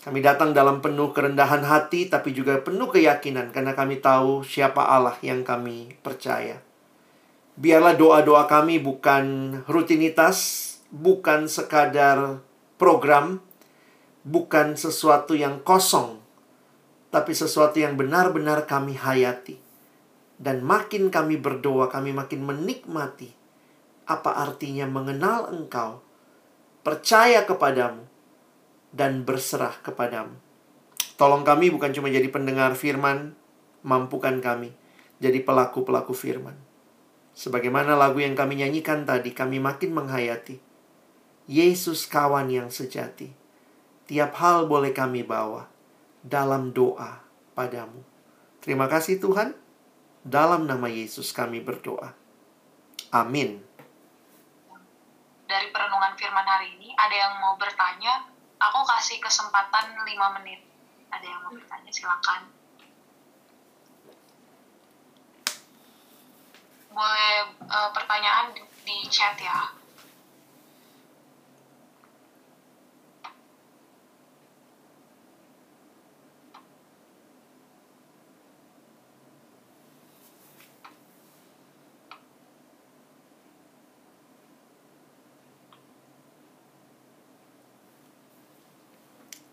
Kami 0.00 0.18
datang 0.24 0.56
dalam 0.56 0.80
penuh 0.80 1.12
kerendahan 1.12 1.60
hati, 1.60 2.08
tapi 2.08 2.32
juga 2.32 2.56
penuh 2.64 2.88
keyakinan, 2.88 3.52
karena 3.52 3.76
kami 3.76 4.00
tahu 4.00 4.40
siapa 4.40 4.80
Allah 4.80 5.12
yang 5.20 5.44
kami 5.44 5.92
percaya. 6.00 6.64
Biarlah 7.60 8.00
doa-doa 8.00 8.48
kami 8.48 8.80
bukan 8.80 9.60
rutinitas, 9.68 10.80
bukan 10.88 11.52
sekadar 11.52 12.40
program, 12.80 13.44
bukan 14.24 14.72
sesuatu 14.72 15.36
yang 15.36 15.60
kosong, 15.60 16.19
tapi 17.10 17.34
sesuatu 17.34 17.76
yang 17.82 17.98
benar-benar 17.98 18.64
kami 18.70 18.94
hayati. 18.94 19.58
Dan 20.40 20.64
makin 20.64 21.12
kami 21.12 21.36
berdoa, 21.36 21.92
kami 21.92 22.16
makin 22.16 22.40
menikmati 22.40 23.36
apa 24.10 24.42
artinya 24.42 24.88
mengenal 24.88 25.52
Engkau, 25.54 26.02
percaya 26.82 27.46
kepadamu, 27.46 28.08
dan 28.90 29.22
berserah 29.22 29.78
kepadamu. 29.84 30.34
Tolong 31.14 31.44
kami 31.46 31.68
bukan 31.70 31.92
cuma 31.92 32.08
jadi 32.10 32.26
pendengar 32.32 32.74
firman, 32.74 33.36
mampukan 33.84 34.40
kami 34.40 34.74
jadi 35.20 35.44
pelaku-pelaku 35.44 36.16
firman. 36.16 36.56
Sebagaimana 37.36 37.94
lagu 37.94 38.18
yang 38.24 38.32
kami 38.34 38.64
nyanyikan 38.64 39.04
tadi, 39.04 39.30
kami 39.36 39.60
makin 39.60 39.92
menghayati. 39.92 40.58
Yesus 41.46 42.08
kawan 42.08 42.48
yang 42.48 42.72
sejati. 42.72 43.30
Tiap 44.08 44.34
hal 44.40 44.66
boleh 44.66 44.90
kami 44.90 45.22
bawa 45.22 45.70
dalam 46.20 46.72
doa 46.72 47.20
padamu. 47.56 48.04
Terima 48.60 48.86
kasih 48.86 49.16
Tuhan. 49.20 49.56
Dalam 50.20 50.68
nama 50.68 50.84
Yesus 50.84 51.32
kami 51.32 51.64
berdoa. 51.64 52.12
Amin. 53.10 53.64
Dari 55.48 55.68
perenungan 55.72 56.12
firman 56.14 56.46
hari 56.46 56.76
ini, 56.76 56.92
ada 56.94 57.16
yang 57.16 57.34
mau 57.40 57.56
bertanya 57.56 58.28
aku 58.60 58.80
kasih 58.84 59.18
kesempatan 59.18 59.96
5 59.96 60.36
menit. 60.38 60.60
Ada 61.10 61.26
yang 61.26 61.40
mau 61.42 61.52
bertanya 61.56 61.90
silakan. 61.90 62.52
Boleh 66.92 67.34
uh, 67.64 67.90
pertanyaan 67.96 68.54
di, 68.54 68.96
chat 69.08 69.34
ya. 69.40 69.72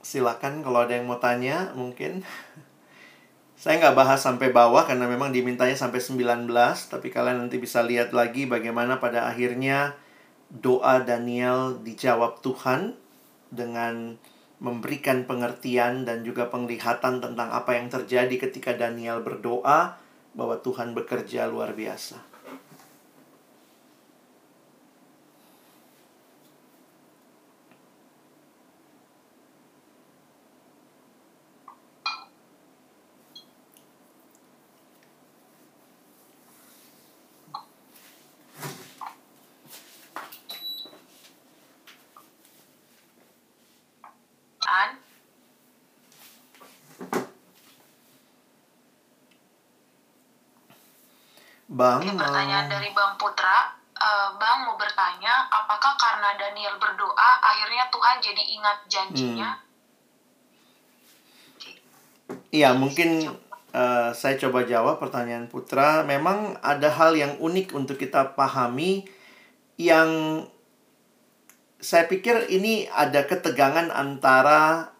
Silakan 0.07 0.63
kalau 0.63 0.87
ada 0.87 0.95
yang 0.95 1.03
mau 1.03 1.19
tanya 1.19 1.75
mungkin 1.75 2.23
saya 3.61 3.83
nggak 3.83 3.97
bahas 3.99 4.23
sampai 4.23 4.55
bawah 4.55 4.87
karena 4.87 5.03
memang 5.03 5.35
dimintanya 5.35 5.75
sampai 5.75 5.99
19 5.99 6.47
tapi 6.87 7.11
kalian 7.11 7.43
nanti 7.43 7.59
bisa 7.59 7.83
lihat 7.83 8.15
lagi 8.15 8.47
bagaimana 8.47 9.03
pada 9.03 9.27
akhirnya 9.27 9.99
doa 10.47 11.03
Daniel 11.03 11.75
dijawab 11.83 12.39
Tuhan 12.39 12.95
dengan 13.51 14.15
memberikan 14.63 15.27
pengertian 15.27 16.07
dan 16.07 16.23
juga 16.23 16.47
penglihatan 16.47 17.19
tentang 17.19 17.51
apa 17.51 17.75
yang 17.75 17.91
terjadi 17.91 18.47
ketika 18.47 18.73
Daniel 18.73 19.21
berdoa 19.21 19.99
bahwa 20.33 20.57
Tuhan 20.61 20.97
bekerja 20.97 21.45
luar 21.45 21.77
biasa. 21.77 22.36
Bang. 51.77 52.01
Oke, 52.01 52.17
pertanyaan 52.17 52.65
dari 52.65 52.89
Bang 52.97 53.13
Putra. 53.21 53.77
Uh, 53.97 54.29
bang 54.37 54.61
mau 54.61 54.77
bertanya, 54.77 55.49
apakah 55.49 55.97
karena 55.97 56.37
Daniel 56.37 56.77
berdoa, 56.77 57.31
akhirnya 57.41 57.89
Tuhan 57.89 58.21
jadi 58.21 58.43
ingat 58.45 58.77
janjinya? 58.85 59.49
Hmm. 59.57 59.65
Iya, 62.53 62.69
hmm. 62.73 62.77
mungkin 62.77 63.09
uh, 63.73 64.09
saya 64.13 64.37
coba 64.37 64.69
jawab 64.69 65.01
pertanyaan 65.01 65.49
Putra. 65.49 66.05
Memang 66.05 66.61
ada 66.61 66.89
hal 66.93 67.17
yang 67.17 67.41
unik 67.41 67.73
untuk 67.73 67.97
kita 67.97 68.37
pahami 68.37 69.09
yang 69.81 70.45
saya 71.77 72.09
pikir 72.09 72.49
ini 72.49 72.89
ada 72.89 73.25
ketegangan 73.25 73.93
antara 73.93 74.93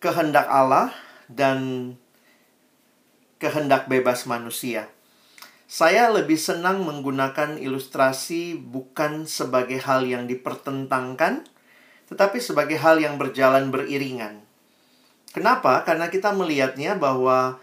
kehendak 0.00 0.48
Allah 0.48 0.92
dan 1.28 1.92
kehendak 3.40 3.88
bebas 3.88 4.28
manusia. 4.28 4.88
Saya 5.68 6.08
lebih 6.08 6.40
senang 6.40 6.80
menggunakan 6.88 7.60
ilustrasi 7.60 8.56
bukan 8.56 9.28
sebagai 9.28 9.76
hal 9.84 10.08
yang 10.08 10.24
dipertentangkan, 10.24 11.44
tetapi 12.08 12.40
sebagai 12.40 12.80
hal 12.80 12.96
yang 12.96 13.20
berjalan 13.20 13.68
beriringan. 13.68 14.40
Kenapa? 15.28 15.84
Karena 15.84 16.08
kita 16.08 16.32
melihatnya 16.32 16.96
bahwa 16.96 17.60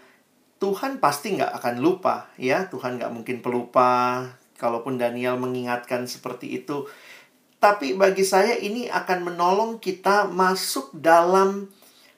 Tuhan 0.62 1.02
pasti 1.02 1.34
nggak 1.34 1.50
akan 1.58 1.82
lupa, 1.82 2.30
ya. 2.38 2.70
Tuhan 2.70 3.02
nggak 3.02 3.10
mungkin 3.10 3.42
pelupa. 3.42 4.22
Kalaupun 4.54 5.02
Daniel 5.02 5.34
mengingatkan 5.36 6.06
seperti 6.06 6.62
itu, 6.62 6.86
tapi 7.58 7.98
bagi 7.98 8.22
saya 8.22 8.54
ini 8.56 8.86
akan 8.86 9.34
menolong 9.34 9.82
kita 9.82 10.30
masuk 10.30 10.94
dalam 10.94 11.68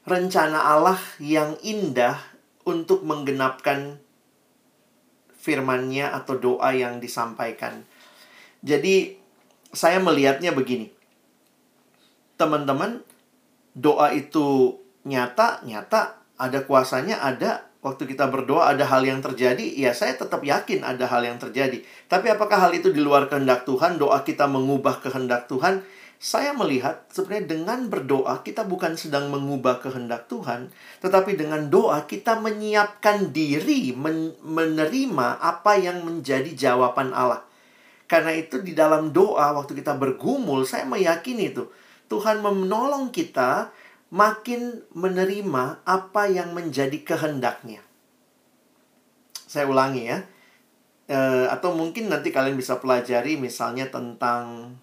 rencana 0.05 0.77
Allah 0.77 1.01
yang 1.17 1.57
indah 1.65 2.21
untuk 2.69 3.03
menggenapkan 3.03 3.99
firmannya 5.49 6.13
atau 6.13 6.37
doa 6.37 6.69
yang 6.77 7.01
disampaikan. 7.01 7.81
Jadi 8.61 9.17
saya 9.73 9.97
melihatnya 9.97 10.53
begini. 10.53 10.93
Teman-teman, 12.37 13.01
doa 13.73 14.13
itu 14.13 14.77
nyata, 15.09 15.65
nyata, 15.65 16.21
ada 16.37 16.61
kuasanya, 16.69 17.25
ada. 17.25 17.65
Waktu 17.79 18.11
kita 18.11 18.27
berdoa 18.27 18.75
ada 18.75 18.83
hal 18.91 19.07
yang 19.07 19.23
terjadi, 19.23 19.63
ya 19.63 19.95
saya 19.95 20.19
tetap 20.19 20.43
yakin 20.43 20.83
ada 20.83 21.07
hal 21.07 21.23
yang 21.23 21.39
terjadi. 21.39 21.79
Tapi 22.11 22.27
apakah 22.27 22.59
hal 22.59 22.75
itu 22.75 22.91
di 22.91 22.99
luar 22.99 23.31
kehendak 23.31 23.63
Tuhan? 23.65 24.03
Doa 24.03 24.27
kita 24.27 24.51
mengubah 24.51 24.99
kehendak 24.99 25.47
Tuhan? 25.47 25.87
Saya 26.19 26.51
melihat 26.51 27.07
sebenarnya 27.15 27.55
dengan 27.55 27.87
berdoa 27.87 28.43
kita 28.43 28.67
bukan 28.67 28.99
sedang 28.99 29.31
mengubah 29.31 29.79
kehendak 29.79 30.27
Tuhan, 30.27 30.75
tetapi 30.99 31.39
dengan 31.39 31.71
doa 31.71 32.11
kita 32.11 32.43
menyiapkan 32.43 33.31
diri 33.31 33.95
men 33.95 34.35
menerima 34.43 35.39
apa 35.39 35.79
yang 35.79 36.03
menjadi 36.03 36.51
jawaban 36.59 37.15
Allah. 37.15 37.47
Karena 38.11 38.35
itu 38.35 38.59
di 38.59 38.75
dalam 38.75 39.15
doa 39.15 39.55
waktu 39.55 39.79
kita 39.79 39.95
bergumul, 39.95 40.67
saya 40.67 40.83
meyakini 40.91 41.55
itu 41.55 41.71
Tuhan 42.09 42.43
menolong 42.43 43.15
kita 43.15 43.71
makin 44.09 44.81
menerima 44.97 45.85
apa 45.85 46.23
yang 46.27 46.57
menjadi 46.57 46.99
kehendaknya. 47.05 47.85
Saya 49.45 49.69
ulangi 49.69 50.03
ya. 50.09 50.19
E, 51.09 51.19
atau 51.53 51.77
mungkin 51.77 52.09
nanti 52.09 52.33
kalian 52.33 52.57
bisa 52.57 52.81
pelajari 52.81 53.37
misalnya 53.37 53.93
tentang 53.93 54.77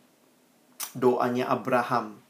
doanya 0.95 1.51
Abraham. 1.51 2.23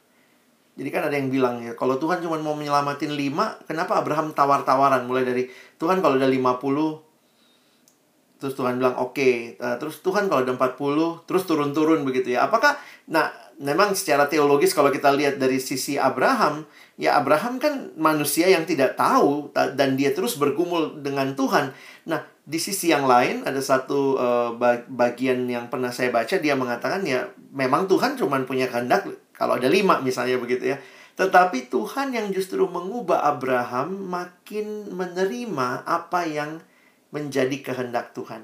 Jadi 0.76 0.91
kan 0.91 1.08
ada 1.08 1.16
yang 1.16 1.32
bilang 1.32 1.64
ya, 1.64 1.72
kalau 1.80 1.96
Tuhan 1.96 2.20
cuma 2.20 2.36
mau 2.43 2.52
menyelamatin 2.52 3.16
lima, 3.16 3.56
kenapa 3.64 3.96
Abraham 3.96 4.36
tawar-tawaran? 4.36 5.08
Mulai 5.08 5.24
dari, 5.24 5.43
Tuhan 5.80 6.04
kalau 6.04 6.20
udah 6.20 6.28
50, 6.28 8.43
terus 8.43 8.54
Tuhan 8.60 8.76
bilang 8.76 9.00
oke. 9.00 9.16
Okay. 9.16 9.56
Uh, 9.56 9.80
terus 9.80 10.04
Tuhan 10.04 10.28
kalau 10.28 10.43
udah 10.43 10.56
40, 10.60 11.24
terus 11.24 11.48
turun-turun 11.48 12.04
begitu 12.04 12.36
ya. 12.36 12.52
Apakah, 12.52 12.76
nah 13.08 13.32
memang 13.56 13.96
secara 13.96 14.28
teologis 14.28 14.76
kalau 14.76 14.91
kita 14.91 15.16
lihat 15.16 15.39
dari 15.39 15.64
sisi 15.64 15.96
Abraham, 15.96 16.68
ya 17.00 17.16
Abraham 17.16 17.56
kan 17.56 17.96
manusia 17.96 18.52
yang 18.52 18.68
tidak 18.68 19.00
tahu 19.00 19.56
dan 19.56 19.96
dia 19.96 20.12
terus 20.12 20.36
bergumul 20.36 21.00
dengan 21.00 21.39
Tuhan. 21.39 21.72
Nah, 22.12 22.35
di 22.46 22.62
sisi 22.62 22.93
yang 22.93 23.10
lain 23.10 23.41
ada 23.41 23.58
satu 23.58 24.22
uh, 24.22 24.54
bagian 24.86 25.50
yang 25.50 25.66
pernah 25.66 25.89
saya 25.89 26.14
baca 26.14 26.38
dia 26.38 26.54
mengatakan 26.54 27.02
ya 27.02 27.26
memang 27.50 27.89
Tuhan 27.89 28.14
cuma 28.14 28.38
punya 28.46 28.70
kehendak 28.70 29.10
kalau 29.34 29.58
ada 29.58 29.66
lima 29.66 30.00
misalnya 30.06 30.38
begitu 30.38 30.78
ya. 30.78 30.78
Tetapi 31.16 31.72
Tuhan 31.72 32.14
yang 32.14 32.30
justru 32.30 32.68
mengubah 32.68 33.24
Abraham 33.26 34.12
makin 34.12 34.93
menerima 34.93 35.88
apa 35.88 36.28
yang 36.28 36.60
menjadi 37.10 37.56
kehendak 37.64 38.12
Tuhan. 38.12 38.43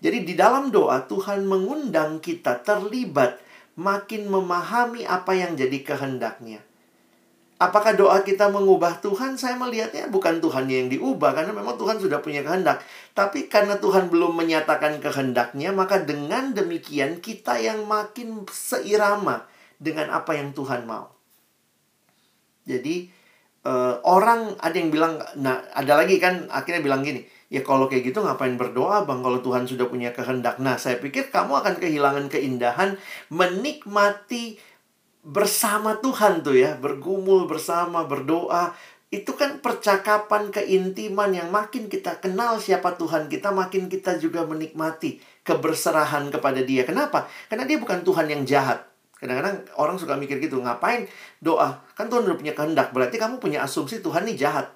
Jadi 0.00 0.24
di 0.24 0.34
dalam 0.34 0.72
doa 0.72 1.04
Tuhan 1.04 1.44
mengundang 1.44 2.18
kita 2.24 2.64
terlibat 2.64 3.38
makin 3.76 4.26
memahami 4.32 5.04
apa 5.06 5.36
yang 5.36 5.54
jadi 5.54 5.84
kehendaknya. 5.84 6.64
Apakah 7.64 7.96
doa 7.96 8.20
kita 8.20 8.52
mengubah 8.52 9.00
Tuhan? 9.00 9.40
Saya 9.40 9.56
melihatnya 9.56 10.12
bukan 10.12 10.44
Tuhan 10.44 10.68
yang 10.68 10.92
diubah 10.92 11.32
karena 11.32 11.56
memang 11.56 11.80
Tuhan 11.80 11.96
sudah 11.96 12.20
punya 12.20 12.44
kehendak. 12.44 12.84
Tapi 13.16 13.48
karena 13.48 13.80
Tuhan 13.80 14.12
belum 14.12 14.36
menyatakan 14.36 15.00
kehendaknya, 15.00 15.72
maka 15.72 16.04
dengan 16.04 16.52
demikian 16.52 17.24
kita 17.24 17.56
yang 17.56 17.88
makin 17.88 18.44
seirama 18.52 19.48
dengan 19.80 20.12
apa 20.12 20.36
yang 20.36 20.52
Tuhan 20.52 20.84
mau. 20.84 21.08
Jadi 22.68 23.08
uh, 23.64 23.96
orang 24.04 24.60
ada 24.60 24.76
yang 24.76 24.92
bilang, 24.92 25.16
nah 25.40 25.64
ada 25.72 26.04
lagi 26.04 26.20
kan 26.20 26.44
akhirnya 26.52 26.84
bilang 26.84 27.00
gini, 27.00 27.24
Ya 27.54 27.62
kalau 27.62 27.86
kayak 27.86 28.10
gitu 28.10 28.18
ngapain 28.18 28.58
berdoa 28.58 29.06
bang 29.06 29.22
kalau 29.22 29.38
Tuhan 29.38 29.62
sudah 29.70 29.86
punya 29.86 30.10
kehendak. 30.10 30.58
Nah 30.58 30.74
saya 30.74 30.98
pikir 30.98 31.30
kamu 31.30 31.62
akan 31.62 31.78
kehilangan 31.78 32.26
keindahan 32.26 32.98
menikmati 33.30 34.58
bersama 35.24 35.98
Tuhan 35.98 36.44
tuh 36.44 36.54
ya. 36.54 36.76
Bergumul 36.76 37.48
bersama, 37.48 38.04
berdoa. 38.04 38.76
Itu 39.08 39.34
kan 39.38 39.62
percakapan 39.64 40.52
keintiman 40.52 41.32
yang 41.32 41.48
makin 41.48 41.88
kita 41.88 42.20
kenal 42.20 42.60
siapa 42.60 42.98
Tuhan 42.98 43.30
kita, 43.30 43.54
makin 43.54 43.86
kita 43.88 44.18
juga 44.20 44.44
menikmati 44.44 45.22
keberserahan 45.46 46.28
kepada 46.34 46.60
dia. 46.66 46.82
Kenapa? 46.82 47.30
Karena 47.46 47.62
dia 47.64 47.78
bukan 47.78 48.02
Tuhan 48.02 48.26
yang 48.26 48.42
jahat. 48.42 48.84
Kadang-kadang 49.14 49.64
orang 49.78 49.96
suka 49.96 50.18
mikir 50.18 50.42
gitu, 50.42 50.58
ngapain 50.58 51.06
doa? 51.38 51.80
Kan 51.94 52.10
Tuhan 52.10 52.26
udah 52.26 52.36
punya 52.36 52.52
kehendak, 52.58 52.90
berarti 52.90 53.16
kamu 53.16 53.38
punya 53.38 53.62
asumsi 53.62 54.02
Tuhan 54.02 54.26
ini 54.26 54.34
jahat. 54.34 54.74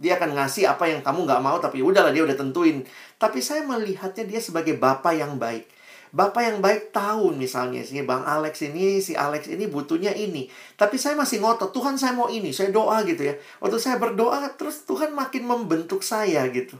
Dia 0.00 0.18
akan 0.18 0.34
ngasih 0.34 0.66
apa 0.66 0.90
yang 0.90 1.00
kamu 1.04 1.28
nggak 1.28 1.40
mau, 1.44 1.56
tapi 1.62 1.84
udahlah 1.84 2.10
dia 2.10 2.26
udah 2.26 2.34
tentuin. 2.34 2.82
Tapi 3.20 3.38
saya 3.38 3.62
melihatnya 3.62 4.26
dia 4.26 4.40
sebagai 4.42 4.74
bapak 4.74 5.14
yang 5.14 5.38
baik. 5.38 5.68
Bapak 6.10 6.42
yang 6.42 6.58
baik 6.58 6.90
tahu 6.90 7.30
misalnya 7.30 7.86
sih 7.86 8.02
Bang 8.02 8.26
Alex 8.26 8.66
ini, 8.66 8.98
si 8.98 9.14
Alex 9.14 9.46
ini 9.46 9.70
butuhnya 9.70 10.10
ini. 10.10 10.50
Tapi 10.74 10.98
saya 10.98 11.14
masih 11.14 11.38
ngotot, 11.38 11.70
Tuhan 11.70 11.94
saya 11.94 12.10
mau 12.18 12.26
ini, 12.26 12.50
saya 12.50 12.74
doa 12.74 13.06
gitu 13.06 13.30
ya. 13.30 13.38
Waktu 13.62 13.78
saya 13.78 13.96
berdoa, 14.02 14.42
terus 14.58 14.82
Tuhan 14.90 15.14
makin 15.14 15.46
membentuk 15.46 16.02
saya 16.02 16.42
gitu. 16.50 16.74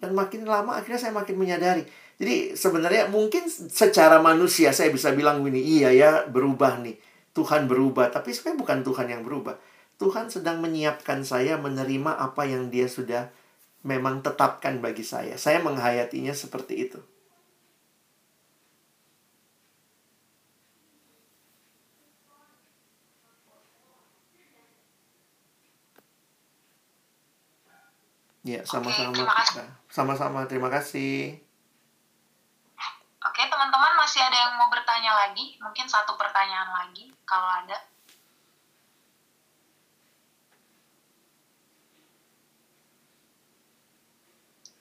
Dan 0.00 0.16
makin 0.16 0.48
lama 0.48 0.80
akhirnya 0.80 1.04
saya 1.04 1.12
makin 1.12 1.36
menyadari. 1.36 1.84
Jadi 2.16 2.56
sebenarnya 2.56 3.12
mungkin 3.12 3.44
secara 3.52 4.16
manusia 4.24 4.72
saya 4.72 4.88
bisa 4.88 5.12
bilang 5.12 5.44
gini, 5.44 5.60
iya 5.60 5.92
ya 5.92 6.10
berubah 6.24 6.80
nih. 6.80 6.96
Tuhan 7.36 7.68
berubah, 7.68 8.08
tapi 8.08 8.32
sebenarnya 8.32 8.60
bukan 8.64 8.78
Tuhan 8.88 9.06
yang 9.10 9.22
berubah. 9.26 9.58
Tuhan 10.00 10.32
sedang 10.32 10.64
menyiapkan 10.64 11.26
saya 11.28 11.60
menerima 11.60 12.16
apa 12.16 12.48
yang 12.48 12.72
Dia 12.72 12.88
sudah 12.88 13.28
memang 13.84 14.24
tetapkan 14.24 14.80
bagi 14.80 15.04
saya. 15.04 15.36
Saya 15.36 15.60
menghayatinya 15.60 16.32
seperti 16.32 16.88
itu. 16.88 16.98
Ya, 28.44 28.60
sama-sama. 28.68 29.24
Sama-sama, 29.88 30.44
terima 30.44 30.68
kasih. 30.68 31.40
Oke, 33.24 33.42
teman-teman 33.48 33.96
masih 33.96 34.20
ada 34.20 34.36
yang 34.36 34.52
mau 34.60 34.68
bertanya 34.68 35.16
lagi? 35.16 35.56
Mungkin 35.64 35.88
satu 35.88 36.12
pertanyaan 36.20 36.68
lagi, 36.76 37.08
kalau 37.24 37.48
ada. 37.64 37.80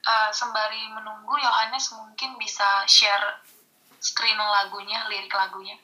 uh, 0.03 0.29
sembari 0.35 0.91
menunggu 0.91 1.35
Yohanes 1.39 1.95
mungkin 1.95 2.35
bisa 2.35 2.83
share 2.87 3.39
screen 4.03 4.35
lagunya, 4.35 5.07
lirik 5.07 5.31
lagunya. 5.31 5.79